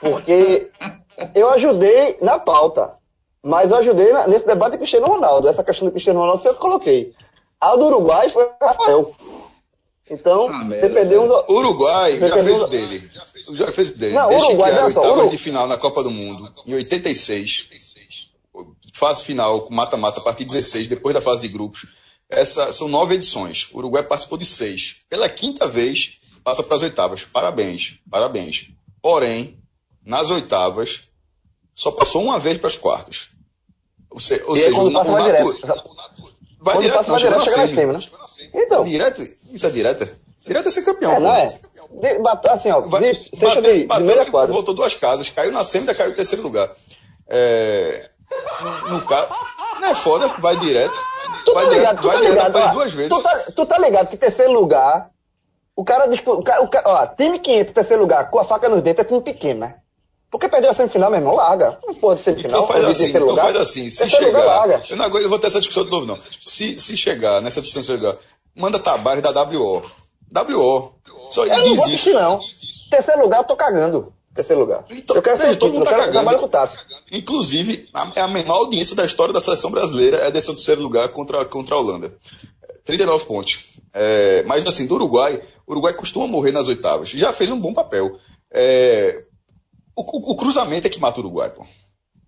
Porque 0.00 0.70
eu 1.34 1.50
ajudei 1.50 2.16
na 2.22 2.38
pauta. 2.38 2.94
Mas 3.42 3.70
eu 3.70 3.78
ajudei 3.78 4.12
na- 4.12 4.26
nesse 4.28 4.46
debate 4.46 4.72
de 4.72 4.78
Cristiano 4.78 5.06
Ronaldo. 5.08 5.48
Essa 5.48 5.64
questão 5.64 5.86
do 5.88 5.92
Cristiano 5.92 6.20
Ronaldo 6.20 6.42
foi 6.42 6.50
eu 6.50 6.54
que 6.54 6.60
coloquei. 6.60 7.12
A 7.60 7.74
do 7.74 7.86
Uruguai 7.86 8.28
foi 8.28 8.44
o 8.44 8.50
Rafael. 8.62 9.12
Então, 10.10 10.48
Ah, 10.48 10.58
você 10.58 10.64
merda, 10.64 10.90
perdeu 10.90 11.22
uns. 11.22 11.30
O 11.48 11.52
Uruguai 11.58 12.18
já 12.18 12.26
Dependendo 12.28 12.44
fez 12.44 12.58
o 12.58 12.60
da- 12.62 12.66
dele. 12.66 13.10
Já 13.56 13.70
fez 13.72 13.90
o 13.90 13.96
dele. 13.96 14.14
Não, 14.14 14.28
Desde 14.28 14.46
Uruguai, 14.48 14.70
que 14.72 14.76
era 14.76 14.86
oitava 14.86 15.28
de 15.28 15.38
final 15.38 15.66
na 15.68 15.76
Copa 15.78 16.02
do 16.02 16.10
Mundo, 16.10 16.52
em 16.66 16.74
86. 16.74 17.68
Fase 18.92 19.22
final, 19.22 19.62
com 19.62 19.72
mata-mata, 19.72 20.20
a 20.20 20.22
partir 20.22 20.44
de 20.44 20.50
16, 20.50 20.88
depois 20.88 21.14
da 21.14 21.20
fase 21.22 21.40
de 21.40 21.48
grupos. 21.48 21.86
Essa, 22.28 22.72
são 22.72 22.88
nove 22.88 23.14
edições. 23.14 23.68
O 23.72 23.78
Uruguai 23.78 24.02
participou 24.02 24.36
de 24.36 24.44
seis. 24.44 24.96
Pela 25.08 25.28
quinta 25.28 25.66
vez, 25.68 26.18
passa 26.44 26.62
para 26.62 26.76
as 26.76 26.82
oitavas. 26.82 27.24
Parabéns, 27.24 27.98
parabéns. 28.10 28.68
Porém, 29.00 29.58
nas 30.04 30.28
oitavas, 30.30 31.02
só 31.74 31.90
passou 31.92 32.22
uma 32.22 32.38
vez 32.38 32.58
para 32.58 32.68
as 32.68 32.76
quartas. 32.76 33.28
Ou, 34.10 34.18
se- 34.20 34.42
ou 34.44 34.56
seja, 34.56 34.76
o, 34.76 34.88
o 34.88 34.90
vai 36.60 36.78
direto. 36.78 37.04
Quando 37.04 37.06
direto, 37.06 37.08
não, 37.08 37.16
direto, 37.16 37.38
na 37.38 37.44
chega 37.46 38.18
na 38.18 38.28
semi. 38.28 38.52
né? 38.52 38.62
Então. 38.64 38.84
Direto? 38.84 39.22
Isso 39.52 39.66
é 39.66 39.70
direta? 39.70 40.18
Direto 40.46 40.68
é 40.68 40.70
ser 40.70 40.82
campeão. 40.82 41.12
É, 41.12 41.20
não 41.20 41.34
é? 41.34 41.46
De, 41.46 42.18
bat- 42.20 42.46
assim, 42.46 42.70
ó, 42.70 42.80
Vai- 42.82 43.12
de, 43.12 43.30
bateu- 43.38 43.62
de, 43.62 43.78
de 43.80 43.84
bateu 43.86 44.06
meia 44.06 44.22
e 44.22 44.30
quadra. 44.30 44.52
Voltou 44.52 44.74
duas 44.74 44.94
casas, 44.94 45.28
caiu 45.28 45.52
na 45.52 45.64
semi, 45.64 45.92
caiu 45.94 46.12
em 46.12 46.14
terceiro 46.14 46.42
lugar. 46.42 46.70
É, 47.28 48.08
no, 48.60 48.88
no 48.98 49.06
caso, 49.06 49.28
não 49.80 49.88
é 49.88 49.94
foda, 49.94 50.28
vai 50.38 50.56
direto. 50.56 50.98
Tu 51.44 51.54
vai 51.54 51.64
tá 51.64 51.70
direto, 51.70 51.78
ligado, 51.90 52.00
tu 52.02 52.06
vai 52.08 52.16
tá 52.16 52.22
direto 52.22 52.46
ligado, 52.46 52.68
ó, 52.68 52.72
duas 52.72 52.92
vezes. 52.92 53.10
Tu 53.16 53.22
tá, 53.22 53.38
tu 53.56 53.66
tá 53.66 53.78
ligado 53.78 54.08
que 54.08 54.16
terceiro 54.16 54.52
lugar, 54.52 55.10
o 55.76 55.84
cara 55.84 56.06
disputa, 56.06 56.40
o 56.40 56.42
cara, 56.44 56.62
o 56.62 56.68
cara, 56.68 56.88
ó, 56.88 57.06
time 57.06 57.38
que 57.38 57.50
entra 57.52 57.70
em 57.70 57.74
terceiro 57.74 58.02
lugar 58.02 58.30
com 58.30 58.38
a 58.38 58.44
faca 58.44 58.68
nos 58.68 58.82
dentes 58.82 59.00
é 59.00 59.04
time 59.04 59.20
pequeno, 59.20 59.60
né? 59.60 59.76
Porque 60.30 60.48
perdeu 60.48 60.70
a 60.70 60.74
semifinal, 60.74 61.10
meu 61.10 61.18
irmão, 61.18 61.34
larga. 61.34 61.78
Não 61.84 61.94
pode 61.94 62.20
semifinal. 62.20 62.62
Então 62.62 62.68
faz 62.68 62.84
assim, 62.84 63.08
então 63.08 63.26
lugar. 63.26 63.44
faz 63.46 63.56
assim. 63.56 63.90
Se 63.90 63.98
Terceiro 63.98 64.26
lugar, 64.26 64.42
chegar. 64.42 64.54
larga. 64.56 64.82
Eu 64.88 64.96
não 64.96 65.04
aguento, 65.04 65.22
eu 65.24 65.28
vou 65.28 65.38
ter 65.38 65.48
essa 65.48 65.58
discussão 65.58 65.84
de 65.84 65.90
novo, 65.90 66.06
não. 66.06 66.16
Se, 66.16 66.78
se 66.78 66.96
chegar, 66.96 67.40
nessa 67.42 67.60
discussão 67.60 67.82
chegar, 67.96 68.16
manda 68.54 68.78
Tabares 68.78 69.22
da 69.22 69.30
WO. 69.42 69.82
WO. 70.32 70.92
Só 71.30 71.44
Eu 71.44 71.58
não 71.58 71.74
vou 71.74 71.84
assistir, 71.84 72.12
não. 72.12 72.38
Terceiro 72.90 73.22
lugar, 73.22 73.38
eu 73.38 73.44
tô 73.44 73.56
cagando. 73.56 74.12
Terceiro 74.32 74.60
lugar. 74.60 74.84
Então, 74.88 75.16
eu 75.16 75.22
quero 75.22 75.36
ser 75.36 75.46
veja, 75.46 75.56
o 75.56 75.58
todo 75.58 75.74
mundo 75.74 75.84
tá 75.84 75.96
cagando. 75.96 76.38
com 76.38 76.48
taça. 76.48 76.84
Inclusive, 77.10 77.88
a, 77.92 78.12
é 78.14 78.20
a 78.20 78.28
menor 78.28 78.58
audiência 78.58 78.94
da 78.94 79.04
história 79.04 79.34
da 79.34 79.40
seleção 79.40 79.70
brasileira 79.70 80.18
é 80.18 80.30
desse 80.30 80.46
terceiro 80.48 80.80
lugar 80.80 81.08
contra, 81.08 81.44
contra 81.44 81.74
a 81.74 81.78
Holanda. 81.78 82.16
39 82.84 83.24
pontos. 83.24 83.58
É, 83.92 84.44
mas 84.46 84.64
assim, 84.66 84.86
do 84.86 84.94
Uruguai, 84.94 85.40
o 85.66 85.72
Uruguai 85.72 85.92
costuma 85.94 86.28
morrer 86.28 86.52
nas 86.52 86.68
oitavas. 86.68 87.10
Já 87.10 87.32
fez 87.32 87.50
um 87.50 87.58
bom 87.58 87.74
papel. 87.74 88.16
É, 88.52 89.24
o, 90.00 90.32
o- 90.32 90.36
cruzamento 90.36 90.86
é 90.86 90.90
que 90.90 90.98
mata 91.00 91.18
o 91.18 91.20
Uruguai, 91.24 91.50
pô. 91.50 91.64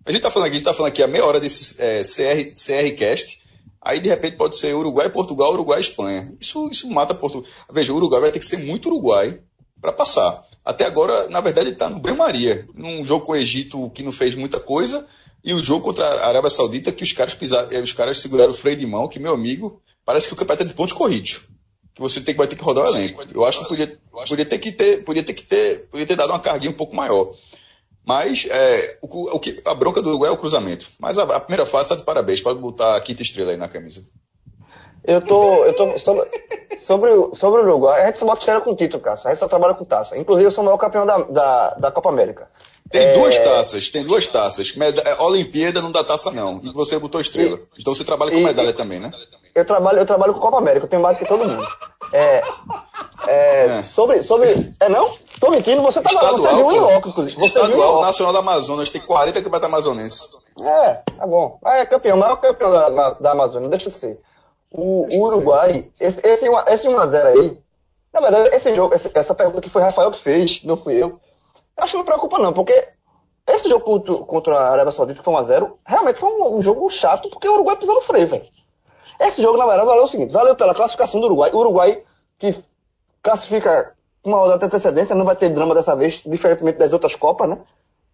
A 0.05 0.11
gente 0.11 0.21
tá 0.21 0.29
falando 0.31 0.47
aqui, 0.47 0.55
a 0.55 0.59
gente 0.59 0.65
tá 0.65 0.73
falando 0.73 0.91
aqui 0.91 1.01
a 1.03 1.07
meia 1.07 1.25
hora 1.25 1.39
desse 1.39 1.81
é, 1.81 2.01
CR, 2.03 2.51
CR 2.53 2.95
Cast. 2.97 3.41
Aí 3.81 3.99
de 3.99 4.09
repente 4.09 4.37
pode 4.37 4.55
ser 4.57 4.73
Uruguai, 4.75 5.09
Portugal, 5.09 5.51
Uruguai, 5.53 5.79
Espanha. 5.79 6.33
Isso, 6.39 6.69
isso 6.71 6.89
mata 6.89 7.13
Portugal. 7.13 7.47
Veja, 7.71 7.91
o 7.91 7.95
Uruguai 7.95 8.21
vai 8.21 8.31
ter 8.31 8.39
que 8.39 8.45
ser 8.45 8.57
muito 8.57 8.87
Uruguai 8.87 9.39
para 9.81 9.91
passar. 9.91 10.43
Até 10.63 10.85
agora, 10.85 11.27
na 11.29 11.41
verdade, 11.41 11.67
ele 11.69 11.75
tá 11.75 11.89
no 11.89 11.99
banho-maria. 11.99 12.65
Num 12.73 13.03
jogo 13.05 13.25
com 13.25 13.31
o 13.33 13.35
Egito 13.35 13.89
que 13.91 14.01
não 14.03 14.11
fez 14.13 14.35
muita 14.35 14.59
coisa. 14.59 15.05
E 15.43 15.53
o 15.53 15.61
jogo 15.61 15.83
contra 15.83 16.05
a 16.05 16.27
Arábia 16.29 16.49
Saudita 16.49 16.91
que 16.93 17.03
os 17.03 17.11
caras 17.11 17.33
pisaram, 17.33 17.69
eh, 17.71 17.81
os 17.81 17.91
caras 17.91 18.19
seguraram 18.19 18.51
o 18.51 18.55
freio 18.55 18.77
de 18.77 18.87
mão, 18.87 19.09
que, 19.09 19.19
meu 19.19 19.33
amigo, 19.33 19.81
parece 20.05 20.27
que 20.27 20.33
o 20.33 20.37
campeonato 20.37 20.63
é 20.63 20.67
de 20.67 20.73
pontos 20.73 20.93
corridos. 20.93 21.41
Que 21.93 22.01
você 22.01 22.21
tem, 22.21 22.33
vai 22.33 22.47
ter 22.47 22.55
que 22.55 22.63
rodar 22.63 22.85
o 22.85 22.87
elenco. 22.87 23.21
Eu 23.33 23.43
acho 23.43 23.59
que 23.59 23.67
podia, 23.67 23.99
podia 24.29 24.45
ter 24.45 24.57
que 24.59 24.71
ter, 24.71 25.03
podia 25.03 25.21
ter 25.23 25.33
que 25.33 25.43
ter, 25.43 25.89
podia 25.91 26.05
ter 26.07 26.15
dado 26.15 26.29
uma 26.29 26.39
carguinha 26.39 26.71
um 26.71 26.75
pouco 26.75 26.95
maior. 26.95 27.33
Mas 28.05 28.45
é, 28.49 28.97
o, 29.01 29.35
o 29.35 29.39
que, 29.39 29.61
a 29.65 29.73
bronca 29.73 30.01
do 30.01 30.09
Uruguai 30.09 30.29
é 30.29 30.33
o 30.33 30.37
cruzamento. 30.37 30.87
Mas 30.99 31.17
a, 31.17 31.23
a 31.23 31.39
primeira 31.39 31.65
fase 31.65 31.85
está 31.85 31.95
de 31.95 32.03
parabéns. 32.03 32.41
Pode 32.41 32.59
botar 32.59 32.95
a 32.97 33.01
quinta 33.01 33.21
estrela 33.21 33.51
aí 33.51 33.57
na 33.57 33.67
camisa. 33.69 34.01
Eu 35.05 35.21
tô. 35.21 35.65
Eu 35.65 35.73
tô 35.73 35.99
sobre, 35.99 36.29
sobre, 36.77 37.11
o- 37.11 37.35
sobre 37.35 37.61
o 37.61 37.63
Uruguai, 37.63 38.01
a 38.03 38.05
gente 38.07 38.19
só 38.19 38.25
bota 38.25 38.39
estrela 38.39 38.61
com 38.61 38.75
título, 38.75 39.01
cara. 39.03 39.19
A 39.23 39.29
gente 39.29 39.39
só 39.39 39.47
trabalha 39.47 39.73
com 39.73 39.83
taça. 39.85 40.17
Inclusive, 40.17 40.47
eu 40.47 40.51
sou 40.51 40.61
o 40.63 40.65
maior 40.65 40.77
campeão 40.77 41.05
da, 41.05 41.17
da, 41.17 41.69
da 41.75 41.91
Copa 41.91 42.09
América. 42.09 42.49
Tem 42.91 43.01
É, 43.01 43.13
duas 43.13 43.37
taças, 43.39 43.89
tem 43.89 44.03
duas 44.03 44.27
taças. 44.27 44.73
É, 45.05 45.21
Olimpíada 45.21 45.81
não 45.81 45.91
dá 45.91 46.03
taça, 46.03 46.29
não. 46.31 46.61
E 46.63 46.71
você 46.71 46.97
botou 46.99 47.19
estrela. 47.19 47.59
Então 47.79 47.93
você 47.93 48.03
trabalha 48.03 48.31
com 48.31 48.37
e- 48.37 48.43
medalha 48.43 48.71
também, 48.73 48.99
né? 48.99 49.11
Eu 49.55 49.65
trabalho, 49.65 49.99
eu 49.99 50.05
trabalho 50.05 50.33
com 50.33 50.39
Copa 50.39 50.57
América, 50.57 50.85
eu 50.85 50.89
tenho 50.89 51.01
mais 51.01 51.17
que 51.17 51.25
todo 51.25 51.45
mundo. 51.47 51.67
É, 52.11 52.41
é, 53.27 53.65
É. 53.79 53.83
Sobre, 53.83 54.21
sobre. 54.21 54.49
É 54.79 54.89
não? 54.89 55.13
Tô 55.43 55.51
mentindo, 55.51 55.81
você 55.81 56.01
tava 56.01 56.15
lá, 56.15 56.31
você 56.31 56.35
Estadual, 56.37 56.69
viu 56.69 56.77
em 56.77 56.79
loco, 56.79 57.09
inclusive. 57.09 57.35
Você 57.35 57.47
Estadual. 57.47 58.01
Nacional 58.01 58.31
da 58.31 58.39
Amazonas 58.39 58.89
tem 58.89 59.01
40 59.01 59.41
campeonatos 59.41 59.67
amazonenses. 59.67 60.35
É, 60.65 60.93
tá 61.17 61.27
bom. 61.27 61.59
Ah, 61.65 61.79
É 61.79 61.85
campeão, 61.85 62.15
maior 62.15 62.37
campeão 62.37 62.71
da, 62.71 63.09
da, 63.11 63.31
Amazônia, 63.31 63.67
deixa 63.67 63.89
de 63.89 63.95
ser. 63.95 64.21
O, 64.71 65.05
o 65.05 65.25
Uruguai, 65.25 65.89
esse, 65.99 66.25
esse, 66.25 66.47
esse 66.47 66.87
1x0 66.87 67.25
aí, 67.25 67.57
na 68.13 68.21
verdade, 68.21 68.55
esse 68.55 68.73
jogo, 68.73 68.95
essa 68.95 69.35
pergunta 69.35 69.59
que 69.59 69.69
foi 69.69 69.81
Rafael 69.81 70.11
que 70.11 70.19
fez, 70.19 70.63
não 70.63 70.77
fui 70.77 70.93
eu. 70.93 71.19
Eu 71.75 71.83
acho 71.83 71.91
que 71.91 71.97
não 71.97 72.05
preocupa 72.05 72.39
não, 72.39 72.53
porque 72.53 72.87
esse 73.45 73.67
jogo 73.67 73.83
contra, 73.83 74.15
contra 74.19 74.57
a 74.57 74.71
Arábia 74.71 74.93
Saudita, 74.93 75.19
que 75.19 75.25
foi 75.25 75.33
1x0, 75.33 75.73
realmente 75.85 76.19
foi 76.21 76.29
um, 76.29 76.55
um 76.55 76.61
jogo 76.61 76.89
chato, 76.89 77.29
porque 77.29 77.49
o 77.49 77.53
Uruguai 77.53 77.75
pisou 77.75 77.95
no 77.95 78.01
freio, 78.01 78.27
velho. 78.27 78.45
Esse 79.19 79.41
jogo, 79.41 79.57
na 79.57 79.65
verdade, 79.65 79.87
valeu 79.87 80.03
o 80.03 80.07
seguinte, 80.07 80.31
valeu 80.31 80.55
pela 80.55 80.73
classificação 80.73 81.19
do 81.19 81.25
Uruguai. 81.25 81.51
O 81.51 81.57
Uruguai, 81.57 82.01
que 82.39 82.55
classifica 83.21 83.93
uma 84.23 84.37
rodada 84.39 84.59
de 84.59 84.65
antecedência, 84.65 85.15
não 85.15 85.25
vai 85.25 85.35
ter 85.35 85.49
drama 85.49 85.73
dessa 85.75 85.95
vez, 85.95 86.21
diferentemente 86.25 86.77
das 86.77 86.93
outras 86.93 87.15
Copas, 87.15 87.49
né? 87.49 87.57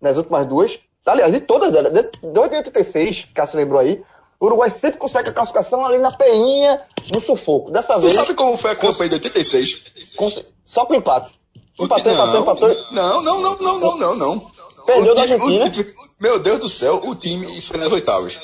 Das 0.01 0.17
últimas 0.17 0.45
duas. 0.47 0.79
Aliás, 1.05 1.31
de 1.33 1.39
todas 1.41 1.73
elas, 1.73 1.91
de, 1.91 2.03
de 2.03 2.39
86, 2.39 3.25
que 3.25 3.33
Cássio 3.33 3.57
lembrou 3.57 3.79
aí, 3.79 4.03
o 4.39 4.45
Uruguai 4.45 4.69
sempre 4.69 4.99
consegue 4.99 5.29
a 5.29 5.33
classificação 5.33 5.85
ali 5.85 5.97
na 5.97 6.11
peinha, 6.11 6.81
no 7.13 7.21
sufoco. 7.21 7.71
Dessa 7.71 7.95
Tu 7.95 8.01
vez, 8.01 8.13
sabe 8.13 8.33
como 8.33 8.55
foi 8.57 8.71
a 8.71 8.75
campanha 8.75 9.09
de 9.09 9.15
86? 9.15 10.15
com- 10.15 10.31
só 10.65 10.85
com 10.85 10.93
empate. 10.95 11.37
Empatou, 11.79 12.11
empatou, 12.11 12.41
empatou. 12.41 12.77
Não, 12.91 13.21
não, 13.21 13.41
não, 13.41 13.57
não, 13.57 13.79
não, 13.79 13.97
não, 13.97 14.15
não. 14.15 14.39
Perdeu 14.85 15.13
da 15.15 15.21
time- 15.23 15.35
o 15.35 15.41
Argentina. 15.43 15.69
time- 15.69 15.93
meu 16.19 16.39
Deus 16.39 16.59
do 16.59 16.69
céu, 16.69 17.01
o 17.05 17.15
time, 17.15 17.45
isso 17.57 17.69
foi 17.69 17.79
nas 17.79 17.91
oitavas. 17.91 18.37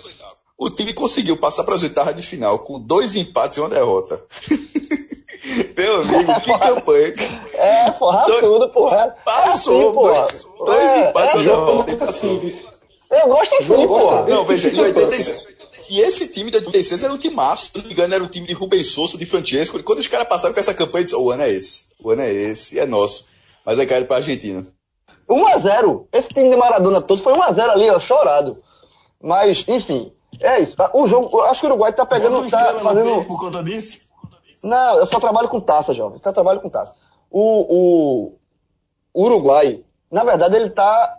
O 0.58 0.70
time 0.70 0.94
conseguiu 0.94 1.36
passar 1.38 1.64
para 1.64 1.76
as 1.76 1.84
oitavas 1.84 2.16
de 2.16 2.22
final 2.22 2.60
com 2.60 2.80
dois 2.80 3.16
empates 3.16 3.58
e 3.58 3.60
uma 3.60 3.70
derrota. 3.70 4.24
meu 5.78 6.02
amigo, 6.02 6.42
que 6.42 6.52
campanha. 6.60 7.14
É, 7.54 7.92
porra, 7.92 8.26
Dois- 8.26 8.40
tudo, 8.42 8.70
porra. 8.70 9.16
Passou, 9.24 9.82
é 9.82 9.84
assim, 9.86 9.94
porra. 9.94 10.22
dois, 10.22 10.46
dois 10.60 10.92
É, 10.92 11.10
empates 11.10 11.36
é 11.36 11.38
e 11.38 11.42
uma 11.50 11.56
derrota. 11.66 11.92
e 11.92 11.96
passou. 11.98 12.42
Eu 13.12 13.28
gosto 13.28 13.56
assim, 13.56 13.64
Jogo 13.66 13.88
porra. 13.88 14.26
Não, 14.28 14.46
veja, 14.46 14.70
em 14.70 14.80
86. 14.80 15.56
E 15.92 16.02
esse 16.02 16.30
time 16.30 16.50
de 16.50 16.58
86 16.58 17.04
era 17.04 17.14
um 17.14 17.18
time 17.18 17.36
massa, 17.36 17.66
se 17.66 17.78
não 17.78 17.84
me 17.86 17.92
engano, 17.92 18.16
era 18.16 18.24
o 18.24 18.28
time 18.28 18.48
de 18.48 18.54
Rubens 18.54 18.88
Souza, 18.88 19.18
de 19.18 19.26
Francesco. 19.26 19.78
E 19.78 19.84
quando 19.84 20.00
os 20.00 20.08
caras 20.08 20.28
passaram 20.28 20.54
com 20.54 20.60
essa 20.60 20.74
campanha, 20.74 21.02
eu 21.02 21.06
disse, 21.06 21.16
o 21.16 21.30
ano 21.32 21.44
é 21.44 21.52
esse. 21.52 21.90
O 22.04 22.10
ano 22.10 22.22
é 22.24 22.32
esse, 22.34 22.80
é 22.80 22.86
nosso. 22.88 23.28
Mas 23.66 23.78
é 23.78 23.86
caro 23.86 24.06
pra 24.06 24.16
Argentina. 24.18 24.66
1x0. 25.30 26.08
Esse 26.12 26.30
time 26.30 26.50
de 26.50 26.56
Maradona 26.56 27.02
todo 27.02 27.22
foi 27.22 27.34
1x0 27.34 27.70
ali, 27.70 27.90
ó, 27.90 28.00
chorado. 28.00 28.58
Mas, 29.22 29.64
enfim, 29.68 30.12
é 30.42 30.60
isso. 30.60 30.76
O 30.94 31.08
jogo, 31.08 31.42
acho 31.42 31.62
que 31.62 31.68
o 31.68 31.70
Uruguai 31.70 31.94
tá 31.94 32.06
pegando. 32.06 32.40
uma 32.40 32.50
Tá 32.50 32.80
fazendo. 32.80 33.24
por 33.26 33.40
conta 33.40 33.64
disso. 33.64 34.08
Não, 34.64 34.98
eu 34.98 35.06
só 35.06 35.20
trabalho 35.20 35.50
com 35.50 35.60
taça, 35.60 35.94
jovem. 35.94 36.20
Só 36.22 36.32
trabalho 36.32 36.60
com 36.60 36.70
taça. 36.70 36.96
O, 37.30 38.32
o, 39.14 39.24
Uruguai, 39.24 39.84
na 40.12 40.24
verdade, 40.24 40.56
ele 40.56 40.70
tá. 40.70 41.18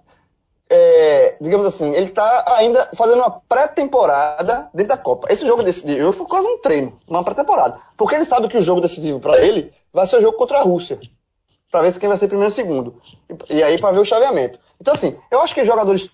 é, 0.69 1.37
digamos 1.41 1.67
assim, 1.67 1.93
ele 1.95 2.09
tá 2.09 2.45
ainda 2.57 2.89
fazendo 2.95 3.19
uma 3.19 3.31
pré-temporada 3.31 4.69
dentro 4.75 4.89
da 4.89 4.97
Copa. 4.99 5.33
Esse 5.33 5.47
jogo 5.47 5.63
desse 5.63 5.87
de 5.87 6.03
hoje 6.03 6.19
foi 6.19 6.27
quase 6.27 6.47
um 6.47 6.59
treino, 6.59 6.99
uma 7.07 7.23
pré-temporada. 7.23 7.79
Porque 7.97 8.15
ele 8.15 8.25
sabe 8.25 8.49
que 8.49 8.59
o 8.59 8.63
jogo 8.63 8.81
decisivo 8.81 9.21
para 9.21 9.39
ele 9.41 9.73
vai 9.93 10.07
ser 10.07 10.17
o 10.17 10.23
jogo 10.23 10.37
contra 10.37 10.59
a 10.59 10.63
Rússia. 10.63 10.99
Pra 11.71 11.83
ver 11.83 11.93
se 11.93 12.01
quem 12.01 12.09
vai 12.09 12.19
ser 12.19 12.29
primeiro 12.29 12.51
e 12.51 12.55
segundo. 12.55 13.01
E, 13.49 13.55
e 13.57 13.63
aí 13.63 13.79
pra 13.79 13.93
ver 13.93 14.01
o 14.01 14.05
chaveamento. 14.05 14.59
Então, 14.81 14.95
assim, 14.95 15.17
eu 15.31 15.41
acho 15.41 15.55
que 15.55 15.61
os 15.61 15.67
jogadores 15.67 16.11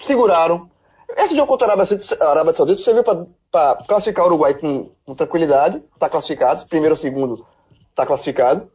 seguraram. 0.00 0.70
Esse 1.16 1.34
jogo 1.34 1.48
contra 1.48 1.66
a 1.66 1.70
Arábia 1.70 1.84
Saudita, 1.84 2.24
a 2.24 2.30
Arábia 2.30 2.54
Saudita 2.54 2.82
serviu 2.82 3.04
para 3.50 3.74
classificar 3.86 4.24
o 4.24 4.28
Uruguai 4.28 4.54
com, 4.54 4.90
com 5.04 5.14
tranquilidade, 5.14 5.82
está 5.94 6.08
classificado, 6.08 6.66
primeiro 6.66 6.94
ou 6.94 6.98
segundo 6.98 7.46
está 7.90 8.06
classificado. 8.06 8.70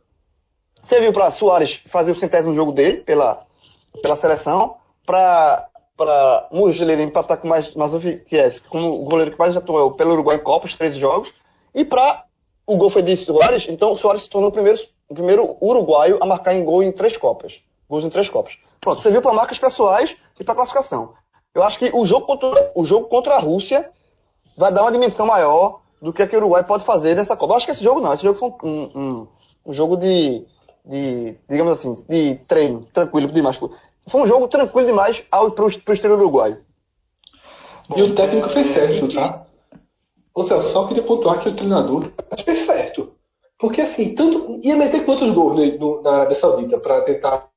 Serviu 0.82 1.12
para 1.12 1.32
Soares 1.32 1.82
fazer 1.88 2.12
o 2.12 2.16
centésimo 2.16 2.54
jogo 2.54 2.72
dele 2.72 2.98
pela, 2.98 3.46
pela 4.02 4.16
seleção, 4.16 4.76
para 5.06 5.68
para 5.98 6.48
Mujileiro 6.52 7.02
empatar 7.02 7.40
com 7.40 7.48
mais 7.48 7.74
é 8.32 8.52
como 8.70 9.02
o 9.02 9.06
goleiro 9.06 9.32
que 9.32 9.40
mais 9.40 9.58
atuou 9.58 9.92
pelo 9.94 10.14
Uruguai 10.14 10.38
em 10.38 10.44
Copas, 10.44 10.76
13 10.76 11.00
jogos, 11.00 11.34
e 11.74 11.84
para 11.84 12.24
o 12.68 12.78
gol 12.78 12.92
foi 12.92 13.02
de 13.02 13.16
Soares, 13.16 13.68
então 13.68 13.92
o 13.92 13.98
Soares 13.98 14.22
se 14.22 14.30
tornou 14.30 14.50
o 14.50 14.54
primeiro, 14.54 14.80
o 15.10 15.16
primeiro 15.16 15.58
uruguaio 15.60 16.20
a 16.22 16.26
marcar 16.26 16.54
em 16.54 16.64
gol 16.64 16.84
em 16.84 16.92
três 16.92 17.18
Copas. 17.18 17.60
Gols 17.90 18.06
em 18.06 18.10
três 18.10 18.30
Copas. 18.30 18.60
Pronto, 18.80 19.02
serviu 19.02 19.22
para 19.22 19.34
marcas 19.34 19.58
pessoais 19.58 20.16
e 20.40 20.44
para 20.44 20.54
classificação. 20.54 21.14
Eu 21.58 21.64
acho 21.64 21.80
que 21.80 21.90
o 21.92 22.06
jogo, 22.06 22.28
contra, 22.28 22.72
o 22.76 22.86
jogo 22.86 23.08
contra 23.08 23.34
a 23.34 23.40
Rússia 23.40 23.90
vai 24.56 24.72
dar 24.72 24.84
uma 24.84 24.92
dimensão 24.92 25.26
maior 25.26 25.80
do 26.00 26.14
que, 26.14 26.22
a 26.22 26.28
que 26.28 26.36
o 26.36 26.38
Uruguai 26.38 26.64
pode 26.64 26.86
fazer 26.86 27.16
nessa 27.16 27.36
Copa. 27.36 27.54
Eu 27.54 27.58
acho 27.58 27.66
que 27.66 27.72
esse 27.72 27.84
jogo 27.84 28.00
não, 28.00 28.14
esse 28.14 28.22
jogo 28.22 28.38
foi 28.38 28.50
um, 28.62 28.92
um, 28.94 29.28
um 29.66 29.74
jogo 29.74 29.98
de, 29.98 30.46
de, 30.86 31.36
digamos 31.50 31.74
assim, 31.74 31.98
de 32.08 32.36
treino, 32.48 32.88
tranquilo 32.94 33.32
demais. 33.32 33.58
Foi 33.58 34.22
um 34.22 34.28
jogo 34.28 34.48
tranquilo 34.48 34.86
demais 34.86 35.24
pro, 35.56 35.80
pro 35.82 35.94
estilo 35.96 36.14
uruguaio. 36.14 36.64
E 37.96 38.04
o 38.04 38.14
técnico 38.14 38.50
fez 38.50 38.68
certo, 38.68 39.16
tá? 39.16 39.48
Ou 40.36 40.44
seja, 40.44 40.62
só 40.62 40.86
queria 40.86 41.02
pontuar 41.02 41.40
que 41.40 41.50
o 41.50 41.56
treinador 41.56 42.12
fez 42.46 42.60
certo. 42.60 43.14
Porque 43.58 43.82
assim, 43.82 44.14
tanto. 44.14 44.60
ia 44.62 44.76
meter 44.76 45.04
quantos 45.06 45.32
gols 45.32 45.56
no, 45.56 45.80
no, 45.80 46.02
na 46.04 46.12
Arábia 46.12 46.36
Saudita 46.36 46.78
para 46.78 47.02
tentar. 47.02 47.50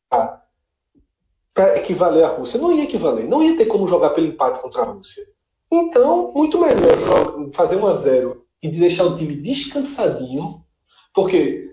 Para 1.61 1.77
equivaler 1.79 2.25
à 2.25 2.29
Rússia? 2.29 2.59
Não 2.59 2.73
ia 2.73 2.85
equivaler. 2.85 3.29
Não 3.29 3.43
ia 3.43 3.57
ter 3.57 3.67
como 3.67 3.87
jogar 3.87 4.11
pelo 4.11 4.27
empate 4.27 4.61
contra 4.61 4.83
a 4.83 4.85
Rússia. 4.87 5.23
Então, 5.71 6.33
muito 6.35 6.59
melhor 6.59 7.51
fazer 7.53 7.77
1 7.77 7.87
a 7.87 7.95
0 7.97 8.43
e 8.63 8.69
de 8.69 8.79
deixar 8.81 9.05
o 9.05 9.15
time 9.17 9.37
descansadinho. 9.37 10.63
Porque 11.15 11.69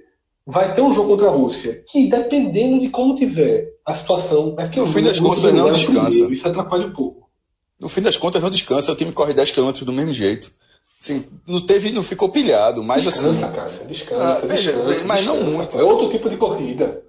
vai 0.45 0.73
ter 0.73 0.81
um 0.81 0.91
jogo 0.91 1.09
contra 1.09 1.27
a 1.27 1.31
Rússia 1.31 1.83
que, 1.87 2.07
dependendo 2.07 2.79
de 2.81 2.89
como 2.89 3.15
tiver 3.15 3.69
a 3.85 3.95
situação. 3.95 4.55
É 4.59 4.63
porque 4.65 4.79
No 4.79 4.87
fim 4.87 5.03
das 5.03 5.19
contas, 5.19 5.43
não 5.53 5.71
descansa. 5.71 6.07
primeiro, 6.09 6.33
Isso 6.33 6.47
atrapalha 6.47 6.87
um 6.87 6.93
pouco. 6.93 7.29
No 7.79 7.87
fim 7.87 8.01
das 8.01 8.17
contas, 8.17 8.41
não 8.41 8.49
descansa, 8.49 8.91
o 8.91 8.95
time 8.95 9.11
corre 9.13 9.33
10 9.33 9.51
km 9.51 9.71
do 9.71 9.93
mesmo 9.93 10.13
jeito. 10.13 10.51
Assim, 10.99 11.23
não 11.47 11.61
teve, 11.61 11.91
não 11.91 12.01
ficou 12.01 12.27
pilhado, 12.29 12.83
mas 12.83 13.05
assim. 13.05 13.31
Descansa, 13.31 13.53
Cássio, 13.53 13.85
descansa, 13.87 14.23
Ah, 14.23 14.39
veja, 14.47 14.71
descansa, 14.71 14.87
veja, 14.93 15.05
mas 15.05 15.25
não 15.25 15.35
descansa. 15.35 15.57
muito. 15.57 15.79
É 15.79 15.83
outro 15.83 16.09
tipo 16.09 16.27
de 16.29 16.37
corrida. 16.37 17.03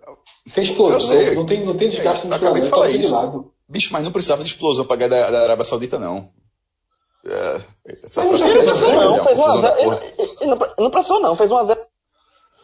Tem 0.55 0.65
explosão, 0.65 0.97
Eu 0.97 1.01
sei. 1.01 1.35
não 1.35 1.47
tem, 1.47 1.65
não 1.65 1.75
tem 1.77 1.89
desgaste 1.89 2.25
Eu 2.25 2.31
no 2.31 2.37
acabei 2.37 2.63
de 2.63 2.69
falar 2.69 2.87
tá 2.87 2.93
de 2.93 2.99
isso. 3.01 3.13
lado. 3.13 3.53
Bicho, 3.69 3.93
mas 3.93 4.03
não 4.03 4.13
precisava 4.13 4.43
de 4.43 4.49
explosão 4.51 4.85
pra 4.85 4.97
ganhar 4.97 5.09
da, 5.11 5.31
da 5.31 5.43
Arábia 5.43 5.65
Saudita, 5.65 5.99
não. 5.99 6.29
É, 7.27 7.61
essa 8.05 8.23
Mas 8.25 8.41
frase 8.41 8.45
não 8.45 8.51
Ele 8.51 8.63
não 8.63 8.63
é 8.63 8.67
precisou 8.67 8.93
não, 8.93 9.25
fez 9.25 9.39
1 9.39 9.43
a 9.43 9.47
confusão 9.47 9.61
da 9.63 9.69
0 9.77 9.83
porra. 9.85 10.01
ele- 10.03 10.15
ele- 10.19 10.37
ele 10.41 10.51
não- 10.51 10.69
Não 10.79 10.91
precisou 10.91 11.21
não, 11.21 11.37
fez 11.37 11.51
1 11.51 11.57
a 11.59 11.65
0 11.65 11.81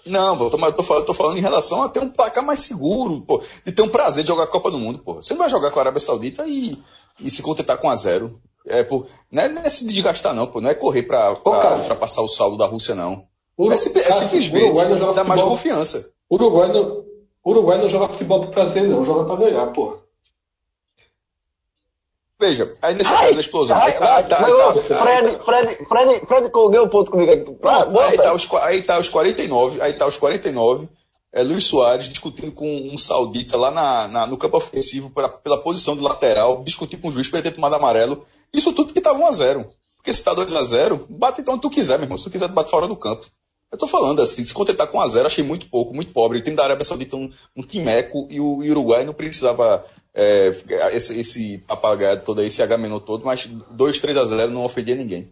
Não, 0.07 0.37
pô, 0.39 0.51
tô, 0.51 0.59
mas 0.59 0.75
tô, 0.77 0.83
falando, 0.83 1.05
tô 1.07 1.15
falando 1.15 1.39
em 1.39 1.43
relação 1.43 1.83
a 1.83 1.89
ter 1.89 2.01
um 2.01 2.09
placar 2.09 2.45
mais 2.45 2.63
seguro, 2.63 3.23
pô, 3.23 3.43
de 3.65 3.73
ter 3.73 3.83
um 3.83 3.89
prazer 3.89 4.23
de 4.23 4.29
jogar 4.29 4.45
a 4.45 4.47
Copa 4.49 4.71
do 4.71 4.79
Mundo, 4.79 4.99
pô. 5.01 5.15
Você 5.15 5.35
não 5.35 5.41
vai 5.41 5.51
jogar 5.51 5.71
com 5.71 5.79
a 5.79 5.83
Arábia 5.83 6.01
Saudita 6.01 6.47
e, 6.47 6.79
e 7.21 7.31
se 7.31 7.43
contentar 7.43 7.79
com 7.79 7.89
a 7.91 7.97
zero. 7.97 8.39
É, 8.67 8.83
pô, 8.83 9.05
não, 9.31 9.43
é, 9.43 9.49
não 9.49 9.63
é 9.63 9.69
se 9.69 9.87
desgastar, 9.87 10.35
não, 10.35 10.47
pô. 10.47 10.61
Não 10.61 10.71
é 10.71 10.75
correr 10.75 11.03
pra, 11.03 11.35
pra, 11.37 11.61
Cássio. 11.63 11.87
pra 11.87 11.97
passar 11.97 12.23
o 12.23 12.29
saldo 12.29 12.57
da 12.57 12.67
Rússia, 12.67 12.95
não. 12.95 13.25
O, 13.57 13.71
é, 13.71 13.75
é 13.75 13.77
simplesmente 13.77 15.15
dá 15.15 15.25
mais 15.25 15.43
confiança. 15.43 16.09
Uruguai 16.31 16.73
não, 16.73 17.04
Uruguai 17.45 17.79
não 17.79 17.89
joga 17.89 18.09
futebol 18.09 18.41
pro 18.41 18.51
prazer, 18.51 18.85
não, 18.85 19.05
joga 19.05 19.25
pra 19.25 19.45
ganhar, 19.45 19.67
porra. 19.73 20.05
Veja, 22.41 22.77
aí 22.83 22.95
nesse 22.95 23.11
caso 23.11 23.35
da 23.35 23.41
explosão. 23.41 23.77
Ai, 23.77 23.93
aí, 23.93 23.99
tá, 23.99 24.17
aí, 24.17 24.25
tá, 24.25 24.47
aí, 24.47 24.83
tá, 24.89 25.03
Fred, 25.03 25.39
Fred, 25.45 25.87
Fred, 25.87 26.27
Fred 26.27 26.51
ganhou 26.51 26.87
um 26.87 26.89
ponto 26.89 27.11
comigo 27.11 27.33
aqui. 27.33 27.45
aí, 28.01 28.17
tá 28.17 28.35
os, 28.35 28.49
aí 28.63 28.83
tá 28.83 28.99
os 28.99 29.09
49, 29.09 29.81
aí 29.81 29.93
tá 29.93 30.07
os 30.07 30.17
49. 30.17 30.89
É 31.33 31.43
Luiz 31.43 31.65
Soares 31.67 32.09
discutindo 32.09 32.53
com 32.53 32.67
um 32.93 32.97
saudita 32.97 33.57
lá 33.57 33.71
na, 33.71 34.09
na 34.09 34.27
no 34.27 34.37
campo 34.37 34.57
ofensivo 34.57 35.11
pra, 35.11 35.29
pela 35.29 35.59
posição 35.59 35.97
do 35.97 36.03
lateral, 36.03 36.63
discutir 36.63 36.97
com 36.97 37.09
o 37.09 37.13
juiz 37.13 37.29
para 37.29 37.43
ter 37.43 37.51
tomado 37.51 37.75
amarelo. 37.75 38.25
Isso 38.53 38.73
tudo 38.73 38.87
porque 38.87 39.01
tava 39.01 39.19
1x0. 39.19 39.67
Porque 39.97 40.13
se 40.13 40.23
tá 40.23 40.35
2x0, 40.35 41.07
bate 41.09 41.43
onde 41.49 41.63
tu 41.63 41.71
quiser, 41.71 41.97
meu 41.99 42.05
irmão. 42.05 42.19
Se 42.19 42.25
tu 42.25 42.31
quiser, 42.31 42.47
tu 42.47 42.55
bate 42.55 42.71
fora 42.71 42.87
do 42.87 42.95
campo. 42.95 43.27
Eu 43.75 43.79
tô 43.79 43.89
falando 43.89 44.23
assim, 44.23 44.45
se 44.45 44.55
contentar 44.55 44.87
com 44.87 44.99
1x0, 44.99 45.27
achei 45.27 45.43
muito 45.43 45.69
pouco, 45.69 45.93
muito 45.93 46.13
pobre. 46.13 46.39
O 46.39 46.41
time 46.41 46.55
da 46.55 46.63
Arábia 46.63 46.85
Saudita 46.85 47.17
um, 47.17 47.29
um 47.57 47.63
timeco 47.63 48.29
e 48.31 48.39
o, 48.39 48.63
e 48.63 48.71
Uruguai 48.71 49.05
não 49.05 49.13
precisava 49.13 49.85
é, 50.15 50.53
esse, 50.93 51.19
esse 51.19 51.59
papagaio 51.59 52.21
todo 52.21 52.41
aí, 52.41 52.47
esse 52.47 52.63
H 52.63 52.79
todo, 53.05 53.25
mas 53.25 53.47
2, 53.47 53.99
3 53.99 54.17
a 54.17 54.25
0 54.27 54.53
não 54.53 54.65
ofendia 54.65 54.95
ninguém. 54.95 55.29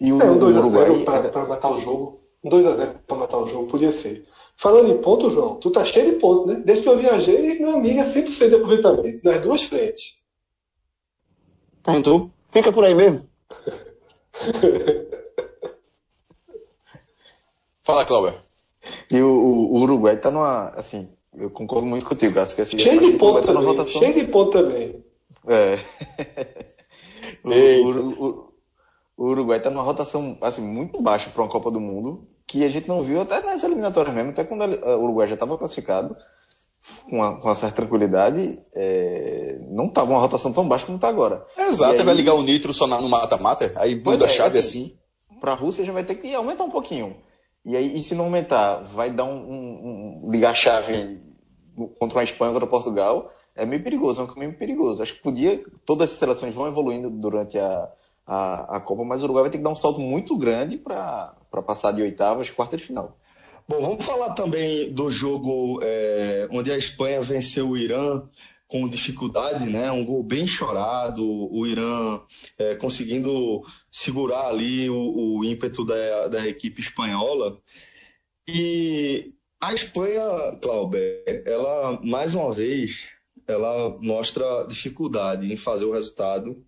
E 0.00 0.10
o, 0.10 0.18
é, 0.18 0.30
um 0.30 0.38
2 0.38 0.56
a 0.56 0.62
0 0.62 1.04
para 1.04 1.28
pra 1.28 1.44
matar 1.44 1.70
o 1.70 1.78
jogo. 1.78 2.18
Um 2.42 2.48
2 2.48 2.66
a 2.68 2.74
0 2.74 2.94
para 3.06 3.16
matar 3.18 3.36
o 3.36 3.46
jogo, 3.46 3.66
podia 3.66 3.92
ser. 3.92 4.26
Falando 4.56 4.90
em 4.90 4.96
ponto, 4.96 5.28
João, 5.28 5.56
tu 5.56 5.70
tá 5.70 5.84
cheio 5.84 6.14
de 6.14 6.16
ponto, 6.18 6.46
né? 6.46 6.62
Desde 6.64 6.84
que 6.84 6.88
eu 6.88 6.96
viajei, 6.96 7.58
meu 7.58 7.72
amigo 7.72 8.00
é 8.00 8.04
100% 8.04 8.48
de 8.48 8.54
aproveitamento, 8.54 9.20
nas 9.22 9.42
duas 9.42 9.62
frentes. 9.62 10.14
Tá, 11.82 11.94
então 11.98 12.32
fica 12.50 12.72
por 12.72 12.84
aí 12.86 12.94
mesmo. 12.94 13.28
Fala, 17.88 18.04
Cláudio. 18.04 18.34
E 19.10 19.18
o, 19.18 19.30
o, 19.30 19.80
Uruguai 19.80 20.18
tá 20.18 20.30
numa, 20.30 20.68
assim, 20.76 21.08
eu 21.34 21.48
concordo 21.48 21.86
muito 21.86 22.04
contigo, 22.04 22.38
acho 22.38 22.54
que 22.54 22.60
assim, 22.60 22.78
cheio 22.78 23.00
de 23.00 23.16
ponto 23.16 23.46
também, 23.46 23.64
rotação... 23.64 23.98
cheio 23.98 24.12
de 24.14 24.24
ponto 24.26 24.50
também. 24.50 25.02
É. 25.46 25.78
o, 27.42 27.88
o, 27.88 28.52
o, 29.16 29.24
Uruguai 29.24 29.58
tá 29.58 29.70
numa 29.70 29.82
rotação 29.82 30.36
assim 30.42 30.60
muito 30.60 31.00
baixa 31.00 31.30
para 31.30 31.42
uma 31.42 31.48
Copa 31.48 31.70
do 31.70 31.80
Mundo, 31.80 32.28
que 32.46 32.62
a 32.62 32.68
gente 32.68 32.86
não 32.86 33.00
viu 33.00 33.22
até 33.22 33.40
nas 33.40 33.64
eliminatórias 33.64 34.14
mesmo, 34.14 34.32
até 34.32 34.44
quando 34.44 34.64
o 34.64 35.04
Uruguai 35.04 35.26
já 35.26 35.32
estava 35.32 35.56
classificado 35.56 36.14
com 37.08 37.16
uma, 37.16 37.40
com 37.40 37.48
uma, 37.48 37.54
certa 37.54 37.76
tranquilidade, 37.76 38.58
é, 38.74 39.60
não 39.70 39.86
estava 39.86 40.10
uma 40.10 40.20
rotação 40.20 40.52
tão 40.52 40.68
baixa 40.68 40.84
como 40.84 40.96
está 40.96 41.08
agora. 41.08 41.42
exato, 41.56 42.00
aí, 42.00 42.04
vai 42.04 42.14
ligar 42.14 42.34
o 42.34 42.42
nitro 42.42 42.74
só 42.74 42.86
no 42.86 43.08
mata-mata, 43.08 43.72
aí 43.76 43.96
muda 43.96 44.26
a 44.26 44.28
é, 44.28 44.30
chave 44.30 44.58
assim. 44.58 44.94
assim. 45.30 45.40
Para 45.40 45.52
a 45.52 45.54
Rússia 45.54 45.86
já 45.86 45.92
vai 45.92 46.04
ter 46.04 46.16
que 46.16 46.34
aumentar 46.34 46.64
um 46.64 46.70
pouquinho. 46.70 47.16
E 47.64 47.76
aí, 47.76 47.96
e 47.98 48.02
se 48.02 48.14
não 48.14 48.24
aumentar, 48.24 48.82
vai 48.84 49.10
dar 49.10 49.24
um, 49.24 49.36
um, 49.36 50.20
um 50.24 50.30
ligar 50.30 50.52
a 50.52 50.54
chave 50.54 51.20
contra 51.98 52.18
uma 52.18 52.24
Espanha, 52.24 52.52
contra 52.52 52.66
Portugal, 52.66 53.32
é 53.54 53.66
meio 53.66 53.82
perigoso, 53.82 54.20
é 54.20 54.24
um 54.24 54.26
caminho 54.26 54.56
perigoso. 54.56 55.02
Acho 55.02 55.14
que 55.14 55.22
podia, 55.22 55.62
todas 55.84 56.12
as 56.12 56.18
seleções 56.18 56.54
vão 56.54 56.66
evoluindo 56.66 57.10
durante 57.10 57.58
a, 57.58 57.90
a, 58.26 58.76
a 58.76 58.80
Copa, 58.80 59.04
mas 59.04 59.20
o 59.20 59.24
Uruguai 59.24 59.44
vai 59.44 59.50
ter 59.50 59.58
que 59.58 59.64
dar 59.64 59.70
um 59.70 59.76
salto 59.76 60.00
muito 60.00 60.36
grande 60.36 60.76
para 60.76 61.34
passar 61.66 61.92
de 61.92 62.02
oitavas, 62.02 62.50
quarta 62.50 62.76
de 62.76 62.84
final. 62.84 63.16
Bom, 63.68 63.80
vamos 63.80 64.04
falar 64.04 64.32
também 64.32 64.90
do 64.92 65.10
jogo 65.10 65.80
é, 65.82 66.48
onde 66.50 66.72
a 66.72 66.78
Espanha 66.78 67.20
venceu 67.20 67.68
o 67.68 67.76
Irã 67.76 68.22
com 68.68 68.86
dificuldade, 68.86 69.64
né? 69.68 69.90
Um 69.90 70.04
gol 70.04 70.22
bem 70.22 70.46
chorado, 70.46 71.24
o 71.26 71.66
Irã 71.66 72.20
é, 72.58 72.74
conseguindo 72.76 73.62
segurar 73.90 74.48
ali 74.48 74.88
o, 74.90 75.38
o 75.38 75.44
ímpeto 75.44 75.84
da, 75.84 76.28
da 76.28 76.46
equipe 76.46 76.80
espanhola. 76.80 77.58
E 78.46 79.32
a 79.60 79.72
Espanha, 79.72 80.22
Clauber, 80.62 81.24
ela 81.46 81.98
mais 82.04 82.34
uma 82.34 82.52
vez 82.52 83.08
ela 83.46 83.98
mostra 84.00 84.66
dificuldade 84.68 85.50
em 85.50 85.56
fazer 85.56 85.86
o 85.86 85.92
resultado 85.92 86.62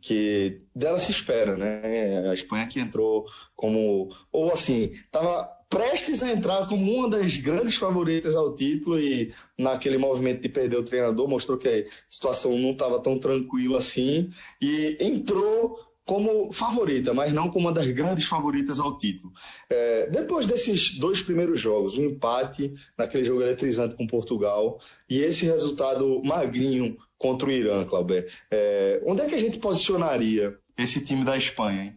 que 0.00 0.62
dela 0.74 0.98
se 0.98 1.10
espera, 1.10 1.56
né? 1.56 2.28
A 2.28 2.34
Espanha 2.34 2.66
que 2.66 2.80
entrou 2.80 3.26
como 3.54 4.10
ou 4.32 4.52
assim, 4.52 4.94
estava 4.94 5.48
prestes 5.72 6.22
a 6.22 6.30
entrar 6.30 6.68
como 6.68 6.92
uma 6.92 7.08
das 7.08 7.38
grandes 7.38 7.76
favoritas 7.76 8.36
ao 8.36 8.54
título 8.54 9.00
e 9.00 9.32
naquele 9.56 9.96
movimento 9.96 10.42
de 10.42 10.48
perder 10.50 10.76
o 10.76 10.84
treinador 10.84 11.26
mostrou 11.26 11.56
que 11.56 11.66
a 11.66 11.84
situação 12.10 12.58
não 12.58 12.72
estava 12.72 13.00
tão 13.00 13.18
tranquila 13.18 13.78
assim 13.78 14.30
e 14.60 14.98
entrou 15.00 15.80
como 16.04 16.52
favorita, 16.52 17.14
mas 17.14 17.32
não 17.32 17.48
como 17.48 17.68
uma 17.68 17.72
das 17.72 17.86
grandes 17.86 18.26
favoritas 18.26 18.78
ao 18.80 18.98
título. 18.98 19.32
É, 19.70 20.10
depois 20.10 20.44
desses 20.44 20.98
dois 20.98 21.22
primeiros 21.22 21.58
jogos, 21.58 21.96
um 21.96 22.04
empate 22.04 22.74
naquele 22.98 23.24
jogo 23.24 23.40
eletrizante 23.40 23.94
com 23.94 24.06
Portugal 24.06 24.78
e 25.08 25.20
esse 25.20 25.46
resultado 25.46 26.22
magrinho 26.22 26.98
contra 27.16 27.48
o 27.48 27.52
Irã, 27.52 27.82
Clauber, 27.86 28.30
é, 28.50 29.02
onde 29.06 29.22
é 29.22 29.26
que 29.26 29.36
a 29.36 29.40
gente 29.40 29.56
posicionaria 29.56 30.58
esse 30.76 31.02
time 31.02 31.24
da 31.24 31.34
Espanha? 31.38 31.84
Hein? 31.84 31.96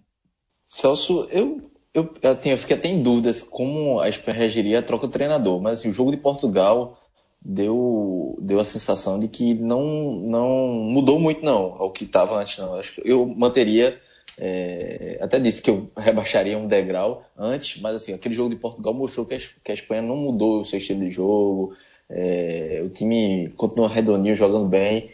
Celso, 0.65 1.27
eu, 1.29 1.74
eu, 1.95 2.13
assim, 2.23 2.51
eu 2.51 2.57
fiquei 2.57 2.75
até 2.75 2.89
em 2.89 3.01
dúvidas 3.01 3.41
como 3.41 3.99
a 4.01 4.09
Espanha 4.09 4.37
reagiria 4.37 4.79
à 4.79 4.81
troca 4.83 5.07
de 5.07 5.13
treinador, 5.13 5.61
mas 5.61 5.79
assim, 5.79 5.89
o 5.89 5.93
jogo 5.93 6.11
de 6.11 6.17
Portugal 6.17 6.99
deu, 7.41 8.37
deu 8.41 8.59
a 8.59 8.65
sensação 8.65 9.17
de 9.17 9.29
que 9.29 9.53
não, 9.53 10.21
não 10.25 10.67
mudou 10.67 11.19
muito 11.19 11.43
não 11.43 11.73
ao 11.77 11.91
que 11.91 12.03
estava 12.03 12.37
antes 12.37 12.57
não. 12.57 12.73
Acho 12.75 12.95
que 12.95 13.01
eu 13.05 13.25
manteria 13.25 13.97
é, 14.37 15.17
até 15.21 15.39
disse 15.39 15.61
que 15.61 15.69
eu 15.69 15.89
rebaixaria 15.95 16.57
um 16.57 16.67
degrau 16.67 17.23
antes, 17.37 17.81
mas 17.81 17.95
assim 17.95 18.13
aquele 18.13 18.35
jogo 18.35 18.49
de 18.49 18.57
Portugal 18.57 18.93
mostrou 18.93 19.25
que 19.25 19.35
a, 19.35 19.73
Espanha 19.73 20.01
não 20.01 20.17
mudou 20.17 20.61
o 20.61 20.65
seu 20.65 20.77
estilo 20.79 20.99
de 20.99 21.09
jogo, 21.09 21.75
é, 22.09 22.81
o 22.83 22.89
time 22.89 23.49
continua 23.55 23.87
redondinho 23.87 24.35
jogando 24.35 24.67
bem, 24.67 25.11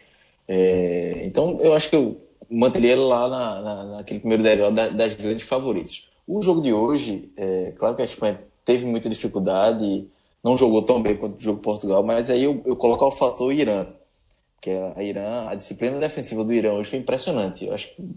é, 0.48 1.22
então 1.26 1.60
eu 1.62 1.74
acho 1.74 1.90
que 1.90 1.96
eu 1.96 2.20
manteria 2.50 2.94
ele 2.94 3.02
lá 3.02 3.30
na, 3.30 3.62
na, 3.62 3.84
naquele 3.98 4.20
primeiro 4.20 4.44
degrau 4.44 4.72
das 4.72 5.14
grandes 5.14 5.46
favoritas. 5.46 6.11
O 6.34 6.42
jogo 6.42 6.62
de 6.62 6.72
hoje, 6.72 7.30
é, 7.36 7.74
claro 7.78 7.94
que 7.94 8.02
a 8.02 8.06
Espanha 8.06 8.42
teve 8.64 8.86
muita 8.86 9.10
dificuldade 9.10 10.08
não 10.42 10.56
jogou 10.56 10.82
tão 10.82 11.02
bem 11.02 11.18
quanto 11.18 11.38
o 11.38 11.42
jogo 11.42 11.60
Portugal, 11.60 12.02
mas 12.04 12.30
aí 12.30 12.42
eu, 12.42 12.62
eu 12.66 12.74
coloco 12.78 13.06
o 13.06 13.12
fator 13.12 13.52
Irã, 13.52 13.86
que 14.62 14.72
a, 14.72 14.94
a 14.96 15.04
Irã, 15.04 15.50
a 15.50 15.56
disciplina 15.56 16.00
defensiva 16.00 16.42
do 16.46 16.54
Irã 16.54 16.72
hoje 16.72 16.90
foi 16.90 17.00
impressionante. 17.00 17.66
Eu 17.66 17.74
acho 17.74 17.94
que 17.94 18.10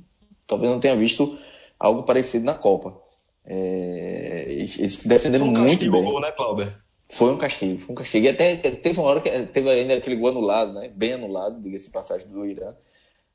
talvez 0.47 0.71
não 0.71 0.79
tenha 0.79 0.95
visto 0.95 1.37
algo 1.77 2.05
parecido 2.05 2.45
na 2.45 2.55
Copa. 2.55 2.97
É, 3.45 4.47
eles, 4.49 4.79
eles 4.79 5.05
defenderam 5.05 5.47
foi 5.47 5.55
um 5.55 5.59
muito 5.59 5.91
bem. 5.91 6.05
Gol, 6.05 6.21
né, 6.21 6.31
Clauber? 6.31 6.73
Foi 7.09 7.33
um 7.33 7.37
castigo, 7.37 7.81
foi 7.81 7.93
um 7.93 7.97
castigo. 7.97 8.27
E 8.27 8.29
até 8.29 8.55
teve 8.57 9.01
uma 9.01 9.09
hora 9.09 9.21
que 9.21 9.29
teve 9.47 9.69
ainda 9.69 9.95
aquele 9.95 10.15
gol 10.15 10.31
anulado, 10.31 10.73
né? 10.73 10.89
Bem 10.95 11.15
anulado, 11.15 11.61
diga-se 11.61 11.87
de 11.87 11.91
passagem 11.91 12.29
do 12.29 12.47
Irã. 12.47 12.75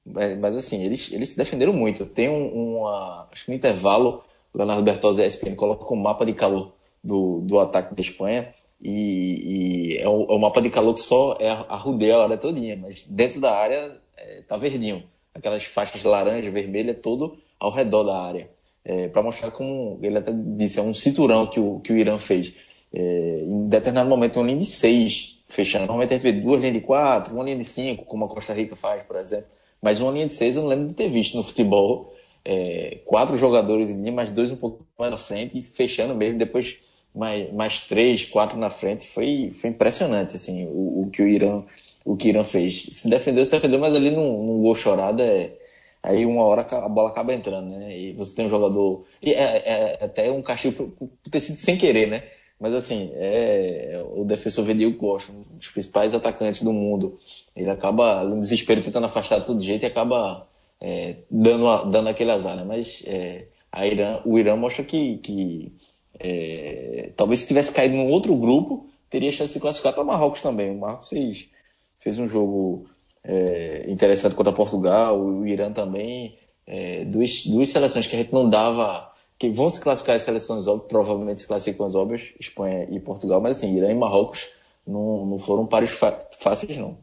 Mas, 0.05 0.37
mas, 0.39 0.55
assim, 0.55 0.81
eles, 0.83 1.11
eles 1.11 1.29
se 1.29 1.37
defenderam 1.37 1.73
muito. 1.73 2.05
Tem 2.05 2.29
um, 2.29 2.77
uma, 2.79 3.27
acho 3.31 3.45
que 3.45 3.51
no 3.51 3.57
intervalo, 3.57 4.23
Leonardo 4.53 4.83
Bertozzi 4.83 5.23
ESPN 5.23 5.55
coloca 5.55 5.93
um 5.93 5.97
mapa 5.97 6.25
de 6.25 6.33
calor 6.33 6.73
do, 7.03 7.41
do 7.41 7.59
ataque 7.59 7.95
da 7.95 8.01
Espanha 8.01 8.53
e, 8.81 9.93
e 9.93 9.97
é, 9.97 10.07
o, 10.07 10.23
é, 10.23 10.33
o, 10.33 10.39
mapa 10.39 10.61
de 10.61 10.69
calor 10.69 10.93
que 10.93 11.01
só 11.01 11.35
é 11.39 11.49
a, 11.49 11.65
a 11.69 12.23
área 12.23 12.37
todinha, 12.37 12.77
mas 12.77 13.05
dentro 13.05 13.39
da 13.39 13.55
área 13.55 13.97
é, 14.17 14.41
tá 14.47 14.57
verdinho. 14.57 15.03
Aquelas 15.33 15.63
faixas 15.63 16.03
laranja, 16.03 16.49
vermelha, 16.49 16.93
todo 16.93 17.37
ao 17.59 17.71
redor 17.71 18.03
da 18.03 18.21
área. 18.21 18.49
É, 18.83 19.07
para 19.07 19.21
mostrar 19.21 19.51
como 19.51 19.99
ele 20.01 20.17
até 20.17 20.31
disse, 20.33 20.79
é 20.79 20.81
um 20.81 20.93
cinturão 20.93 21.47
que 21.47 21.59
o, 21.59 21.79
que 21.81 21.91
o 21.91 21.97
Irã 21.97 22.17
fez. 22.17 22.53
É, 22.93 23.43
em 23.45 23.67
determinado 23.67 24.09
momento, 24.09 24.37
uma 24.37 24.47
linha 24.47 24.59
de 24.59 24.65
seis 24.65 25.39
fechando. 25.47 25.85
Normalmente 25.85 26.11
a 26.11 26.15
gente 26.15 26.23
vê 26.23 26.31
duas 26.31 26.59
linhas 26.61 26.75
de 26.75 26.81
quatro, 26.81 27.33
uma 27.33 27.43
linha 27.43 27.57
de 27.57 27.65
cinco, 27.65 28.05
como 28.05 28.25
a 28.25 28.29
Costa 28.29 28.53
Rica 28.53 28.75
faz, 28.75 29.03
por 29.03 29.17
exemplo. 29.17 29.47
Mas 29.81 29.99
uma 29.99 30.11
linha 30.11 30.27
de 30.27 30.33
seis 30.33 30.55
eu 30.55 30.61
não 30.61 30.69
lembro 30.69 30.87
de 30.87 30.93
ter 30.93 31.09
visto 31.09 31.35
no 31.35 31.43
futebol. 31.43 32.13
É, 32.51 32.97
quatro 33.05 33.37
jogadores 33.37 33.91
linha, 33.91 34.11
mais 34.11 34.31
dois 34.31 34.51
um 34.51 34.55
pouco 34.55 34.83
mais 34.97 35.13
à 35.13 35.17
frente 35.17 35.59
e 35.59 35.61
fechando 35.61 36.15
mesmo. 36.15 36.39
Depois 36.39 36.79
mais, 37.13 37.53
mais 37.53 37.79
três, 37.81 38.25
quatro 38.25 38.57
na 38.57 38.71
frente, 38.71 39.07
foi, 39.07 39.51
foi 39.53 39.69
impressionante, 39.69 40.35
assim, 40.35 40.65
o, 40.65 41.03
o 41.03 41.09
que 41.11 41.21
o 41.21 41.27
Irã, 41.27 41.63
o 42.03 42.15
que 42.17 42.27
o 42.27 42.29
Irã 42.29 42.43
fez. 42.43 42.87
Se 42.93 43.07
defendeu, 43.07 43.45
se 43.45 43.51
defendeu, 43.51 43.79
mas 43.79 43.95
ali 43.95 44.09
num, 44.09 44.43
num 44.45 44.61
gol 44.63 44.73
chorado 44.73 45.21
é, 45.21 45.53
aí 46.01 46.25
uma 46.25 46.43
hora 46.43 46.61
a 46.61 46.89
bola 46.89 47.09
acaba 47.09 47.35
entrando, 47.35 47.69
né? 47.69 47.95
E 47.95 48.13
você 48.13 48.35
tem 48.35 48.45
um 48.45 48.49
jogador. 48.49 49.05
E 49.21 49.31
é, 49.31 49.97
é 49.99 50.05
até 50.05 50.31
um 50.31 50.41
castigo 50.41 50.91
por, 50.91 51.09
ter 51.29 51.41
sido 51.41 51.57
sem 51.57 51.77
querer, 51.77 52.07
né? 52.07 52.23
Mas 52.59 52.73
assim, 52.73 53.11
é, 53.13 54.03
o 54.15 54.25
defensor 54.25 54.65
Vedil 54.65 54.97
gosta, 54.97 55.31
um 55.31 55.57
dos 55.57 55.67
principais 55.69 56.15
atacantes 56.15 56.63
do 56.63 56.73
mundo. 56.73 57.19
Ele 57.55 57.69
acaba, 57.69 58.23
no 58.23 58.39
desespero, 58.39 58.81
tentando 58.81 59.05
afastar 59.05 59.39
de 59.39 59.45
todo 59.45 59.61
jeito 59.61 59.83
e 59.83 59.85
acaba 59.85 60.48
é, 60.81 61.17
dando, 61.29 61.85
dando 61.85 62.09
aquele 62.09 62.31
azar, 62.31 62.55
né? 62.55 62.63
Mas 62.63 63.03
é, 63.05 63.47
a 63.71 63.85
Irã, 63.85 64.21
o 64.25 64.37
Irã 64.37 64.55
mostra 64.55 64.83
que, 64.83 65.17
que 65.17 65.73
é, 66.19 67.11
talvez 67.15 67.41
se 67.41 67.47
tivesse 67.47 67.71
caído 67.71 67.95
num 67.95 68.09
outro 68.09 68.35
grupo, 68.35 68.87
teria 69.09 69.31
chance 69.31 69.53
de 69.53 69.59
classificar 69.59 69.93
para 69.93 70.03
Marrocos 70.03 70.41
também. 70.41 70.71
O 70.71 70.79
Marrocos 70.79 71.09
fez, 71.09 71.49
fez 71.97 72.19
um 72.19 72.27
jogo 72.27 72.85
é, 73.23 73.85
interessante 73.89 74.35
contra 74.35 74.53
Portugal, 74.53 75.19
o 75.19 75.45
Irã 75.45 75.71
também. 75.71 76.37
É, 76.65 77.03
duas, 77.05 77.45
duas 77.45 77.69
seleções 77.69 78.05
que 78.05 78.15
a 78.15 78.19
gente 78.19 78.33
não 78.33 78.49
dava 78.49 79.09
que 79.39 79.49
vão 79.49 79.69
se 79.69 79.79
classificar 79.79 80.17
as 80.17 80.23
seleções 80.23 80.67
óbvias, 80.67 80.89
provavelmente 80.89 81.41
se 81.41 81.47
classificam 81.47 81.85
as 81.85 81.95
óbvias, 81.95 82.33
Espanha 82.39 82.85
e 82.91 82.99
Portugal, 82.99 83.39
mas 83.39 83.57
assim, 83.57 83.73
Irã 83.73 83.89
e 83.89 83.95
Marrocos 83.95 84.49
não, 84.85 85.25
não 85.25 85.39
foram 85.39 85.65
pares 85.65 85.97
fáceis, 86.37 86.77
não. 86.77 86.97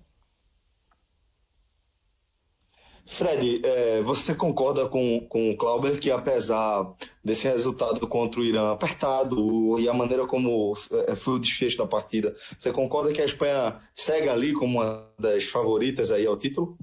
Fred, 3.06 3.62
é, 3.64 4.02
você 4.02 4.34
concorda 4.34 4.88
com, 4.88 5.20
com 5.28 5.50
o 5.50 5.56
Clauber 5.56 5.98
que 5.98 6.10
apesar 6.10 6.92
desse 7.22 7.46
resultado 7.46 8.06
contra 8.08 8.40
o 8.40 8.44
Irã 8.44 8.72
apertado 8.72 9.78
e 9.78 9.88
a 9.88 9.94
maneira 9.94 10.26
como 10.26 10.74
é, 11.06 11.14
foi 11.14 11.34
o 11.34 11.38
desfecho 11.38 11.78
da 11.78 11.86
partida, 11.86 12.34
você 12.58 12.72
concorda 12.72 13.12
que 13.12 13.22
a 13.22 13.24
Espanha 13.24 13.80
segue 13.94 14.28
ali 14.28 14.52
como 14.52 14.80
uma 14.80 15.08
das 15.16 15.44
favoritas 15.44 16.10
aí 16.10 16.26
ao 16.26 16.36
título? 16.36 16.76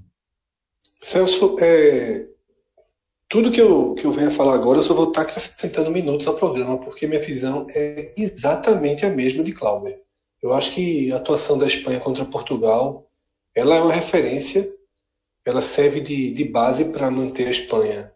Celso, 1.02 1.56
é, 1.60 2.26
tudo 3.28 3.50
que 3.50 3.60
eu, 3.60 3.94
que 3.94 4.06
eu 4.06 4.12
venho 4.12 4.28
a 4.28 4.32
falar 4.32 4.54
agora, 4.54 4.78
eu 4.78 4.82
só 4.82 4.94
vou 4.94 5.08
estar 5.08 5.22
acrescentando 5.22 5.90
minutos 5.90 6.26
ao 6.26 6.36
programa, 6.36 6.78
porque 6.78 7.06
minha 7.06 7.20
visão 7.20 7.66
é 7.74 8.14
exatamente 8.16 9.04
a 9.04 9.10
mesma 9.10 9.44
de 9.44 9.52
Clauber. 9.52 10.00
Eu 10.42 10.54
acho 10.54 10.72
que 10.72 11.12
a 11.12 11.16
atuação 11.16 11.58
da 11.58 11.66
Espanha 11.66 12.00
contra 12.00 12.24
Portugal, 12.24 13.10
ela 13.54 13.76
é 13.76 13.80
uma 13.82 13.92
referência 13.92 14.72
ela 15.44 15.60
serve 15.60 16.00
de, 16.00 16.30
de 16.30 16.44
base 16.44 16.86
para 16.86 17.10
manter 17.10 17.48
a 17.48 17.50
Espanha 17.50 18.12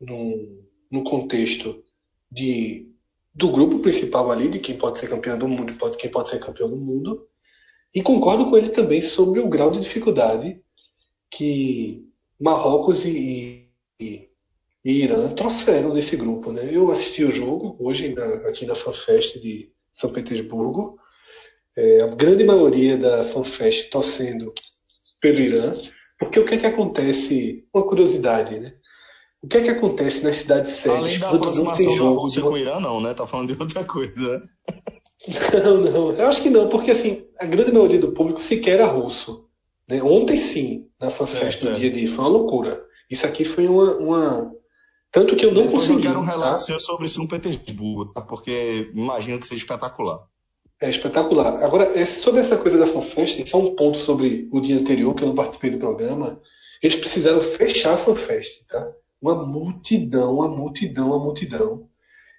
no, 0.00 0.64
no 0.90 1.04
contexto 1.04 1.84
de, 2.30 2.90
do 3.34 3.50
grupo 3.50 3.80
principal 3.80 4.30
ali, 4.30 4.48
de 4.48 4.58
quem 4.58 4.76
pode 4.76 4.98
ser 4.98 5.08
campeão 5.08 5.38
do 5.38 5.48
mundo 5.48 5.72
e 5.72 5.96
quem 5.96 6.10
pode 6.10 6.30
ser 6.30 6.38
campeão 6.38 6.68
do 6.70 6.76
mundo. 6.76 7.28
E 7.94 8.02
concordo 8.02 8.48
com 8.48 8.56
ele 8.56 8.70
também 8.70 9.02
sobre 9.02 9.40
o 9.40 9.48
grau 9.48 9.70
de 9.70 9.80
dificuldade 9.80 10.62
que 11.30 12.06
Marrocos 12.40 13.04
e, 13.04 13.68
e, 14.00 14.28
e 14.84 14.92
Irã 14.92 15.28
trouxeram 15.34 15.92
desse 15.92 16.16
grupo. 16.16 16.50
Né? 16.50 16.70
Eu 16.72 16.90
assisti 16.90 17.22
o 17.22 17.30
jogo 17.30 17.76
hoje 17.78 18.14
na, 18.14 18.24
aqui 18.48 18.66
na 18.66 18.74
FanFest 18.74 19.40
de 19.40 19.70
São 19.92 20.10
Petersburgo. 20.10 20.98
É, 21.76 22.00
a 22.02 22.06
grande 22.08 22.44
maioria 22.44 22.96
da 22.96 23.24
FanFest 23.24 23.90
torcendo 23.90 24.52
pelo 25.20 25.40
Irã. 25.40 25.72
Porque 26.24 26.38
o 26.38 26.44
que 26.44 26.54
é 26.54 26.58
que 26.58 26.66
acontece? 26.66 27.66
Uma 27.74 27.84
curiosidade, 27.84 28.58
né? 28.60 28.74
O 29.42 29.48
que 29.48 29.58
é 29.58 29.62
que 29.62 29.70
acontece 29.70 30.22
nas 30.22 30.36
cidades 30.36 30.70
sérias 30.70 31.00
Além 31.00 31.18
da 31.18 31.30
aproximação 31.30 31.96
da 31.96 32.20
Rússia 32.20 32.42
com 32.42 32.50
o 32.50 32.58
Irã, 32.58 32.78
não, 32.78 33.00
né? 33.00 33.12
Tá 33.12 33.26
falando 33.26 33.52
de 33.52 33.60
outra 33.60 33.84
coisa. 33.84 34.42
Não, 35.62 35.76
não. 35.76 36.12
Eu 36.14 36.26
acho 36.26 36.42
que 36.42 36.50
não, 36.50 36.68
porque 36.68 36.90
assim, 36.90 37.24
a 37.38 37.46
grande 37.46 37.70
maioria 37.70 38.00
do 38.00 38.10
público 38.10 38.42
sequer 38.42 38.80
era 38.80 38.86
russo. 38.86 39.48
Né? 39.88 40.02
Ontem 40.02 40.36
sim, 40.36 40.88
na 41.00 41.10
FanFest, 41.10 41.62
no 41.62 41.76
dia 41.76 41.92
de 41.92 42.08
foi 42.08 42.24
uma 42.24 42.30
loucura. 42.30 42.84
Isso 43.08 43.24
aqui 43.24 43.44
foi 43.44 43.68
uma. 43.68 43.94
uma... 43.98 44.52
Tanto 45.12 45.36
que 45.36 45.46
eu 45.46 45.54
não 45.54 45.62
Depois 45.62 45.82
consegui. 45.82 46.06
Eu 46.06 46.10
quero 46.10 46.20
um 46.22 46.24
relato 46.24 46.52
tá? 46.52 46.58
seu 46.58 46.80
sobre 46.80 47.06
São 47.06 47.28
Petersburgo, 47.28 48.12
tá? 48.12 48.20
Porque 48.20 48.90
imagino 48.92 49.38
que 49.38 49.46
seja 49.46 49.60
espetacular. 49.60 50.26
É 50.82 50.90
espetacular. 50.90 51.62
Agora, 51.62 51.96
é, 51.96 52.04
sobre 52.04 52.40
essa 52.40 52.56
coisa 52.56 52.76
da 52.76 52.88
FanFest, 52.88 53.46
só 53.48 53.60
um 53.60 53.76
ponto 53.76 53.96
sobre 53.96 54.48
o 54.50 54.60
dia 54.60 54.76
anterior, 54.76 55.14
que 55.14 55.22
eu 55.22 55.28
não 55.28 55.34
participei 55.34 55.70
do 55.70 55.78
programa. 55.78 56.40
Eles 56.82 56.96
precisaram 56.96 57.40
fechar 57.40 57.94
a 57.94 57.96
FanFest, 57.96 58.66
tá? 58.66 58.92
Uma 59.20 59.46
multidão, 59.46 60.34
uma 60.34 60.48
multidão, 60.48 61.06
uma 61.10 61.20
multidão. 61.20 61.88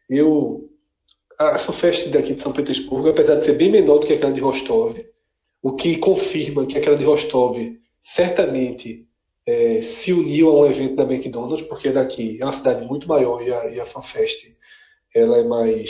Eu. 0.10 0.70
A 1.40 1.58
FanFest 1.58 2.10
daqui 2.10 2.34
de 2.34 2.42
São 2.42 2.52
Petersburgo, 2.52 3.08
apesar 3.08 3.36
de 3.36 3.46
ser 3.46 3.54
bem 3.54 3.72
menor 3.72 4.00
do 4.00 4.08
que 4.08 4.14
aquela 4.14 4.34
de 4.34 4.42
Rostov, 4.42 4.94
o 5.62 5.72
que 5.72 5.98
confirma 5.98 6.66
que 6.66 6.78
aquela 6.78 6.98
de 6.98 7.06
Rostov 7.06 7.58
certamente 8.02 9.08
é, 9.46 9.82
se 9.82 10.12
uniu 10.12 10.50
a 10.50 10.60
um 10.60 10.66
evento 10.66 10.96
da 10.96 11.04
McDonald's, 11.04 11.66
porque 11.66 11.92
daqui 11.92 12.38
é 12.42 12.46
uma 12.46 12.52
cidade 12.52 12.86
muito 12.86 13.08
maior 13.08 13.42
e 13.42 13.54
a, 13.54 13.66
e 13.68 13.80
a 13.80 13.86
FanFest 13.86 14.54
ela 15.16 15.38
é 15.38 15.44
mais, 15.44 15.90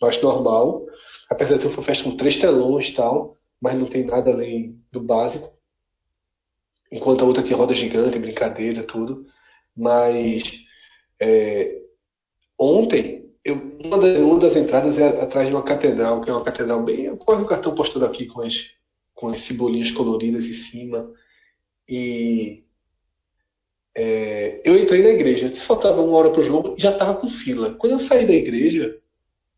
mais 0.00 0.20
normal 0.20 0.84
apesar 1.32 1.56
de 1.56 1.62
ser 1.62 1.68
uma 1.68 1.82
festa 1.82 2.04
com 2.04 2.16
três 2.16 2.36
telões 2.36 2.88
e 2.88 2.94
tal, 2.94 3.38
mas 3.60 3.74
não 3.74 3.86
tem 3.86 4.04
nada 4.04 4.30
além 4.30 4.80
do 4.90 5.00
básico. 5.00 5.56
Enquanto 6.90 7.22
a 7.22 7.26
outra 7.26 7.42
tem 7.42 7.56
roda 7.56 7.74
gigante, 7.74 8.18
brincadeira, 8.18 8.84
tudo. 8.84 9.26
Mas 9.74 10.64
é, 11.18 11.80
ontem, 12.58 13.32
eu, 13.44 13.54
uma, 13.82 13.98
das, 13.98 14.18
uma, 14.18 14.38
das, 14.38 14.56
entradas 14.56 14.98
é 14.98 15.22
atrás 15.22 15.48
de 15.48 15.54
uma 15.54 15.62
catedral, 15.62 16.20
que 16.20 16.28
é 16.28 16.32
uma 16.32 16.44
catedral 16.44 16.82
bem. 16.82 17.16
Quase 17.16 17.42
um 17.42 17.46
cartão 17.46 17.74
postado 17.74 18.04
aqui 18.04 18.26
com 18.26 18.42
as, 18.42 18.70
com 19.14 19.28
as 19.28 19.40
cebolinhas 19.40 19.90
coloridas 19.90 20.44
em 20.44 20.52
cima. 20.52 21.10
E 21.88 22.64
é, 23.94 24.60
eu 24.64 24.76
entrei 24.76 25.02
na 25.02 25.10
igreja. 25.10 25.52
Se 25.52 25.64
faltava 25.64 26.02
uma 26.02 26.16
hora 26.16 26.30
para 26.30 26.42
o 26.42 26.44
jogo, 26.44 26.74
já 26.76 26.92
estava 26.92 27.14
com 27.14 27.30
fila. 27.30 27.74
Quando 27.74 27.92
eu 27.92 27.98
saí 27.98 28.26
da 28.26 28.34
igreja, 28.34 29.01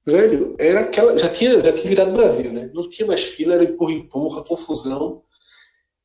velho, 0.07 0.55
era 0.59 0.81
aquela. 0.81 1.19
Já 1.19 1.29
tinha, 1.29 1.63
já 1.63 1.73
tinha 1.73 1.89
virado 1.89 2.13
Brasil, 2.13 2.53
né? 2.53 2.71
Não 2.73 2.89
tinha 2.89 3.07
mais 3.07 3.23
fila, 3.23 3.55
era 3.55 3.65
empurra, 3.65 3.93
empurra, 3.93 4.45
confusão. 4.45 5.23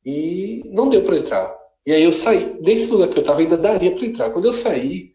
E 0.04 0.62
não 0.66 0.88
deu 0.88 1.02
para 1.02 1.18
entrar. 1.18 1.54
E 1.84 1.92
aí 1.92 2.02
eu 2.02 2.12
saí. 2.12 2.56
Nesse 2.60 2.90
lugar 2.90 3.08
que 3.08 3.18
eu 3.18 3.22
estava, 3.22 3.40
ainda 3.40 3.56
daria 3.56 3.94
para 3.94 4.06
entrar. 4.06 4.30
Quando 4.30 4.46
eu 4.46 4.52
saí, 4.52 5.14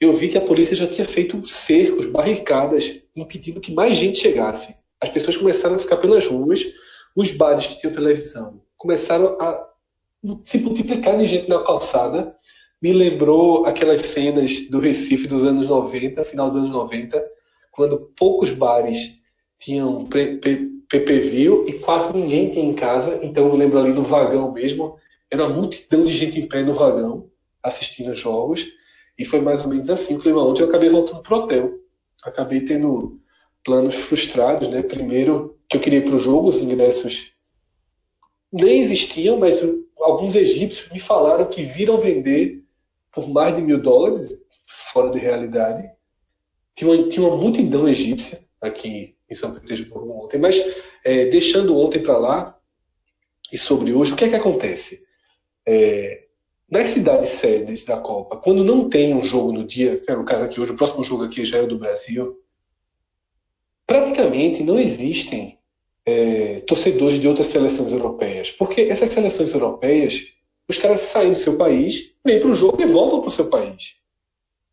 eu 0.00 0.12
vi 0.12 0.28
que 0.28 0.38
a 0.38 0.42
polícia 0.42 0.76
já 0.76 0.86
tinha 0.86 1.06
feito 1.06 1.46
cercos, 1.46 2.06
barricadas, 2.06 3.02
impedindo 3.14 3.60
que 3.60 3.72
mais 3.72 3.96
gente 3.96 4.18
chegasse. 4.18 4.76
As 5.00 5.08
pessoas 5.08 5.36
começaram 5.36 5.74
a 5.74 5.78
ficar 5.78 5.96
pelas 5.96 6.26
ruas, 6.26 6.62
os 7.16 7.30
bares 7.32 7.66
que 7.66 7.80
tinham 7.80 7.94
televisão 7.94 8.62
começaram 8.82 9.40
a 9.40 9.68
se 10.42 10.58
multiplicar 10.58 11.16
de 11.16 11.26
gente 11.26 11.48
na 11.48 11.62
calçada. 11.62 12.34
Me 12.80 12.92
lembrou 12.92 13.64
aquelas 13.64 14.02
cenas 14.02 14.68
do 14.68 14.80
Recife 14.80 15.28
dos 15.28 15.44
anos 15.44 15.68
90, 15.68 16.24
final 16.24 16.48
dos 16.48 16.56
anos 16.56 16.70
90, 16.72 17.24
quando 17.72 18.12
poucos 18.16 18.52
bares 18.52 19.18
tinham 19.58 20.06
PPV 20.06 21.48
e 21.66 21.72
quase 21.80 22.12
ninguém 22.14 22.50
tinha 22.50 22.64
em 22.64 22.74
casa. 22.74 23.18
Então 23.22 23.48
eu 23.48 23.56
lembro 23.56 23.78
ali 23.78 23.92
no 23.92 24.04
vagão 24.04 24.52
mesmo, 24.52 24.96
era 25.30 25.46
uma 25.46 25.56
multidão 25.56 26.04
de 26.04 26.12
gente 26.12 26.38
em 26.38 26.46
pé 26.46 26.62
no 26.62 26.74
vagão 26.74 27.28
assistindo 27.62 28.12
os 28.12 28.18
jogos. 28.18 28.66
E 29.18 29.24
foi 29.24 29.40
mais 29.40 29.62
ou 29.62 29.68
menos 29.68 29.88
assim 29.88 30.16
o 30.16 30.20
clima 30.20 30.44
ontem. 30.44 30.62
Eu 30.62 30.68
acabei 30.68 30.90
voltando 30.90 31.22
pro 31.22 31.36
hotel. 31.36 31.72
Acabei 32.22 32.60
tendo 32.60 33.20
planos 33.64 33.94
frustrados, 33.94 34.68
né? 34.68 34.82
Primeiro 34.82 35.58
que 35.68 35.76
eu 35.76 35.80
queria 35.80 36.00
ir 36.00 36.04
para 36.04 36.16
o 36.16 36.20
jogo, 36.20 36.48
os 36.48 36.60
ingressos 36.60 37.32
nem 38.52 38.82
existiam, 38.82 39.38
mas 39.38 39.62
alguns 39.98 40.34
egípcios 40.34 40.90
me 40.90 41.00
falaram 41.00 41.46
que 41.46 41.62
viram 41.62 41.98
vender 41.98 42.62
por 43.12 43.28
mais 43.28 43.56
de 43.56 43.62
mil 43.62 43.80
dólares, 43.80 44.28
fora 44.66 45.10
de 45.10 45.18
realidade. 45.18 45.88
Tinha 46.74 46.90
uma, 46.90 47.08
tinha 47.08 47.26
uma 47.26 47.36
multidão 47.36 47.88
egípcia 47.88 48.44
aqui 48.60 49.16
em 49.30 49.34
São 49.34 49.52
Petersburgo 49.52 50.24
ontem, 50.24 50.38
mas 50.38 50.56
é, 51.04 51.26
deixando 51.26 51.76
ontem 51.76 52.02
para 52.02 52.16
lá 52.16 52.58
e 53.52 53.58
sobre 53.58 53.92
hoje, 53.92 54.12
o 54.12 54.16
que 54.16 54.24
é 54.24 54.28
que 54.28 54.36
acontece? 54.36 55.02
É, 55.66 56.24
nas 56.70 56.88
cidades 56.88 57.28
sedes 57.28 57.84
da 57.84 57.98
Copa, 57.98 58.36
quando 58.38 58.64
não 58.64 58.88
tem 58.88 59.14
um 59.14 59.22
jogo 59.22 59.52
no 59.52 59.66
dia, 59.66 59.98
que 59.98 60.10
é 60.10 60.16
no 60.16 60.24
caso 60.24 60.44
aqui 60.44 60.58
hoje, 60.58 60.72
o 60.72 60.76
próximo 60.76 61.04
jogo 61.04 61.24
aqui 61.24 61.44
já 61.44 61.58
é 61.58 61.62
o 61.62 61.66
do 61.66 61.78
Brasil, 61.78 62.40
praticamente 63.86 64.62
não 64.62 64.78
existem 64.78 65.58
é, 66.06 66.60
torcedores 66.60 67.20
de 67.20 67.28
outras 67.28 67.48
seleções 67.48 67.92
europeias, 67.92 68.50
porque 68.50 68.80
essas 68.82 69.10
seleções 69.10 69.52
europeias, 69.52 70.28
os 70.66 70.78
caras 70.78 71.00
saem 71.00 71.32
do 71.32 71.36
seu 71.36 71.56
país, 71.56 72.14
vêm 72.24 72.40
para 72.40 72.50
o 72.50 72.54
jogo 72.54 72.80
e 72.80 72.86
voltam 72.86 73.20
para 73.20 73.28
o 73.28 73.32
seu 73.32 73.50
país. 73.50 73.96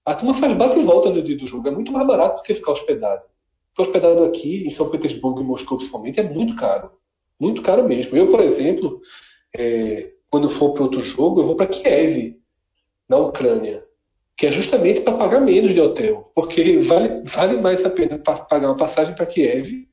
A 0.10 0.16
turma 0.16 0.34
faz 0.34 0.51
bate 0.53 0.80
e 0.80 0.82
volta 0.82 1.12
no 1.12 1.22
dia 1.22 1.38
do 1.38 1.45
jogo. 1.45 1.68
É 1.68 1.72
muito 1.72 1.91
mais 1.91 2.07
barato 2.07 2.38
do 2.38 2.43
que 2.43 2.55
ficar 2.55 2.72
hospedado. 2.72 3.22
Ficar 3.70 3.84
hospedado 3.84 4.24
aqui, 4.24 4.66
em 4.66 4.70
São 4.72 4.89
Petersburgo 4.89 5.39
e 5.39 5.43
Moscou, 5.43 5.78
principalmente, 5.78 6.20
é 6.20 6.24
muito 6.24 6.55
caro. 6.55 6.93
Muito 7.39 7.62
caro 7.62 7.88
mesmo. 7.88 8.18
Eu, 8.18 8.26
por 8.32 8.39
exemplo, 8.39 9.01
é, 9.55 10.10
quando 10.28 10.49
for 10.49 10.74
para 10.74 10.82
outro 10.82 10.99
jogo, 10.99 11.41
eu 11.41 11.45
vou 11.45 11.55
para 11.55 11.68
Kiev, 11.68 12.39
na 13.07 13.18
Ucrânia. 13.18 13.86
Que 14.36 14.47
é 14.47 14.51
justamente 14.51 15.01
para 15.01 15.16
pagar 15.16 15.41
menos 15.41 15.76
de 15.76 15.80
hotel. 15.80 16.32
Porque 16.34 16.80
vale, 16.80 17.22
vale 17.26 17.57
mais 17.57 17.86
a 17.86 17.89
pena 17.91 18.18
pagar 18.18 18.70
uma 18.70 18.78
passagem 18.78 19.14
para 19.14 19.28
Kiev 19.28 19.88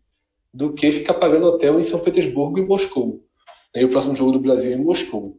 do 0.51 0.73
que 0.73 0.93
ficar 0.93 1.13
pagando 1.13 1.45
hotel 1.45 1.79
em 1.79 1.85
São 1.85 2.01
Petersburgo 2.01 2.59
e 2.59 2.65
Moscou. 2.65 3.23
E 3.75 3.85
o 3.85 3.91
próximo 3.91 4.15
jogo 4.15 4.33
do 4.33 4.41
Brasil 4.41 4.73
é 4.73 4.77
em 4.77 4.83
Moscou. 4.83 5.39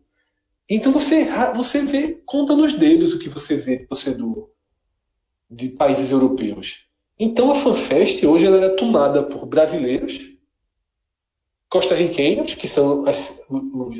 Então 0.69 0.91
você, 0.91 1.27
você 1.55 1.81
vê, 1.81 2.21
conta 2.27 2.55
nos 2.55 2.73
dedos 2.73 3.15
o 3.15 3.17
que 3.17 3.27
você 3.27 3.55
vê 3.55 3.77
de 3.77 3.87
torcedor 3.87 4.55
de 5.49 5.69
países 5.69 6.11
europeus. 6.11 6.85
Então 7.19 7.51
a 7.51 7.55
FanFest 7.55 8.23
hoje 8.23 8.45
ela 8.45 8.57
era 8.57 8.75
tomada 8.75 9.23
por 9.23 9.45
brasileiros, 9.45 10.19
costarriquenhos, 11.69 12.53
que 12.53 12.67
são 12.67 13.05
as, 13.05 13.41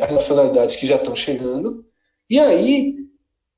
as 0.01 0.11
nacionalidades 0.11 0.75
que 0.75 0.87
já 0.87 0.95
estão 0.95 1.15
chegando, 1.15 1.85
e 2.29 2.39
aí 2.39 2.95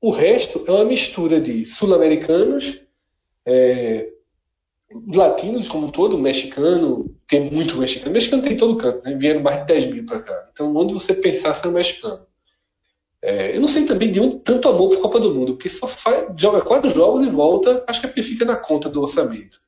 o 0.00 0.10
resto 0.10 0.64
é 0.66 0.70
uma 0.70 0.84
mistura 0.84 1.40
de 1.40 1.64
sul-americanos, 1.64 2.80
é, 3.44 4.10
latinos 5.14 5.68
como 5.68 5.86
um 5.86 5.90
todo, 5.90 6.18
mexicano, 6.18 7.14
tem 7.26 7.50
muito 7.50 7.76
mexicano. 7.76 8.12
Mexicano 8.12 8.42
tem 8.42 8.56
todo 8.56 8.76
canto, 8.76 9.04
né? 9.04 9.16
vieram 9.16 9.42
mais 9.42 9.60
de 9.60 9.66
10 9.66 9.86
mil 9.86 10.06
para 10.06 10.22
cá. 10.22 10.48
Então, 10.52 10.74
onde 10.74 10.94
você 10.94 11.14
pensar, 11.14 11.60
é 11.64 11.68
mexicano. 11.68 12.26
É, 13.22 13.54
eu 13.54 13.60
não 13.60 13.68
sei 13.68 13.84
também 13.84 14.10
de 14.10 14.18
onde 14.18 14.38
tanto 14.38 14.68
amor 14.68 14.88
por 14.90 15.00
Copa 15.00 15.20
do 15.20 15.34
Mundo, 15.34 15.54
porque 15.54 15.68
só 15.68 15.86
faz, 15.86 16.28
joga 16.40 16.62
quatro 16.62 16.90
jogos 16.90 17.22
e 17.22 17.28
volta, 17.28 17.84
acho 17.86 18.00
que 18.00 18.06
é 18.06 18.08
porque 18.08 18.22
fica 18.22 18.44
na 18.44 18.56
conta 18.56 18.88
do 18.88 19.02
orçamento. 19.02 19.60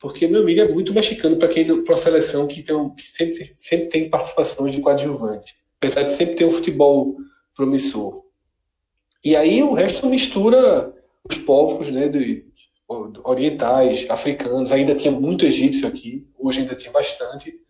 Porque 0.00 0.26
meu 0.26 0.42
amigo 0.42 0.60
é 0.60 0.68
muito 0.68 0.94
mexicano 0.94 1.36
para 1.36 1.48
quem 1.48 1.84
para 1.84 1.94
a 1.94 1.98
seleção 1.98 2.46
que, 2.46 2.62
tem 2.62 2.74
um, 2.74 2.94
que 2.94 3.08
sempre, 3.10 3.52
sempre 3.56 3.88
tem 3.88 4.08
participações 4.08 4.74
de 4.74 4.80
coadjuvante, 4.80 5.56
apesar 5.76 6.04
de 6.04 6.12
sempre 6.12 6.36
ter 6.36 6.44
um 6.44 6.50
futebol 6.50 7.16
promissor. 7.54 8.22
E 9.24 9.34
aí 9.34 9.62
o 9.62 9.74
resto 9.74 10.06
mistura 10.08 10.94
os 11.28 11.36
povos, 11.38 11.90
né, 11.90 12.08
de, 12.08 12.46
orientais, 13.24 14.08
africanos, 14.08 14.72
ainda 14.72 14.94
tinha 14.94 15.12
muito 15.12 15.44
egípcio 15.44 15.86
aqui, 15.86 16.26
hoje 16.38 16.60
ainda 16.60 16.74
tinha 16.74 16.90
bastante. 16.90 17.60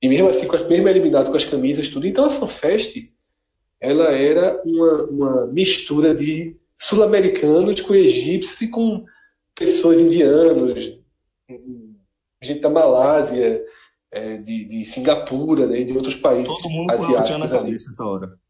E 0.00 0.08
mesmo 0.08 0.28
assim, 0.28 0.48
mesmo 0.68 0.88
eliminado 0.88 1.30
com 1.30 1.36
as 1.36 1.44
camisas, 1.44 1.88
tudo. 1.88 2.06
Então 2.06 2.24
a 2.24 2.30
FanFest, 2.30 2.96
ela 3.84 4.12
era 4.12 4.62
uma, 4.64 5.02
uma 5.04 5.46
mistura 5.46 6.14
de 6.14 6.56
sul-americanos 6.78 7.80
com 7.82 7.94
egípcios 7.94 8.60
e 8.62 8.68
com 8.68 9.04
pessoas 9.54 10.00
indianos, 10.00 10.98
gente 12.42 12.60
da 12.60 12.70
Malásia, 12.70 13.62
é, 14.10 14.38
de, 14.38 14.64
de 14.64 14.84
Singapura, 14.86 15.66
né, 15.66 15.82
de 15.82 15.92
outros 15.92 16.14
países 16.14 16.48
Todo 16.48 16.70
mundo 16.70 16.90
asiáticos. 16.92 17.38
na 17.38 17.48
cabeça 17.48 18.04
hora. 18.04 18.32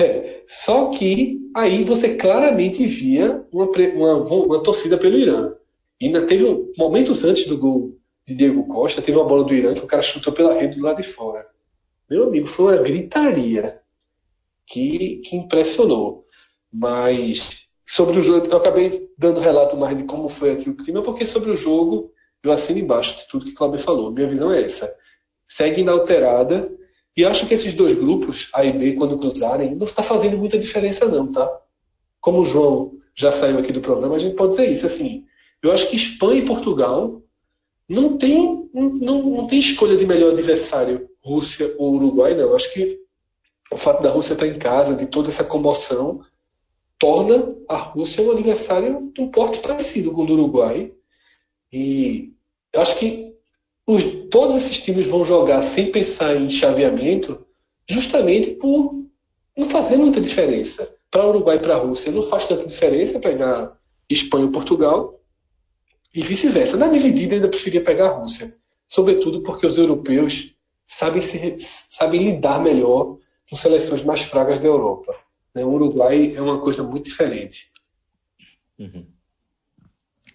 É, 0.00 0.42
só 0.48 0.88
que 0.88 1.38
aí 1.54 1.84
você 1.84 2.16
claramente 2.16 2.86
via 2.86 3.44
uma, 3.52 3.66
uma, 3.66 4.22
uma 4.22 4.62
torcida 4.62 4.96
pelo 4.96 5.18
Irã. 5.18 5.52
E 6.00 6.06
ainda 6.06 6.24
teve 6.24 6.44
um, 6.46 6.72
momentos 6.78 7.22
antes 7.24 7.46
do 7.46 7.58
gol 7.58 7.94
de 8.26 8.34
Diego 8.34 8.66
Costa, 8.68 9.02
teve 9.02 9.18
uma 9.18 9.28
bola 9.28 9.44
do 9.44 9.52
Irã 9.52 9.74
que 9.74 9.84
o 9.84 9.86
cara 9.86 10.00
chutou 10.00 10.32
pela 10.32 10.58
rede 10.58 10.78
do 10.78 10.82
lado 10.82 10.96
de 10.96 11.02
fora. 11.02 11.46
Meu 12.08 12.24
amigo, 12.24 12.46
foi 12.46 12.72
uma 12.72 12.82
gritaria 12.82 13.82
que, 14.66 15.18
que 15.24 15.36
impressionou. 15.36 16.24
Mas 16.72 17.66
sobre 17.86 18.18
o 18.18 18.22
jogo, 18.22 18.46
eu 18.46 18.56
acabei 18.56 19.08
dando 19.16 19.40
relato 19.40 19.76
mais 19.76 19.96
de 19.96 20.04
como 20.04 20.28
foi 20.28 20.52
aqui 20.52 20.68
o 20.68 20.76
clima, 20.76 21.02
porque 21.02 21.24
sobre 21.24 21.50
o 21.50 21.56
jogo 21.56 22.12
eu 22.42 22.52
assino 22.52 22.78
embaixo 22.78 23.18
de 23.18 23.28
tudo 23.28 23.44
que 23.44 23.52
o 23.52 23.54
Cláudio 23.54 23.78
falou. 23.78 24.10
Minha 24.10 24.28
visão 24.28 24.52
é 24.52 24.62
essa. 24.62 24.92
Segue 25.48 25.80
inalterada 25.80 26.70
e 27.16 27.24
acho 27.24 27.46
que 27.46 27.54
esses 27.54 27.72
dois 27.72 27.94
grupos, 27.94 28.50
A 28.52 28.64
e 28.64 28.72
B, 28.72 28.92
quando 28.92 29.18
cruzarem, 29.18 29.74
não 29.74 29.84
está 29.84 30.02
fazendo 30.02 30.36
muita 30.36 30.58
diferença, 30.58 31.06
não, 31.06 31.30
tá? 31.30 31.50
Como 32.20 32.40
o 32.40 32.44
João 32.44 32.98
já 33.14 33.32
saiu 33.32 33.58
aqui 33.58 33.72
do 33.72 33.80
programa, 33.80 34.16
a 34.16 34.18
gente 34.18 34.36
pode 34.36 34.50
dizer 34.50 34.70
isso. 34.70 34.84
Assim, 34.84 35.24
eu 35.62 35.72
acho 35.72 35.88
que 35.88 35.96
Espanha 35.96 36.40
e 36.40 36.44
Portugal 36.44 37.22
não 37.88 38.18
tem, 38.18 38.68
não, 38.74 39.22
não 39.22 39.46
tem 39.46 39.58
escolha 39.58 39.96
de 39.96 40.06
melhor 40.06 40.32
adversário, 40.32 41.08
Rússia 41.22 41.74
ou 41.78 41.94
Uruguai, 41.94 42.34
não. 42.34 42.42
Eu 42.42 42.56
acho 42.56 42.72
que 42.74 42.98
o 43.70 43.76
fato 43.76 44.02
da 44.02 44.10
Rússia 44.10 44.34
estar 44.34 44.46
em 44.46 44.58
casa, 44.58 44.94
de 44.94 45.06
toda 45.06 45.28
essa 45.28 45.44
comoção, 45.44 46.20
torna 46.98 47.54
a 47.68 47.76
Rússia 47.76 48.22
um 48.22 48.30
adversário 48.30 49.10
de 49.14 49.20
um 49.20 49.28
porte 49.28 49.58
parecido 49.58 50.12
com 50.12 50.22
o 50.22 50.26
do 50.26 50.34
Uruguai. 50.34 50.92
E 51.72 52.32
eu 52.72 52.80
acho 52.80 52.96
que 52.96 53.34
os, 53.86 54.02
todos 54.30 54.56
esses 54.56 54.78
times 54.78 55.06
vão 55.06 55.24
jogar 55.24 55.62
sem 55.62 55.90
pensar 55.90 56.36
em 56.36 56.48
chaveamento, 56.48 57.44
justamente 57.88 58.52
por 58.52 59.04
não 59.56 59.68
fazer 59.68 59.96
muita 59.96 60.20
diferença. 60.20 60.92
Para 61.10 61.26
o 61.26 61.30
Uruguai 61.30 61.56
e 61.56 61.60
para 61.60 61.74
a 61.74 61.78
Rússia 61.78 62.12
não 62.12 62.22
faz 62.22 62.46
tanta 62.46 62.66
diferença 62.66 63.18
pegar 63.18 63.76
Espanha 64.08 64.46
ou 64.46 64.52
Portugal, 64.52 65.20
e 66.14 66.22
vice-versa. 66.22 66.78
Na 66.78 66.88
dividida, 66.88 67.34
ainda 67.34 67.48
preferia 67.48 67.82
pegar 67.82 68.06
a 68.06 68.12
Rússia, 68.12 68.56
sobretudo 68.88 69.42
porque 69.42 69.66
os 69.66 69.76
europeus 69.76 70.54
sabem, 70.86 71.20
se, 71.20 71.56
sabem 71.90 72.24
lidar 72.24 72.62
melhor 72.62 73.18
com 73.48 73.56
seleções 73.56 74.02
mais 74.02 74.22
fragas 74.22 74.60
da 74.60 74.66
Europa. 74.66 75.14
Né? 75.54 75.64
O 75.64 75.70
Uruguai 75.70 76.34
é 76.34 76.40
uma 76.40 76.60
coisa 76.60 76.82
muito 76.82 77.04
diferente. 77.04 77.70
Uhum. 78.78 79.06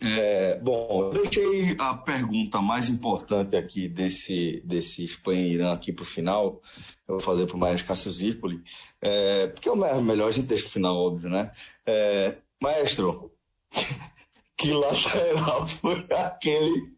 É, 0.04 0.58
bom, 0.58 1.12
deixei 1.12 1.76
a 1.78 1.94
pergunta 1.94 2.60
mais 2.60 2.90
importante 2.90 3.56
aqui 3.56 3.88
desse, 3.88 4.60
desse 4.66 5.04
Espanha 5.04 5.42
e 5.42 5.54
Irã 5.54 5.74
aqui 5.74 5.94
para 5.94 6.02
o 6.02 6.06
final. 6.06 6.60
Eu 7.08 7.16
vou 7.16 7.20
fazer 7.20 7.46
para 7.46 7.56
o 7.56 7.60
Maestro 7.60 7.88
Cássio 7.88 8.10
Zirpoli, 8.10 8.64
é, 9.00 9.46
porque 9.48 9.70
é 9.70 9.72
o 9.72 10.02
melhor 10.02 10.30
a 10.30 10.32
gente 10.32 10.48
deixa 10.48 10.64
para 10.64 10.70
o 10.70 10.74
final, 10.74 10.98
óbvio, 10.98 11.30
né? 11.30 11.52
É, 11.86 12.36
maestro, 12.60 13.32
que 14.58 14.74
lateral 14.74 15.68
foi 15.68 16.04
aquele? 16.10 16.92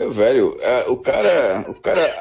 Meu 0.00 0.10
velho, 0.10 0.56
é, 0.62 0.88
o 0.88 0.96
cara, 0.96 1.66
o 1.68 1.74
cara, 1.74 2.18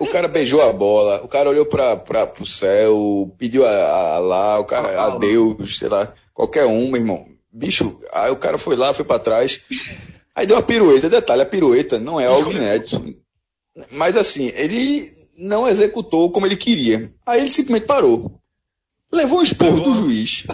o, 0.00 0.04
o, 0.04 0.08
cara 0.08 0.26
beijou 0.26 0.62
a 0.62 0.72
bola, 0.72 1.22
o 1.22 1.28
cara 1.28 1.50
olhou 1.50 1.66
para 1.66 2.32
o 2.40 2.46
céu, 2.46 3.30
pediu 3.36 3.66
a, 3.66 4.14
a 4.14 4.18
lá, 4.18 4.58
o 4.58 4.64
cara, 4.64 4.98
a 4.98 5.18
Deus, 5.18 5.78
sei 5.78 5.90
lá, 5.90 6.14
qualquer 6.32 6.64
um, 6.64 6.88
meu 6.88 6.96
irmão 7.02 7.26
Bicho, 7.52 7.98
aí 8.12 8.30
o 8.30 8.36
cara 8.36 8.56
foi 8.56 8.76
lá, 8.76 8.94
foi 8.94 9.04
para 9.04 9.18
trás. 9.18 9.62
Aí 10.34 10.46
deu 10.46 10.56
uma 10.56 10.62
pirueta. 10.62 11.10
Detalhe, 11.10 11.42
a 11.42 11.46
pirueta 11.46 11.98
não 11.98 12.20
é 12.20 12.26
algo 12.26 12.52
inédito. 12.52 13.14
Mas 13.92 14.16
assim, 14.16 14.52
ele 14.54 15.12
não 15.36 15.68
executou 15.68 16.30
como 16.30 16.46
ele 16.46 16.56
queria. 16.56 17.12
Aí 17.26 17.40
ele 17.40 17.50
simplesmente 17.50 17.86
parou. 17.86 18.40
Levou 19.12 19.40
um 19.40 19.42
esporro 19.42 19.80
do 19.80 19.94
juiz. 19.94 20.44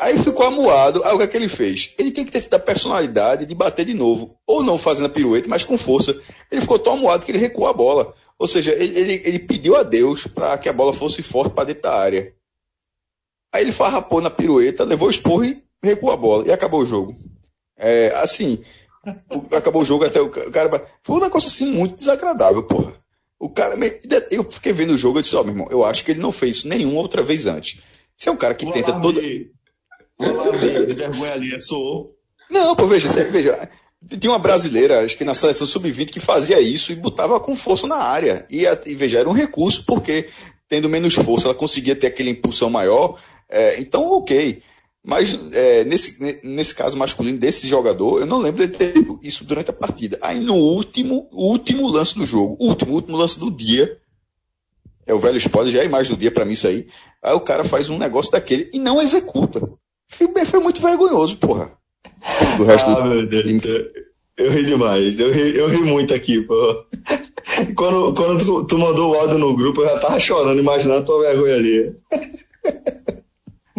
Aí 0.00 0.18
ficou 0.18 0.46
amuado. 0.46 1.04
Aí 1.04 1.14
o 1.14 1.18
que 1.18 1.24
é 1.24 1.26
que 1.26 1.36
ele 1.36 1.48
fez? 1.48 1.94
Ele 1.98 2.10
tem 2.10 2.24
que 2.24 2.32
ter 2.32 2.54
a 2.54 2.58
personalidade 2.58 3.44
de 3.44 3.54
bater 3.54 3.84
de 3.84 3.94
novo. 3.94 4.36
Ou 4.46 4.62
não 4.62 4.78
fazendo 4.78 5.06
a 5.06 5.10
pirueta, 5.10 5.48
mas 5.48 5.62
com 5.62 5.76
força. 5.76 6.18
Ele 6.50 6.60
ficou 6.60 6.78
tão 6.78 6.94
amuado 6.94 7.24
que 7.24 7.30
ele 7.30 7.38
recuou 7.38 7.68
a 7.68 7.72
bola. 7.72 8.14
Ou 8.38 8.48
seja, 8.48 8.72
ele, 8.72 8.98
ele, 8.98 9.22
ele 9.24 9.38
pediu 9.38 9.76
a 9.76 9.82
Deus 9.82 10.26
para 10.26 10.56
que 10.56 10.68
a 10.68 10.72
bola 10.72 10.94
fosse 10.94 11.22
forte 11.22 11.52
para 11.52 11.64
dentro 11.64 11.82
da 11.82 11.94
área. 11.94 12.34
Aí 13.52 13.62
ele 13.62 13.72
farrapou 13.72 14.20
na 14.20 14.30
pirueta, 14.30 14.84
levou 14.84 15.08
o 15.08 15.10
esporro 15.10 15.44
e 15.44 15.62
recuou 15.82 16.12
a 16.12 16.16
bola 16.16 16.46
e 16.46 16.52
acabou 16.52 16.80
o 16.80 16.86
jogo. 16.86 17.14
É, 17.76 18.14
assim, 18.16 18.62
acabou 19.50 19.82
o 19.82 19.84
jogo 19.84 20.04
até 20.04 20.20
o 20.20 20.30
cara. 20.30 20.88
Foi 21.02 21.16
um 21.16 21.20
negócio 21.20 21.48
assim 21.48 21.66
muito 21.66 21.96
desagradável, 21.96 22.62
porra. 22.62 22.94
O 23.38 23.48
cara. 23.48 23.74
Eu 24.30 24.44
fiquei 24.50 24.72
vendo 24.72 24.92
o 24.92 24.98
jogo 24.98 25.18
e 25.18 25.22
disse, 25.22 25.36
ó, 25.36 25.40
oh, 25.40 25.44
meu 25.44 25.52
irmão, 25.52 25.68
eu 25.70 25.84
acho 25.84 26.04
que 26.04 26.12
ele 26.12 26.20
não 26.20 26.32
fez 26.32 26.56
isso 26.56 26.68
nenhuma 26.68 27.00
outra 27.00 27.22
vez 27.22 27.46
antes. 27.46 27.80
Você 28.16 28.28
é 28.28 28.32
um 28.32 28.36
cara 28.36 28.54
que 28.54 28.66
o 28.66 28.72
tenta 28.72 28.98
toda. 29.00 29.20
Vergonha 30.94 31.32
ali, 31.32 31.60
soou. 31.60 32.16
Não, 32.50 32.74
pô, 32.74 32.86
veja, 32.86 33.08
veja. 33.30 33.68
Tinha 34.18 34.32
uma 34.32 34.38
brasileira, 34.38 35.04
acho 35.04 35.16
que 35.16 35.24
na 35.24 35.34
seleção 35.34 35.66
sub-20, 35.66 36.10
que 36.10 36.20
fazia 36.20 36.60
isso 36.60 36.90
e 36.90 36.96
botava 36.96 37.38
com 37.38 37.54
força 37.54 37.86
na 37.86 37.96
área. 37.96 38.46
E, 38.50 38.64
e 38.86 38.94
veja, 38.94 39.18
era 39.18 39.28
um 39.28 39.34
recurso, 39.34 39.84
porque 39.84 40.28
tendo 40.68 40.88
menos 40.88 41.14
força, 41.14 41.48
ela 41.48 41.54
conseguia 41.54 41.96
ter 41.96 42.06
aquele 42.06 42.30
impulsão 42.30 42.70
maior. 42.70 43.20
É, 43.48 43.80
então, 43.80 44.10
ok. 44.12 44.62
Mas 45.02 45.38
é, 45.52 45.84
nesse, 45.84 46.40
nesse 46.44 46.74
caso 46.74 46.96
masculino 46.96 47.38
desse 47.38 47.66
jogador, 47.66 48.20
eu 48.20 48.26
não 48.26 48.38
lembro 48.38 48.66
de 48.66 48.76
ter 48.76 48.94
isso 49.22 49.44
durante 49.44 49.70
a 49.70 49.72
partida. 49.72 50.18
Aí 50.20 50.38
no 50.38 50.54
último, 50.54 51.28
último 51.32 51.88
lance 51.88 52.14
do 52.14 52.26
jogo, 52.26 52.56
último, 52.60 52.94
último 52.94 53.16
lance 53.16 53.38
do 53.38 53.50
dia, 53.50 53.98
é 55.06 55.14
o 55.14 55.18
velho 55.18 55.38
spoiler, 55.38 55.72
já 55.72 55.78
é 55.80 55.82
a 55.82 55.86
imagem 55.86 56.14
do 56.14 56.20
dia 56.20 56.30
para 56.30 56.44
mim 56.44 56.52
isso 56.52 56.68
aí. 56.68 56.86
Aí 57.22 57.32
o 57.34 57.40
cara 57.40 57.64
faz 57.64 57.88
um 57.88 57.98
negócio 57.98 58.30
daquele 58.30 58.70
e 58.72 58.78
não 58.78 59.00
executa. 59.00 59.68
Foi, 60.10 60.44
foi 60.44 60.60
muito 60.60 60.82
vergonhoso, 60.82 61.36
porra. 61.36 61.72
Do 62.56 62.64
resto 62.64 62.90
ah, 62.90 63.00
do... 63.00 63.04
meu 63.08 63.26
Deus. 63.26 63.62
Eu 64.36 64.50
ri 64.50 64.64
demais, 64.64 65.20
eu 65.20 65.30
ri, 65.30 65.56
eu 65.56 65.68
ri 65.68 65.78
muito 65.78 66.14
aqui, 66.14 66.40
pô. 66.42 66.84
Quando, 67.74 68.14
quando 68.14 68.44
tu, 68.44 68.64
tu 68.64 68.78
mandou 68.78 69.12
o 69.12 69.14
áudio 69.14 69.38
no 69.38 69.54
grupo, 69.54 69.82
eu 69.82 69.88
já 69.88 69.98
tava 69.98 70.20
chorando, 70.20 70.58
imaginando 70.58 71.00
a 71.00 71.04
tua 71.04 71.20
vergonha 71.20 71.56
ali. 71.56 71.94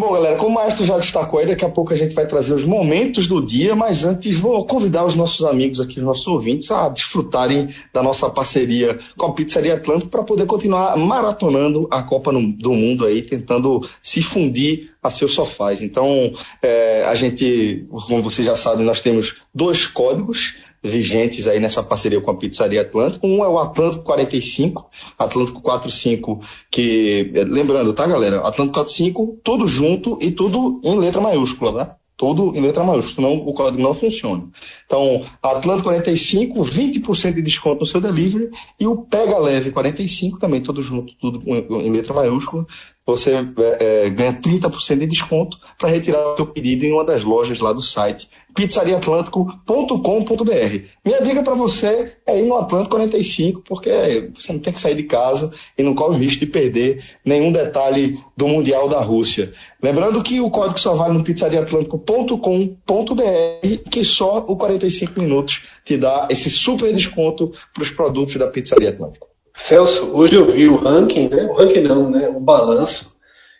Bom, 0.01 0.13
galera, 0.13 0.35
como 0.35 0.49
o 0.49 0.53
Maestro 0.55 0.83
já 0.83 0.97
destacou 0.97 1.39
aí, 1.39 1.45
daqui 1.45 1.63
a 1.63 1.69
pouco 1.69 1.93
a 1.93 1.95
gente 1.95 2.15
vai 2.15 2.25
trazer 2.25 2.55
os 2.55 2.65
momentos 2.65 3.27
do 3.27 3.39
dia, 3.39 3.75
mas 3.75 4.03
antes 4.03 4.35
vou 4.35 4.65
convidar 4.65 5.05
os 5.05 5.13
nossos 5.13 5.45
amigos 5.45 5.79
aqui, 5.79 5.99
os 5.99 6.05
nossos 6.07 6.25
ouvintes, 6.25 6.71
a 6.71 6.89
desfrutarem 6.89 7.69
da 7.93 8.01
nossa 8.01 8.27
parceria 8.27 8.97
com 9.15 9.27
a 9.27 9.31
Pizzaria 9.31 9.75
Atlântico 9.75 10.09
para 10.09 10.23
poder 10.23 10.47
continuar 10.47 10.97
maratonando 10.97 11.87
a 11.91 12.01
Copa 12.01 12.33
do 12.33 12.73
Mundo 12.73 13.05
aí, 13.05 13.21
tentando 13.21 13.87
se 14.01 14.23
fundir 14.23 14.89
a 15.03 15.11
seus 15.11 15.35
sofás. 15.35 15.83
Então, 15.83 16.33
é, 16.63 17.03
a 17.05 17.13
gente, 17.13 17.85
como 18.07 18.23
vocês 18.23 18.47
já 18.47 18.55
sabem, 18.55 18.83
nós 18.83 19.01
temos 19.01 19.43
dois 19.53 19.85
códigos 19.85 20.55
vigentes 20.83 21.47
aí 21.47 21.59
nessa 21.59 21.83
parceria 21.83 22.19
com 22.19 22.31
a 22.31 22.35
Pizzaria 22.35 22.81
Atlântico. 22.81 23.27
Um 23.27 23.43
é 23.43 23.47
o 23.47 23.59
Atlântico 23.59 24.03
45, 24.03 24.89
Atlântico 25.17 25.61
45, 25.61 26.41
que, 26.69 27.31
lembrando, 27.47 27.93
tá, 27.93 28.07
galera? 28.07 28.37
Atlântico 28.39 28.73
45, 28.73 29.39
tudo 29.43 29.67
junto 29.67 30.17
e 30.21 30.31
tudo 30.31 30.81
em 30.83 30.97
letra 30.97 31.21
maiúscula, 31.21 31.71
né? 31.71 31.91
Tudo 32.17 32.55
em 32.55 32.61
letra 32.61 32.83
maiúscula, 32.83 33.15
senão 33.15 33.47
o 33.47 33.53
código 33.53 33.81
não 33.81 33.95
funciona. 33.95 34.43
Então, 34.85 35.23
Atlântico 35.41 35.89
45, 35.89 36.63
20% 36.63 37.33
de 37.33 37.41
desconto 37.41 37.79
no 37.79 37.85
seu 37.85 37.99
delivery 37.99 38.49
e 38.79 38.85
o 38.85 38.97
Pega 38.97 39.39
Leve 39.39 39.71
45, 39.71 40.39
também 40.39 40.61
tudo 40.61 40.83
junto, 40.83 41.13
tudo 41.15 41.41
em 41.47 41.91
letra 41.91 42.13
maiúscula. 42.13 42.65
Você 43.11 43.31
é, 43.31 44.05
é, 44.05 44.09
ganha 44.09 44.33
30% 44.33 44.99
de 44.99 45.07
desconto 45.07 45.57
para 45.77 45.89
retirar 45.89 46.33
o 46.33 46.35
seu 46.35 46.47
pedido 46.47 46.85
em 46.85 46.91
uma 46.91 47.03
das 47.03 47.23
lojas 47.23 47.59
lá 47.59 47.73
do 47.73 47.81
site 47.81 48.29
pizzariaatlântico.com.br. 48.53 50.85
Minha 51.05 51.21
dica 51.21 51.43
para 51.43 51.55
você 51.55 52.13
é 52.25 52.39
ir 52.39 52.45
no 52.45 52.57
Atlântico 52.57 52.95
45, 52.95 53.63
porque 53.65 54.29
você 54.35 54.53
não 54.53 54.59
tem 54.59 54.73
que 54.73 54.79
sair 54.79 54.95
de 54.95 55.03
casa 55.03 55.51
e 55.77 55.83
não 55.83 55.93
corre 55.95 56.15
o 56.15 56.19
risco 56.19 56.41
de 56.41 56.47
perder 56.47 57.03
nenhum 57.23 57.51
detalhe 57.51 58.19
do 58.35 58.47
Mundial 58.47 58.89
da 58.89 59.01
Rússia. 59.01 59.53
Lembrando 59.81 60.21
que 60.21 60.41
o 60.41 60.49
código 60.49 60.79
só 60.79 60.95
vale 60.95 61.17
no 61.17 61.23
pizzariaatlântico.com.br, 61.23 63.89
que 63.89 64.03
só 64.03 64.45
o 64.47 64.55
45 64.55 65.19
minutos 65.19 65.63
te 65.85 65.97
dá 65.97 66.27
esse 66.29 66.49
super 66.49 66.93
desconto 66.93 67.51
para 67.73 67.83
os 67.83 67.89
produtos 67.89 68.35
da 68.35 68.47
Pizzaria 68.47 68.89
Atlântico. 68.89 69.30
Celso, 69.53 70.11
hoje 70.13 70.35
eu 70.35 70.45
vi 70.45 70.67
o 70.67 70.75
ranking, 70.75 71.29
né? 71.29 71.43
O 71.43 71.53
ranking 71.53 71.81
não, 71.81 72.09
né? 72.09 72.27
O 72.29 72.39
balanço. 72.39 73.15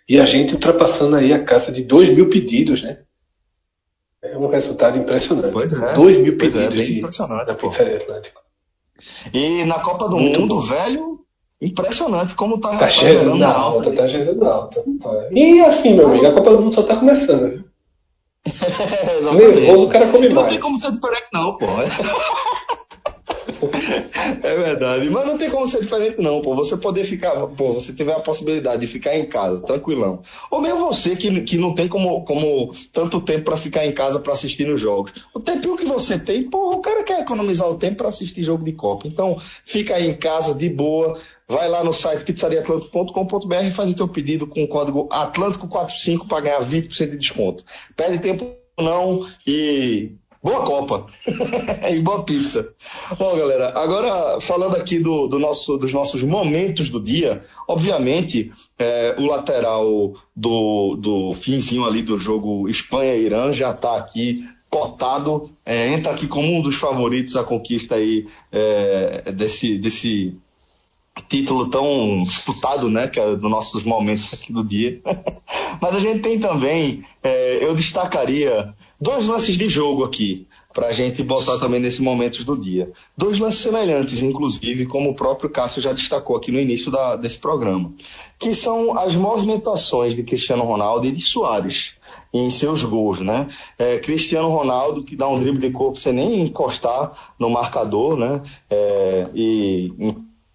E 0.08 0.20
a 0.20 0.26
gente 0.26 0.54
ultrapassando 0.54 1.16
aí 1.16 1.32
a 1.34 1.44
casa 1.44 1.72
de 1.72 1.84
2 1.84 2.10
mil 2.10 2.30
pedidos, 2.30 2.82
né? 2.84 3.00
É 4.22 4.38
um 4.38 4.48
resultado 4.48 4.98
impressionante. 4.98 5.52
Pois 5.52 5.74
é. 5.74 5.94
2 5.94 6.18
mil 6.18 6.34
é, 6.34 6.36
pedidos 6.36 6.76
de, 6.76 7.00
impressionante, 7.00 7.48
da 7.48 7.56
pô. 7.56 7.70
Pizzaria 7.70 7.98
Atlântico. 7.98 8.42
E 9.34 9.64
na 9.66 9.80
Copa 9.80 10.08
do 10.08 10.18
Muito 10.18 10.42
Mundo, 10.42 10.56
bom. 10.56 10.62
velho, 10.62 11.20
impressionante 11.60 12.36
como 12.36 12.60
tá, 12.60 12.78
Tá 12.78 12.88
gerando 12.88 13.44
alta, 13.44 13.92
tá 13.92 14.06
gerando 14.06 14.46
alta. 14.46 14.84
Tá. 15.02 15.28
E 15.32 15.60
assim, 15.62 15.96
meu 15.96 16.10
amigo, 16.10 16.28
a 16.28 16.34
Copa 16.34 16.52
do 16.52 16.62
Mundo 16.62 16.74
só 16.76 16.84
tá 16.84 16.96
começando. 16.96 17.50
Viu? 17.50 17.72
É. 19.32 19.36
Nervoso, 19.36 19.86
o 19.86 19.90
cara 19.90 20.08
come 20.08 20.28
Não 20.30 20.36
mais. 20.36 20.50
tem 20.50 20.60
como 20.60 20.78
ser 20.80 20.92
diferente, 20.92 21.28
não, 21.32 21.58
pô. 21.58 21.66
É 24.44 24.56
verdade. 24.56 25.10
Mas 25.10 25.26
não 25.26 25.38
tem 25.38 25.50
como 25.50 25.68
ser 25.68 25.82
diferente, 25.82 26.22
não, 26.22 26.42
pô. 26.42 26.56
Você 26.56 26.78
poder 26.78 27.04
ficar, 27.04 27.48
pô, 27.48 27.74
você 27.74 27.94
tiver 27.94 28.14
a 28.14 28.20
possibilidade 28.20 28.82
de 28.82 28.88
ficar 28.88 29.16
em 29.18 29.26
casa, 29.26 29.62
tranquilão. 29.62 30.22
Ou 30.50 30.62
mesmo 30.62 30.80
você 30.80 31.16
que, 31.16 31.42
que 31.42 31.58
não 31.58 31.74
tem 31.74 31.88
como, 31.88 32.24
como 32.24 32.74
tanto 32.92 33.22
tempo 33.22 33.46
pra 33.46 33.58
ficar 33.58 33.86
em 33.86 33.92
casa 33.92 34.20
pra 34.20 34.34
assistir 34.34 34.66
nos 34.66 34.80
jogos. 34.80 35.12
O 35.34 35.40
tempinho 35.40 35.78
que 35.78 35.86
você 35.86 36.20
tem, 36.20 36.44
pô, 36.50 36.76
o 36.76 36.82
cara 36.82 37.04
quer 37.04 37.22
economizar 37.22 37.70
o 37.70 37.78
tempo 37.78 37.98
pra 37.98 38.10
assistir 38.10 38.44
jogo 38.44 38.64
de 38.64 38.74
Copa. 38.74 39.08
Então, 39.08 39.40
fica 39.66 39.96
aí 39.96 40.08
em 40.08 40.16
casa, 40.16 40.54
de 40.54 40.70
boa. 40.70 41.18
Vai 41.48 41.68
lá 41.68 41.84
no 41.84 41.94
site 41.94 42.24
pizzariaatlântico.com.br 42.24 43.56
e 43.66 43.72
faz 43.72 43.90
o 43.90 43.96
teu 43.96 44.08
pedido 44.08 44.48
com 44.48 44.64
o 44.64 44.68
código 44.68 45.10
Atlântico45 45.10 46.28
para 46.28 46.42
ganhar 46.42 46.62
20% 46.62 47.10
de 47.10 47.18
desconto. 47.18 47.66
Perde 47.96 48.20
tempo 48.20 48.62
não 48.80 49.28
e 49.46 50.14
boa 50.44 50.66
Copa 50.66 51.06
e 51.92 52.00
boa 52.00 52.24
pizza. 52.24 52.74
Bom, 53.18 53.38
galera, 53.38 53.74
agora 53.78 54.40
falando 54.42 54.76
aqui 54.76 55.00
do, 55.00 55.28
do 55.28 55.38
nosso, 55.38 55.78
dos 55.78 55.94
nossos 55.94 56.24
momentos 56.24 56.90
do 56.90 57.00
dia, 57.00 57.44
obviamente 57.68 58.52
é, 58.78 59.16
o 59.20 59.26
lateral 59.26 60.14
do, 60.36 60.96
do 60.96 61.34
finzinho 61.34 61.86
ali 61.86 62.02
do 62.02 62.18
jogo 62.18 62.68
Espanha-Irã 62.68 63.54
já 63.54 63.72
está 63.72 63.98
aqui 63.98 64.44
cotado, 64.70 65.52
é, 65.66 65.90
entra 65.90 66.14
aqui 66.14 66.28
como 66.28 66.56
um 66.56 66.62
dos 66.62 66.76
favoritos 66.76 67.36
à 67.36 67.44
conquista 67.44 67.96
aí 67.96 68.26
é, 68.52 69.32
desse, 69.34 69.78
desse 69.78 70.36
título 71.28 71.70
tão 71.70 72.24
disputado, 72.24 72.90
né, 72.90 73.08
que 73.08 73.20
é 73.20 73.36
dos 73.36 73.52
nossos 73.52 73.84
momentos 73.84 74.34
aqui 74.34 74.52
do 74.52 74.64
dia. 74.64 75.02
Mas 75.82 75.96
a 75.96 76.00
gente 76.00 76.22
tem 76.22 76.40
também, 76.40 77.04
é, 77.22 77.64
eu 77.64 77.76
destacaria 77.76 78.74
dois 79.02 79.26
lances 79.26 79.58
de 79.58 79.68
jogo 79.68 80.04
aqui, 80.04 80.48
para 80.74 80.88
a 80.88 80.94
gente 80.94 81.24
botar 81.24 81.58
também 81.58 81.80
nesses 81.80 82.00
momentos 82.00 82.46
do 82.46 82.56
dia. 82.56 82.92
Dois 83.18 83.40
lances 83.40 83.60
semelhantes, 83.60 84.22
inclusive, 84.22 84.86
como 84.86 85.10
o 85.10 85.16
próprio 85.16 85.50
Cássio 85.50 85.82
já 85.82 85.92
destacou 85.92 86.36
aqui 86.36 86.52
no 86.52 86.60
início 86.60 86.92
da, 86.92 87.16
desse 87.16 87.38
programa, 87.38 87.92
que 88.40 88.54
são 88.54 88.98
as 88.98 89.16
movimentações 89.16 90.16
de 90.16 90.24
Cristiano 90.24 90.64
Ronaldo 90.64 91.08
e 91.08 91.12
de 91.12 91.22
Soares 91.22 91.96
em 92.34 92.50
seus 92.50 92.84
gols, 92.84 93.20
né? 93.20 93.50
É, 93.78 93.98
Cristiano 94.00 94.48
Ronaldo 94.48 95.04
que 95.04 95.16
dá 95.16 95.28
um 95.28 95.40
drible 95.40 95.60
de 95.60 95.72
corpo 95.72 95.98
sem 95.98 96.14
nem 96.14 96.42
encostar 96.42 97.34
no 97.38 97.50
marcador, 97.50 98.16
né? 98.16 98.42
É, 98.70 99.28
e 99.36 99.94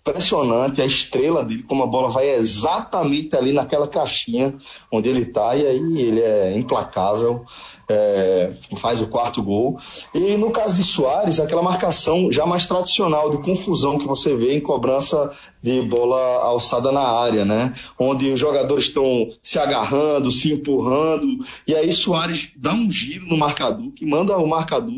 impressionante 0.08 0.80
a 0.80 0.86
estrela 0.86 1.44
dele, 1.44 1.64
como 1.64 1.82
a 1.82 1.86
bola 1.86 2.08
vai 2.08 2.30
exatamente 2.30 3.36
ali 3.36 3.52
naquela 3.52 3.88
caixinha 3.88 4.54
onde 4.90 5.08
ele 5.08 5.22
está, 5.22 5.56
e 5.56 5.66
aí 5.66 6.00
ele 6.00 6.20
é 6.20 6.56
implacável, 6.56 7.44
é, 7.88 8.52
faz 8.76 9.00
o 9.00 9.06
quarto 9.06 9.42
gol. 9.42 9.78
E 10.14 10.36
no 10.36 10.50
caso 10.50 10.76
de 10.76 10.82
Soares, 10.82 11.40
aquela 11.40 11.62
marcação 11.62 12.30
já 12.30 12.46
mais 12.46 12.66
tradicional 12.66 13.30
de 13.30 13.38
confusão 13.38 13.98
que 13.98 14.06
você 14.06 14.34
vê 14.36 14.54
em 14.54 14.60
cobrança 14.60 15.30
de 15.62 15.82
bola 15.82 16.42
alçada 16.42 16.92
na 16.92 17.00
área, 17.00 17.44
né? 17.44 17.74
Onde 17.98 18.30
os 18.30 18.38
jogadores 18.38 18.84
estão 18.84 19.28
se 19.42 19.58
agarrando, 19.58 20.30
se 20.30 20.52
empurrando, 20.52 21.26
e 21.66 21.74
aí 21.74 21.92
Soares 21.92 22.50
dá 22.56 22.72
um 22.72 22.90
giro 22.90 23.26
no 23.26 23.36
marcador 23.36 23.90
que 23.92 24.06
manda 24.06 24.36
o 24.38 24.46
marcador 24.46 24.94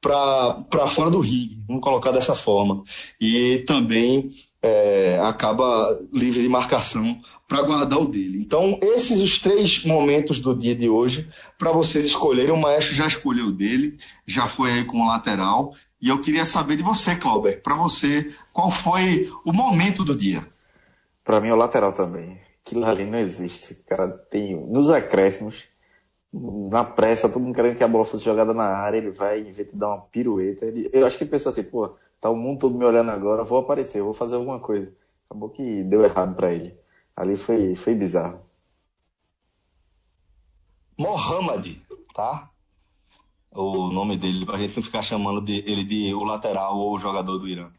para 0.00 0.86
fora 0.88 1.10
do 1.10 1.20
ringue, 1.20 1.62
vamos 1.66 1.82
colocar 1.82 2.12
dessa 2.12 2.34
forma. 2.34 2.82
E 3.18 3.64
também 3.66 4.30
é, 4.62 5.18
acaba 5.22 5.98
livre 6.12 6.42
de 6.42 6.48
marcação 6.48 7.18
para 7.48 7.62
guardar 7.62 8.00
o 8.00 8.06
dele. 8.06 8.38
Então, 8.40 8.78
esses 8.82 9.20
os 9.20 9.38
três 9.38 9.84
momentos 9.84 10.40
do 10.40 10.54
dia 10.54 10.74
de 10.74 10.88
hoje 10.88 11.28
para 11.58 11.72
vocês 11.72 12.04
escolherem. 12.04 12.52
O 12.52 12.56
Maestro 12.56 12.94
já 12.94 13.06
escolheu 13.06 13.46
o 13.46 13.52
dele, 13.52 13.98
já 14.26 14.46
foi 14.46 14.72
aí 14.72 14.84
com 14.84 15.02
o 15.02 15.06
lateral. 15.06 15.74
E 16.00 16.08
eu 16.08 16.20
queria 16.20 16.44
saber 16.44 16.76
de 16.76 16.82
você, 16.82 17.16
Clauber, 17.16 17.62
para 17.62 17.76
você, 17.76 18.32
qual 18.52 18.70
foi 18.70 19.30
o 19.44 19.52
momento 19.52 20.04
do 20.04 20.16
dia? 20.16 20.46
Pra 21.22 21.40
mim 21.40 21.48
é 21.48 21.54
o 21.54 21.56
lateral 21.56 21.92
também. 21.92 22.40
Aquilo 22.64 22.84
ali 22.84 23.04
não 23.04 23.18
existe. 23.18 23.74
O 23.74 23.84
cara 23.84 24.08
tem. 24.08 24.54
Nos 24.68 24.90
acréscimos, 24.90 25.64
na 26.32 26.84
pressa, 26.84 27.28
todo 27.28 27.42
mundo 27.42 27.54
querendo 27.54 27.76
que 27.76 27.84
a 27.84 27.88
bola 27.88 28.04
fosse 28.04 28.24
jogada 28.24 28.52
na 28.52 28.64
área, 28.64 28.98
ele 28.98 29.10
vai, 29.10 29.40
em 29.40 29.52
vez 29.52 29.70
de 29.70 29.76
dar 29.76 29.88
uma 29.88 30.00
pirueta, 30.00 30.66
ele, 30.66 30.90
eu 30.92 31.06
acho 31.06 31.16
que 31.16 31.24
ele 31.24 31.30
pensou 31.30 31.50
assim, 31.50 31.62
pô, 31.62 31.94
tá 32.20 32.28
o 32.28 32.36
mundo 32.36 32.58
todo 32.58 32.76
me 32.76 32.84
olhando 32.84 33.10
agora, 33.10 33.44
vou 33.44 33.58
aparecer, 33.58 34.02
vou 34.02 34.12
fazer 34.12 34.34
alguma 34.34 34.58
coisa. 34.58 34.92
Acabou 35.28 35.48
que 35.48 35.84
deu 35.84 36.02
errado 36.02 36.34
pra 36.34 36.52
ele. 36.52 36.76
Ali 37.16 37.36
foi, 37.36 37.74
foi 37.74 37.94
bizarro. 37.94 38.44
Mohamed, 40.98 41.82
tá? 42.14 42.50
O 43.52 43.88
nome 43.88 44.16
dele, 44.16 44.44
pra 44.44 44.58
gente 44.58 44.76
não 44.76 44.82
ficar 44.82 45.02
chamando 45.02 45.40
de, 45.40 45.58
ele 45.66 45.84
de 45.84 46.12
o 46.14 46.24
lateral 46.24 46.76
ou 46.76 46.94
o 46.94 46.98
jogador 46.98 47.38
do 47.38 47.48
Irã. 47.48 47.70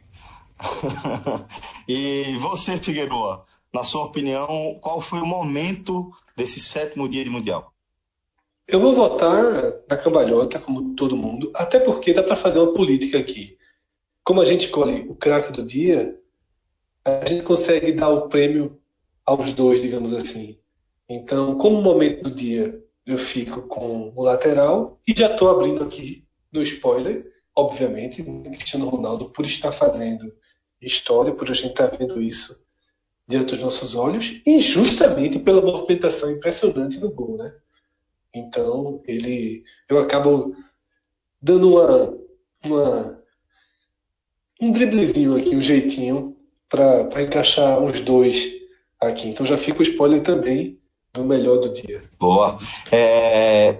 e 1.87 2.37
você, 2.39 2.77
Figueiredo, 2.77 3.43
na 3.73 3.83
sua 3.83 4.05
opinião, 4.05 4.79
qual 4.81 5.01
foi 5.01 5.19
o 5.19 5.25
momento 5.25 6.11
desse 6.35 6.59
sétimo 6.59 7.09
dia 7.09 7.23
de 7.23 7.29
Mundial? 7.29 7.73
Eu 8.67 8.79
vou 8.79 8.95
votar 8.95 9.43
na 9.87 9.97
cambalhota, 9.97 10.59
como 10.59 10.95
todo 10.95 11.17
mundo, 11.17 11.51
até 11.53 11.79
porque 11.79 12.13
dá 12.13 12.23
para 12.23 12.35
fazer 12.35 12.59
uma 12.59 12.73
política 12.73 13.19
aqui. 13.19 13.57
Como 14.23 14.41
a 14.41 14.45
gente 14.45 14.65
escolhe 14.65 15.05
o 15.07 15.15
craque 15.15 15.51
do 15.51 15.63
dia, 15.63 16.17
a 17.03 17.25
gente 17.25 17.43
consegue 17.43 17.91
dar 17.91 18.09
o 18.09 18.27
prêmio 18.27 18.79
aos 19.25 19.53
dois, 19.53 19.81
digamos 19.81 20.13
assim. 20.13 20.59
Então, 21.09 21.57
como 21.57 21.81
momento 21.81 22.23
do 22.23 22.31
dia, 22.31 22.81
eu 23.05 23.17
fico 23.17 23.63
com 23.63 24.11
o 24.15 24.23
lateral 24.23 24.99
e 25.07 25.13
já 25.17 25.31
estou 25.31 25.49
abrindo 25.49 25.83
aqui 25.83 26.25
no 26.51 26.61
spoiler, 26.61 27.31
obviamente, 27.55 28.23
Cristiano 28.23 28.87
Ronaldo, 28.87 29.31
por 29.31 29.45
estar 29.45 29.71
fazendo 29.71 30.33
história, 30.81 31.33
por 31.33 31.49
a 31.49 31.53
gente 31.53 31.71
estar 31.71 31.87
vendo 31.87 32.21
isso 32.21 32.63
diante 33.27 33.55
dos 33.55 33.59
nossos 33.59 33.95
olhos, 33.95 34.41
e 34.45 34.61
justamente 34.61 35.39
pela 35.39 35.61
movimentação 35.61 36.31
impressionante 36.31 36.99
do 36.99 37.11
gol, 37.11 37.37
né? 37.37 37.55
Então, 38.33 39.01
ele, 39.07 39.63
eu 39.89 39.97
acabo 39.97 40.55
dando 41.41 41.69
uma, 41.69 42.17
uma 42.63 43.23
um 44.61 44.71
driblezinho 44.71 45.35
aqui, 45.35 45.55
um 45.55 45.61
jeitinho 45.61 46.37
para 46.69 47.23
encaixar 47.23 47.83
os 47.83 47.99
dois 48.01 48.54
aqui. 49.07 49.29
Então 49.29 49.45
já 49.45 49.57
fica 49.57 49.79
o 49.79 49.83
spoiler 49.83 50.21
também 50.21 50.77
do 51.13 51.23
melhor 51.23 51.57
do 51.57 51.73
dia. 51.73 52.03
Boa. 52.19 52.59
É... 52.91 53.77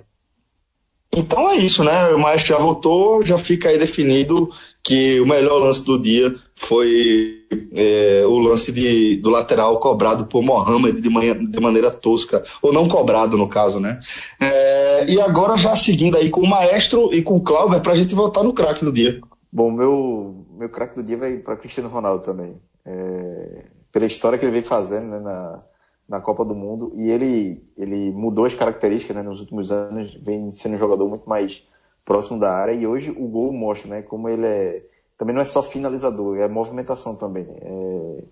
Então 1.15 1.49
é 1.49 1.55
isso, 1.55 1.83
né? 1.83 2.09
O 2.09 2.19
Maestro 2.19 2.55
já 2.55 2.57
votou, 2.57 3.23
já 3.23 3.37
fica 3.37 3.69
aí 3.69 3.77
definido 3.77 4.49
que 4.83 5.19
o 5.21 5.25
melhor 5.25 5.59
lance 5.59 5.83
do 5.83 5.99
dia 5.99 6.35
foi 6.55 7.45
é, 7.73 8.23
o 8.25 8.37
lance 8.37 8.71
de, 8.71 9.15
do 9.17 9.29
lateral 9.29 9.79
cobrado 9.79 10.25
por 10.25 10.43
Mohamed 10.43 10.99
de, 10.99 11.09
manhã, 11.09 11.33
de 11.37 11.59
maneira 11.59 11.89
tosca, 11.89 12.43
ou 12.61 12.73
não 12.73 12.87
cobrado 12.87 13.37
no 13.37 13.47
caso, 13.47 13.79
né? 13.79 13.99
É, 14.39 15.05
e 15.09 15.19
agora 15.21 15.57
já 15.57 15.75
seguindo 15.75 16.17
aí 16.17 16.29
com 16.29 16.41
o 16.41 16.47
Maestro 16.47 17.13
e 17.13 17.21
com 17.21 17.35
o 17.35 17.41
Clauber 17.41 17.81
para 17.81 17.93
a 17.93 17.95
gente 17.95 18.13
votar 18.13 18.43
no 18.43 18.53
craque 18.53 18.83
do 18.83 18.91
dia. 18.91 19.21
Bom, 19.51 19.71
meu, 19.71 20.45
meu 20.57 20.69
craque 20.69 20.95
do 20.95 21.03
dia 21.03 21.17
vai 21.17 21.37
para 21.37 21.55
Cristiano 21.55 21.89
Ronaldo 21.89 22.23
também. 22.23 22.59
É, 22.85 23.65
pela 23.95 24.05
história 24.05 24.37
que 24.37 24.43
ele 24.43 24.51
vem 24.51 24.61
fazendo 24.61 25.07
né, 25.07 25.19
na, 25.21 25.63
na 26.09 26.19
Copa 26.19 26.43
do 26.43 26.53
Mundo. 26.53 26.91
E 26.97 27.09
ele, 27.09 27.65
ele 27.77 28.11
mudou 28.11 28.43
as 28.43 28.53
características 28.53 29.15
né, 29.15 29.23
nos 29.23 29.39
últimos 29.39 29.71
anos, 29.71 30.13
vem 30.15 30.51
sendo 30.51 30.75
um 30.75 30.77
jogador 30.77 31.07
muito 31.07 31.29
mais 31.29 31.65
próximo 32.03 32.37
da 32.37 32.51
área. 32.51 32.73
E 32.73 32.85
hoje 32.85 33.09
o 33.11 33.25
gol 33.25 33.53
mostra 33.53 33.89
né, 33.89 34.01
como 34.01 34.27
ele 34.27 34.45
é. 34.45 34.85
Também 35.17 35.33
não 35.33 35.41
é 35.41 35.45
só 35.45 35.63
finalizador, 35.63 36.37
é 36.37 36.45
movimentação 36.45 37.15
também. 37.15 37.47
É, 37.49 38.23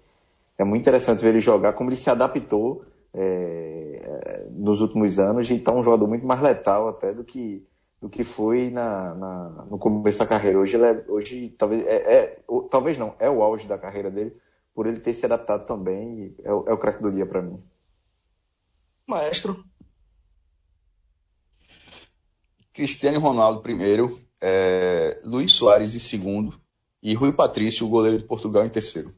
é 0.57 0.64
muito 0.66 0.82
interessante 0.82 1.22
ver 1.22 1.30
ele 1.30 1.39
jogar, 1.39 1.72
como 1.72 1.89
ele 1.89 1.95
se 1.95 2.09
adaptou 2.09 2.84
é, 3.14 4.45
nos 4.51 4.82
últimos 4.82 5.18
anos 5.18 5.49
e 5.49 5.55
está 5.55 5.72
um 5.72 5.82
jogador 5.82 6.07
muito 6.07 6.28
mais 6.28 6.41
letal 6.41 6.89
até 6.89 7.14
do 7.14 7.24
que 7.24 7.66
do 8.01 8.09
que 8.09 8.26
foi 8.26 8.70
na, 8.70 9.16
na 9.16 9.66
no 9.72 9.78
começo 9.78 10.20
da 10.20 10.28
carreira. 10.28 10.59
Hoje, 10.59 10.76
é, 10.76 11.05
hoje 11.07 11.55
talvez 11.57 11.88
é, 11.88 12.16
é, 12.16 12.39
talvez 12.70 12.97
não 12.97 13.16
é 13.18 13.30
o 13.30 13.41
auge 13.41 13.66
da 13.66 13.78
carreira 13.78 14.11
dele 14.11 14.36
por 14.74 14.88
ele 14.88 14.99
ter 14.99 15.13
se 15.13 15.26
adaptado 15.26 15.65
também. 15.65 16.36
É, 16.43 16.51
o, 16.51 16.65
é 16.67 16.74
o 16.74 16.78
craque 16.78 17.01
do 17.01 17.11
dia 17.11 17.26
para 17.26 17.41
mim. 17.41 17.61
Maestro. 19.05 19.63
Cristiano 22.74 23.19
Ronaldo 23.19 23.61
primeiro, 23.61 24.19
é, 24.41 25.21
Luiz 25.24 25.51
Soares 25.53 25.93
em 25.93 25.99
segundo 25.99 26.59
e 27.03 27.13
Rui 27.13 27.32
Patrício, 27.32 27.86
o 27.86 27.89
goleiro 27.89 28.17
de 28.17 28.24
Portugal, 28.24 28.65
em 28.65 28.69
terceiro. 28.69 29.13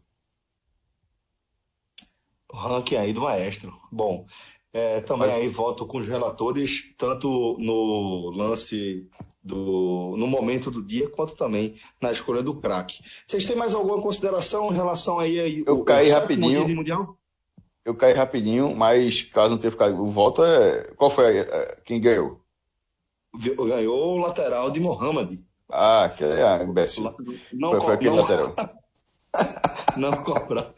O 2.51 2.57
ranking 2.57 2.95
aí 2.95 3.13
do 3.13 3.21
maestro. 3.21 3.73
Bom, 3.91 4.25
é, 4.73 4.99
também 4.99 5.31
aí 5.31 5.47
voto 5.47 5.87
com 5.87 5.99
os 5.99 6.07
relatores, 6.07 6.93
tanto 6.97 7.57
no 7.59 8.29
lance 8.31 9.09
do 9.45 10.15
no 10.17 10.25
momento 10.25 10.71
do 10.71 10.81
dia, 10.81 11.07
quanto 11.07 11.35
também 11.35 11.75
na 12.01 12.11
escolha 12.11 12.41
do 12.41 12.55
craque. 12.55 13.03
Vocês 13.27 13.45
têm 13.45 13.55
mais 13.55 13.75
alguma 13.75 14.01
consideração 14.01 14.71
em 14.71 14.75
relação 14.75 15.19
aí? 15.19 15.39
aí 15.39 15.63
Eu 15.65 15.83
caí 15.83 16.09
rapidinho. 16.09 16.67
Mundial? 16.67 17.15
Eu 17.85 17.93
caí 17.93 18.13
rapidinho, 18.13 18.75
mas 18.75 19.21
caso 19.21 19.51
não 19.51 19.59
tenha 19.59 19.69
ficado, 19.69 20.01
o 20.01 20.09
voto 20.09 20.43
é. 20.43 20.91
Qual 20.95 21.11
foi 21.11 21.41
a, 21.41 21.77
quem 21.85 22.01
ganhou? 22.01 22.41
Ganhou 23.35 24.15
o 24.15 24.17
lateral 24.17 24.71
de 24.71 24.79
Mohamed. 24.79 25.43
Ah, 25.69 26.11
que 26.15 26.23
é 26.23 26.63
imbecil. 26.63 27.03
Não, 27.53 27.71
foi, 27.71 27.81
foi 27.81 27.93
aquele 27.93 28.09
não, 28.11 28.17
lateral. 28.17 28.55
não 29.99 30.11
cobrar. 30.23 30.73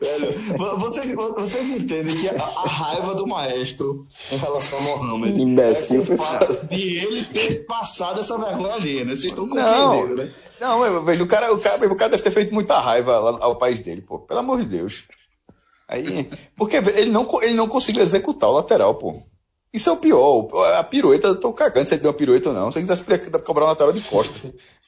Velho, 0.00 0.78
vocês, 0.78 1.14
vocês 1.14 1.68
entendem 1.68 2.16
que 2.16 2.28
a, 2.28 2.42
a, 2.42 2.68
raiva 2.68 3.14
do 3.14 3.26
maestro 3.26 4.06
em 4.30 4.36
relação 4.36 4.78
ao 4.78 5.02
Mohamed 5.02 5.40
imbecil 5.40 6.02
é 6.02 6.74
de 6.74 6.98
ele 6.98 7.24
ter 7.24 7.66
passado 7.66 8.20
essa 8.20 8.38
vergonha 8.38 8.74
ali, 8.74 9.04
né? 9.04 9.14
Vocês 9.14 9.24
estão 9.24 9.48
compreendendo, 9.48 10.16
né? 10.16 10.34
Não, 10.60 10.84
eu 10.84 11.02
vejo, 11.02 11.24
o 11.24 11.26
cara, 11.26 11.52
o, 11.52 11.58
cara, 11.58 11.86
o 11.90 11.96
cara 11.96 12.10
deve 12.10 12.22
ter 12.22 12.30
feito 12.30 12.52
muita 12.52 12.78
raiva 12.78 13.38
ao 13.40 13.56
país 13.56 13.80
dele, 13.80 14.02
pô. 14.02 14.18
Pelo 14.18 14.40
amor 14.40 14.60
de 14.60 14.66
Deus. 14.66 15.04
Aí, 15.88 16.30
porque 16.56 16.76
ele 16.76 17.10
não, 17.10 17.26
ele 17.42 17.54
não 17.54 17.66
conseguiu 17.66 18.02
executar 18.02 18.50
o 18.50 18.54
lateral, 18.54 18.94
pô. 18.94 19.16
Isso 19.72 19.88
é 19.88 19.92
o 19.92 19.96
pior. 19.96 20.48
A 20.76 20.84
pirueta, 20.84 21.28
eu 21.28 21.40
tô 21.40 21.52
cagando 21.52 21.88
se 21.88 21.94
ele 21.94 22.02
deu 22.02 22.10
uma 22.10 22.16
pirueta 22.16 22.48
ou 22.48 22.54
não. 22.54 22.70
Se 22.70 22.78
ele 22.78 22.86
quisesse 22.86 23.04
cobrar 23.44 23.64
uma 23.64 23.70
lateral 23.70 23.92
de 23.92 24.00
costa. 24.00 24.38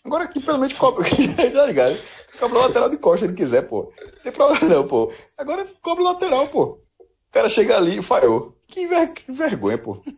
Agora 0.05 0.25
aqui, 0.25 0.41
pelo 0.41 0.59
menos, 0.59 0.73
cobra. 0.75 1.05
tá 1.53 1.67
ligado? 1.67 1.99
Cobra 2.39 2.59
lateral 2.61 2.89
de 2.89 2.97
costa 2.97 3.19
se 3.19 3.25
ele 3.27 3.37
quiser, 3.37 3.63
pô. 3.63 3.93
Não 4.01 4.23
tem 4.23 4.33
problema 4.33 4.75
não, 4.75 4.87
pô. 4.87 5.13
Agora 5.39 5.65
cobra 5.81 6.05
lateral, 6.05 6.49
pô. 6.49 6.81
O 6.99 7.33
cara 7.33 7.49
chega 7.49 7.77
ali 7.77 7.99
e 7.99 8.03
falhou. 8.03 8.57
Que, 8.67 8.87
ver... 8.87 9.13
que 9.13 9.31
vergonha, 9.31 9.79
pô. 9.79 10.03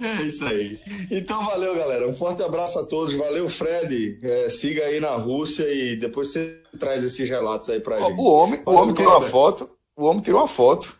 É 0.00 0.22
isso 0.22 0.44
aí. 0.44 0.80
Então 1.10 1.44
valeu, 1.44 1.74
galera. 1.76 2.08
Um 2.08 2.14
forte 2.14 2.42
abraço 2.42 2.78
a 2.78 2.84
todos. 2.84 3.14
Valeu, 3.14 3.48
Fred. 3.48 4.18
É, 4.22 4.48
siga 4.48 4.84
aí 4.84 5.00
na 5.00 5.10
Rússia 5.10 5.64
e 5.64 5.96
depois 5.96 6.28
você 6.28 6.62
traz 6.78 7.04
esses 7.04 7.28
relatos 7.28 7.68
aí 7.68 7.80
pra 7.80 7.98
gente. 7.98 8.12
O 8.12 8.24
homem, 8.24 8.62
o 8.64 8.72
homem 8.72 8.94
tirou 8.94 9.12
uma 9.12 9.20
foto. 9.20 9.68
O 9.96 10.04
homem 10.04 10.22
tirou 10.22 10.40
uma 10.40 10.48
foto 10.48 10.96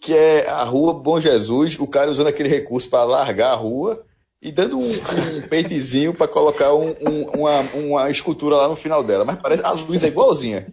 que 0.00 0.14
é 0.14 0.48
a 0.48 0.62
rua 0.64 0.92
Bom 0.92 1.18
Jesus, 1.18 1.78
o 1.78 1.86
cara 1.86 2.10
usando 2.10 2.26
aquele 2.26 2.48
recurso 2.48 2.90
para 2.90 3.04
largar 3.04 3.52
a 3.52 3.56
rua 3.56 4.04
e 4.44 4.52
dando 4.52 4.78
um, 4.78 4.90
um 4.92 5.48
peitezinho 5.48 6.12
para 6.12 6.28
colocar 6.28 6.74
um, 6.74 6.90
um, 6.90 7.22
uma, 7.34 7.60
uma 7.74 8.10
escultura 8.10 8.56
lá 8.56 8.68
no 8.68 8.76
final 8.76 9.02
dela. 9.02 9.24
Mas 9.24 9.38
parece 9.40 9.64
a 9.64 9.70
luz 9.70 10.04
é 10.04 10.08
igualzinha. 10.08 10.66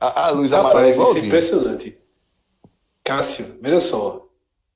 A, 0.00 0.28
a 0.28 0.30
luz 0.30 0.50
amarela 0.54 0.86
é 0.86 0.92
igualzinha. 0.92 1.24
É 1.24 1.26
impressionante. 1.26 1.98
Cássio, 3.04 3.58
veja 3.60 3.82
só. 3.82 4.26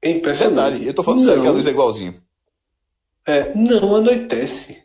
É 0.03 0.11
impressionante. 0.11 0.55
Verdade, 0.55 0.87
eu 0.87 0.93
tô 0.93 1.03
falando 1.03 1.21
não, 1.21 1.27
sério 1.27 1.43
que 1.43 1.49
a 1.49 1.53
luz 1.53 1.67
é 1.67 1.71
igualzinha. 1.71 2.23
É, 3.27 3.55
não 3.55 3.97
anoitece. 3.97 4.83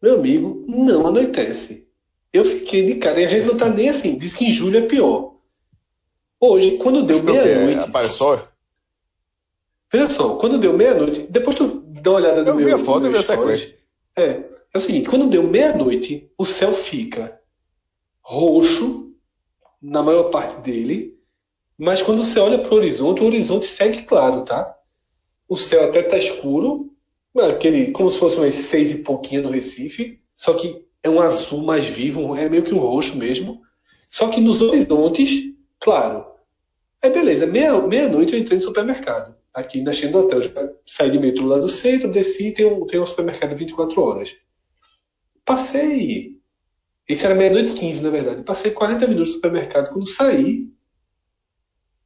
Meu 0.00 0.14
amigo, 0.14 0.64
não 0.66 1.06
anoitece. 1.06 1.86
Eu 2.32 2.46
fiquei 2.46 2.86
de 2.86 2.94
cara, 2.94 3.20
e 3.20 3.24
a 3.26 3.28
gente 3.28 3.46
não 3.46 3.58
tá 3.58 3.68
nem 3.68 3.90
assim. 3.90 4.16
Diz 4.16 4.32
que 4.32 4.46
em 4.46 4.50
julho 4.50 4.78
é 4.78 4.82
pior. 4.82 5.34
Hoje, 6.40 6.78
quando 6.78 7.02
deu 7.02 7.22
meia-noite. 7.22 7.80
Apareceu? 7.80 8.42
Veja 9.92 10.08
só, 10.08 10.36
quando 10.36 10.56
deu 10.56 10.72
meia-noite, 10.72 11.26
depois 11.28 11.56
tu 11.56 11.89
dá 12.00 12.10
uma 12.10 12.18
olhada 12.18 12.42
no 12.42 12.48
eu 12.50 12.54
meu. 12.56 12.66
Vi 12.66 12.72
a 12.72 12.78
foto 12.78 13.06
e 13.06 13.10
vi 13.10 13.18
a 13.18 13.22
sequência. 13.22 13.76
É, 14.16 14.42
é 14.72 14.78
o 14.78 14.80
seguinte, 14.80 15.08
quando 15.08 15.28
deu 15.28 15.42
meia-noite, 15.42 16.30
o 16.36 16.44
céu 16.44 16.72
fica 16.72 17.40
roxo 18.20 19.12
na 19.80 20.02
maior 20.02 20.24
parte 20.24 20.60
dele, 20.60 21.18
mas 21.76 22.02
quando 22.02 22.24
você 22.24 22.38
olha 22.38 22.58
para 22.58 22.72
o 22.72 22.76
horizonte, 22.76 23.22
o 23.22 23.26
horizonte 23.26 23.66
segue 23.66 24.02
claro, 24.02 24.44
tá? 24.44 24.76
O 25.48 25.56
céu 25.56 25.84
até 25.84 26.02
tá 26.02 26.18
escuro, 26.18 26.90
aquele, 27.36 27.90
como 27.92 28.10
se 28.10 28.18
fosse 28.18 28.36
umas 28.36 28.54
seis 28.54 28.90
e 28.90 28.98
pouquinho 28.98 29.42
no 29.42 29.50
Recife, 29.50 30.20
só 30.36 30.54
que 30.54 30.84
é 31.02 31.08
um 31.08 31.20
azul 31.20 31.62
mais 31.62 31.86
vivo, 31.86 32.36
é 32.36 32.48
meio 32.48 32.62
que 32.62 32.74
um 32.74 32.78
roxo 32.78 33.16
mesmo. 33.16 33.62
Só 34.10 34.28
que 34.28 34.40
nos 34.40 34.60
horizontes, 34.60 35.54
claro, 35.78 36.30
Aí 37.02 37.10
beleza, 37.10 37.46
meia-noite 37.46 37.88
meia 37.88 38.08
eu 38.08 38.38
entrei 38.38 38.58
no 38.58 38.64
supermercado, 38.64 39.34
aqui 39.54 39.82
na 39.82 39.92
China 39.92 40.12
do 40.12 40.18
hotel. 40.20 40.42
Já 40.42 40.50
saí 40.86 41.10
de 41.10 41.18
metrô 41.18 41.46
lá 41.46 41.58
do 41.58 41.68
centro, 41.68 42.10
desci 42.10 42.52
tem 42.52 42.66
um, 42.66 42.86
tem 42.86 43.00
um 43.00 43.06
supermercado 43.06 43.56
24 43.56 44.02
horas. 44.02 44.36
Passei. 45.44 46.38
Isso 47.08 47.26
era 47.26 47.34
meia-noite 47.34 47.72
15, 47.72 48.02
na 48.02 48.10
verdade. 48.10 48.42
Passei 48.42 48.70
40 48.70 49.06
minutos 49.08 49.30
no 49.30 49.34
supermercado. 49.36 49.92
Quando 49.92 50.08
saí, 50.08 50.68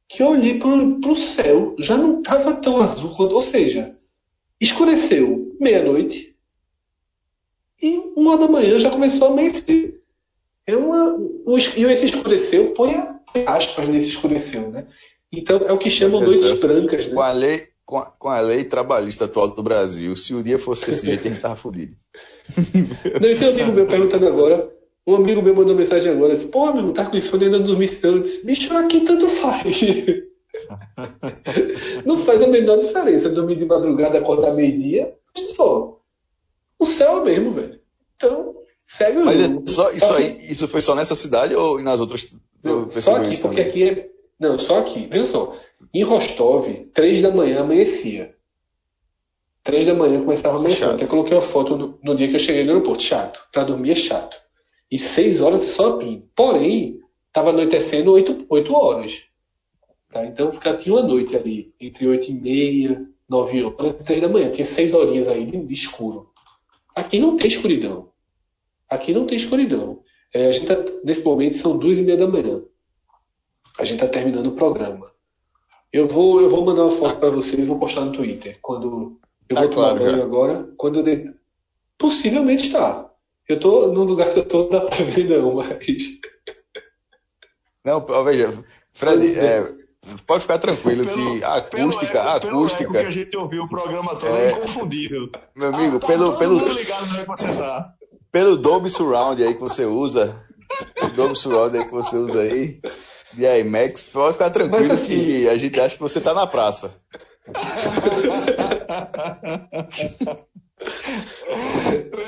que 0.07 0.23
eu 0.23 0.29
olhei 0.29 0.59
pro, 0.59 0.99
pro 0.99 1.15
céu, 1.15 1.75
já 1.79 1.95
não 1.95 2.19
estava 2.19 2.55
tão 2.55 2.81
azul 2.81 3.15
quanto. 3.15 3.35
Ou 3.35 3.41
seja, 3.41 3.97
escureceu 4.59 5.55
meia-noite 5.59 6.35
e 7.81 7.97
uma 8.15 8.37
da 8.37 8.47
manhã 8.47 8.79
já 8.79 8.89
começou 8.89 9.27
a 9.27 9.31
amanhecer. 9.31 10.01
É 10.67 10.75
uma, 10.75 11.17
e 11.77 11.83
esse 11.83 12.05
escureceu 12.07 12.73
põe 12.73 12.95
aspas 13.45 13.87
nesse 13.87 14.09
escureceu, 14.09 14.71
né? 14.71 14.87
Então 15.31 15.57
é 15.67 15.73
o 15.73 15.77
que 15.77 15.89
chamam 15.89 16.21
noites 16.21 16.59
brancas, 16.59 17.07
né? 17.07 17.13
Com 17.13 17.21
a 17.21 17.31
lei, 17.31 17.67
com 17.85 17.97
a, 17.97 18.05
com 18.05 18.29
a, 18.29 18.39
lei 18.39 18.63
trabalhista 18.63 19.25
atual 19.25 19.49
do 19.49 19.63
Brasil, 19.63 20.15
se 20.15 20.33
o 20.33 20.43
dia 20.43 20.57
fosse 20.57 20.85
desse 20.85 21.05
jeito, 21.05 21.27
a 21.27 21.31
gente 21.31 21.41
tava 21.41 21.55
fodido. 21.55 21.95
Não, 23.21 23.29
e 23.29 23.37
tem 23.37 23.49
um 23.49 23.51
amigo 23.51 23.71
meu 23.71 23.85
perguntando 23.85 24.27
agora, 24.27 24.71
um 25.05 25.15
amigo 25.15 25.41
meu 25.41 25.55
mandou 25.55 25.75
mensagem 25.75 26.11
agora, 26.11 26.33
disse, 26.33 26.47
pô, 26.47 26.71
meu, 26.73 26.93
tá 26.93 27.05
com 27.05 27.17
isso 27.17 27.35
ainda 27.35 27.59
não 27.59 27.65
dormi 27.65 27.87
cedo. 27.87 28.17
Eu 28.17 28.21
disse, 28.21 28.45
bicho, 28.45 28.75
aqui 28.75 29.01
tanto 29.01 29.27
faz. 29.27 29.81
não 32.05 32.17
faz 32.17 32.41
a 32.41 32.47
menor 32.47 32.77
diferença 32.77 33.29
dormir 33.29 33.57
de 33.57 33.65
madrugada, 33.65 34.17
acordar 34.17 34.53
meio-dia, 34.53 35.13
só. 35.55 35.99
O 36.79 36.85
céu 36.85 37.17
é 37.17 37.21
o 37.21 37.25
mesmo, 37.25 37.53
velho. 37.53 37.79
Então, 38.15 38.55
segue 38.85 39.19
o 39.19 39.25
Mas 39.25 39.39
é 39.39 39.49
só, 39.67 39.91
isso 39.91 40.13
aí, 40.13 40.37
isso 40.49 40.67
foi 40.67 40.81
só 40.81 40.95
nessa 40.95 41.15
cidade 41.15 41.55
ou 41.55 41.81
nas 41.81 41.99
outras 41.99 42.27
não, 42.63 42.89
só 42.89 43.17
aqui, 43.17 43.37
porque 43.37 43.61
aqui 43.61 43.83
é. 43.83 44.09
Não, 44.39 44.57
só 44.57 44.79
aqui. 44.79 45.07
Veja 45.07 45.25
só. 45.25 45.57
Em 45.93 46.03
Rostov, 46.03 46.67
três 46.93 47.21
da 47.21 47.31
manhã 47.31 47.61
amanhecia. 47.61 48.35
Três 49.63 49.85
da 49.85 49.93
manhã 49.93 50.19
começava 50.21 50.57
a 50.57 50.59
amanhecer. 50.59 50.87
Até 50.87 51.07
coloquei 51.07 51.33
uma 51.33 51.41
foto 51.41 51.75
no, 51.75 51.99
no, 52.03 52.15
dia 52.15 52.27
que 52.27 52.35
eu 52.35 52.39
cheguei 52.39 52.63
no 52.63 52.71
aeroporto. 52.71 53.01
Chato. 53.01 53.47
Pra 53.51 53.63
dormir 53.63 53.91
é 53.91 53.95
chato. 53.95 54.37
E 54.91 54.99
seis 54.99 55.41
horas 55.41 55.63
é 55.63 55.67
só 55.67 55.95
a 55.95 55.97
PIN. 55.97 56.29
Porém, 56.35 56.99
estava 57.27 57.49
anoitecendo 57.49 58.11
oito, 58.11 58.45
oito 58.49 58.73
horas. 58.73 59.23
Tá? 60.11 60.25
Então 60.25 60.51
fica, 60.51 60.77
tinha 60.77 60.93
uma 60.93 61.01
noite 61.01 61.35
ali, 61.35 61.73
entre 61.81 62.07
oito 62.07 62.29
e 62.29 62.33
meia, 62.33 63.05
nove 63.27 63.63
horas 63.63 63.93
e 63.99 64.03
três 64.03 64.21
da 64.21 64.29
manhã. 64.29 64.51
Tinha 64.51 64.65
seis 64.65 64.93
horinhas 64.93 65.27
aí 65.27 65.45
de, 65.45 65.57
de 65.57 65.73
escuro. 65.73 66.29
Aqui 66.95 67.19
não 67.19 67.35
tem 67.35 67.47
escuridão. 67.47 68.11
Aqui 68.89 69.13
não 69.13 69.25
tem 69.25 69.35
escuridão. 69.35 70.03
É, 70.33 70.47
a 70.47 70.51
gente 70.51 70.67
tá, 70.67 70.75
nesse 71.03 71.23
momento 71.23 71.55
são 71.55 71.77
duas 71.77 71.97
e 71.97 72.03
meia 72.03 72.17
da 72.17 72.27
manhã. 72.27 72.61
A 73.79 73.83
gente 73.83 74.03
está 74.03 74.07
terminando 74.07 74.47
o 74.47 74.55
programa. 74.55 75.11
Eu 75.91 76.07
vou, 76.07 76.41
eu 76.41 76.49
vou 76.49 76.65
mandar 76.65 76.83
uma 76.83 76.91
foto 76.91 77.19
para 77.19 77.29
vocês 77.29 77.61
e 77.61 77.65
vou 77.65 77.79
postar 77.79 78.01
no 78.01 78.11
Twitter. 78.11 78.57
Quando 78.61 79.19
eu 79.49 79.55
tá 79.55 79.61
vou 79.61 79.69
tomar 79.69 79.95
banho 79.95 80.23
agora, 80.23 80.69
quando 80.77 80.99
eu 80.99 81.03
de... 81.03 81.33
possivelmente 81.97 82.67
está. 82.67 83.09
Eu 83.47 83.59
tô 83.59 83.87
num 83.87 84.03
lugar 84.03 84.33
que 84.33 84.39
eu 84.39 84.45
tô, 84.45 84.63
não 84.63 84.69
dá 84.79 84.81
para 84.81 85.03
ver 85.05 85.29
não, 85.29 85.55
mas. 85.55 85.69
Não, 87.83 88.23
veja, 88.23 88.51
Fred, 88.93 89.37
é, 89.37 89.71
pode 90.25 90.41
ficar 90.41 90.57
tranquilo 90.57 91.05
pelo, 91.05 91.37
que 91.37 91.43
a 91.43 91.55
acústica, 91.55 92.17
eco, 92.17 92.27
a 92.27 92.35
acústica. 92.35 92.91
que 92.91 92.97
a 92.97 93.11
gente 93.11 93.37
ouviu 93.37 93.63
o 93.63 93.69
programa 93.69 94.15
todo 94.15 94.35
é, 94.35 94.47
é 94.47 94.51
inconfundível. 94.51 95.29
Meu 95.55 95.67
amigo, 95.67 95.97
ah, 95.97 95.99
tá 95.99 96.07
pelo, 96.07 96.37
pelo, 96.37 96.67
ligado, 96.73 97.05
né, 97.13 97.25
pelo 98.31 98.57
Dolby 98.57 98.89
Surround 98.89 99.43
aí 99.43 99.53
que 99.53 99.61
você 99.61 99.85
usa, 99.85 100.43
o 101.01 101.07
Dolby 101.09 101.35
Surround 101.35 101.77
aí 101.77 101.85
que 101.85 101.91
você 101.91 102.17
usa 102.17 102.41
aí, 102.41 102.81
de 103.35 103.59
IMAX, 103.59 104.09
pode 104.11 104.33
ficar 104.33 104.49
tranquilo 104.49 104.93
assim, 104.93 105.05
que 105.05 105.47
a 105.49 105.57
gente 105.57 105.79
acha 105.79 105.95
que 105.95 106.01
você 106.01 106.19
tá 106.21 106.33
na 106.33 106.47
praça. 106.47 106.95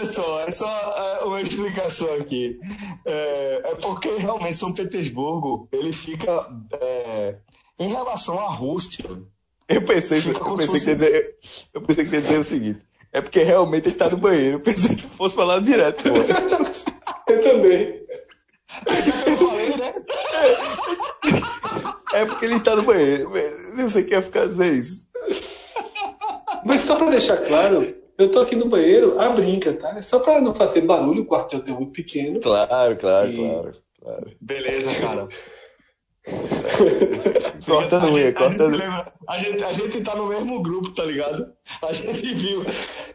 só, 0.06 0.42
é 0.42 0.52
só 0.52 1.20
é, 1.22 1.26
uma 1.26 1.42
explicação 1.42 2.14
aqui. 2.16 2.60
É, 3.06 3.62
é 3.66 3.76
porque 3.76 4.10
realmente 4.18 4.58
São 4.58 4.74
Petersburgo, 4.74 5.68
ele 5.72 5.94
fica 5.94 6.48
é, 6.82 7.36
em 7.80 7.90
relação 7.90 8.40
à 8.40 8.50
Rússia. 8.50 9.06
Eu 9.68 9.82
pensei, 9.82 10.20
eu 10.20 10.56
pensei, 10.56 10.80
se 10.80 10.86
que 10.86 10.94
dizer, 10.94 11.36
eu 11.74 11.82
pensei 11.82 12.06
que 12.06 12.16
ia 12.16 12.22
dizer 12.22 12.40
o 12.40 12.44
seguinte. 12.44 12.82
É 13.12 13.22
porque 13.22 13.44
realmente 13.44 13.90
ele 13.90 13.96
tá 13.96 14.10
no 14.10 14.18
banheiro. 14.18 14.58
Eu 14.58 14.60
pensei 14.62 14.96
que 14.96 15.02
tu 15.02 15.10
fosse 15.10 15.36
falar 15.36 15.60
direto, 15.60 16.04
pô. 16.04 16.10
Eu 17.32 17.44
também. 17.44 18.02
Eu 19.26 19.38
falei, 19.38 19.70
né? 19.78 19.87
É 22.14 22.26
porque 22.26 22.46
ele 22.46 22.60
tá 22.60 22.76
no 22.76 22.84
banheiro. 22.84 23.32
Não 23.76 23.88
sei 23.90 24.04
quem 24.04 24.14
ia 24.14 24.22
ficar 24.22 24.48
dizer 24.48 24.74
isso. 24.74 25.08
Mas 26.66 26.82
só 26.84 26.96
pra 26.96 27.10
deixar 27.10 27.38
claro, 27.38 27.94
eu 28.18 28.30
tô 28.32 28.40
aqui 28.40 28.56
no 28.56 28.68
banheiro 28.68 29.20
a 29.20 29.30
brinca, 29.30 29.74
tá? 29.74 29.98
É 29.98 30.02
só 30.02 30.20
pra 30.20 30.42
não 30.42 30.56
fazer 30.56 30.82
barulho, 30.82 31.24
o 31.24 31.26
quarto 31.26 31.56
é 31.66 31.72
muito 31.72 31.92
pequeno. 31.92 32.40
Claro, 32.40 32.96
claro, 32.98 33.30
E- 33.32 33.36
claro. 33.36 33.76
claro. 34.02 34.32
Beleza, 34.42 34.90
cara. 35.00 35.28
Cortando 37.66 38.06
A 38.08 38.12
unha, 38.12 38.26
gente- 38.26 38.38
a 38.38 38.48
gente 38.48 38.58
cortando. 38.58 38.78
lembra- 38.78 39.14
A 39.28 39.40
gente, 39.40 39.64
a 39.64 39.74
gente 39.74 40.02
tá 40.02 40.16
no 40.16 40.28
mesmo 40.28 40.62
grupo, 40.62 40.90
tá 40.92 41.04
ligado? 41.04 41.54
A 41.82 41.94
gente 41.94 42.34
viu 42.34 42.64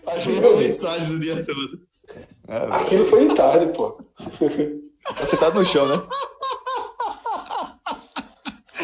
as 0.07 0.27
mesmas 0.27 0.59
mensagens 0.59 1.11
o 1.11 1.21
dia 1.21 1.45
todo. 1.45 1.81
Ah, 2.49 2.77
Aquilo 2.79 3.07
foi 3.07 3.25
em 3.25 3.35
tarde, 3.35 3.67
pô. 3.77 3.99
Tá 5.17 5.27
sentado 5.27 5.59
no 5.59 5.65
chão, 5.65 5.87
né? 5.89 6.01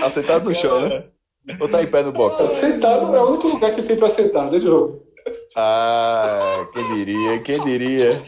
Tá 0.01 0.11
sentado 0.11 0.45
no 0.45 0.55
chão, 0.55 0.81
né? 0.89 1.05
Ou 1.61 1.69
tá 1.69 1.83
em 1.83 1.87
pé 1.87 2.03
no 2.03 2.13
box? 2.13 2.43
Sentado 2.61 3.15
é 3.15 3.21
o 3.23 3.29
único 3.31 3.49
lugar 3.49 3.75
que 3.75 3.83
tem 3.83 3.97
pra 3.97 4.11
sentar, 4.11 4.51
né, 4.51 4.61
João? 4.61 5.01
Ah, 5.57 6.67
quem 6.73 6.95
diria, 6.95 7.39
quem 7.41 7.61
diria, 7.65 8.23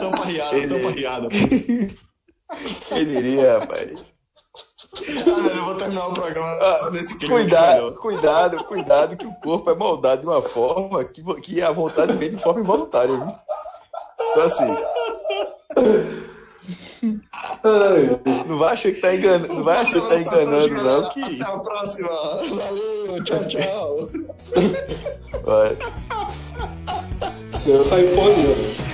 Tampa 0.00 0.24
riada, 0.24 0.68
tampa 0.68 0.90
riada. 0.90 1.28
quem 2.88 3.06
diria, 3.06 3.58
rapaz. 3.58 4.12
Ah, 5.26 5.56
eu 5.56 5.64
vou 5.64 5.74
terminar 5.76 6.06
o 6.08 6.12
programa 6.12 6.48
Ah, 6.48 6.90
nesse 6.90 7.16
clima. 7.18 7.34
cuidado, 7.34 7.94
cuidado, 7.94 8.64
cuidado, 8.64 9.16
que 9.16 9.26
o 9.26 9.34
corpo 9.34 9.70
é 9.70 9.74
moldado 9.74 10.20
de 10.22 10.26
uma 10.26 10.42
forma 10.42 11.02
que, 11.04 11.22
que 11.40 11.62
a 11.62 11.70
vontade 11.72 12.12
vem 12.14 12.30
de 12.30 12.36
forma 12.38 12.60
involuntária, 12.60 13.14
viu? 13.16 13.34
Então 14.30 14.42
assim, 14.44 14.76
não 18.48 18.58
vai 18.58 18.72
achar 18.72 18.92
que 18.92 19.00
tá 19.00 19.14
enganando, 19.14 19.54
não 19.54 19.64
vai 19.64 19.78
achar 19.78 20.00
que 20.00 20.08
tá 20.08 20.20
enganando, 20.20 20.74
não, 20.74 21.08
que. 21.08 21.22
Até 21.22 21.42
a 21.42 21.58
próxima. 21.58 22.08
Valeu, 22.08 23.24
tchau, 23.24 23.44
tchau. 23.46 24.08
Vai. 25.44 25.76
eu 27.66 27.84
saí 27.84 28.06
nenhuma. 28.06 28.91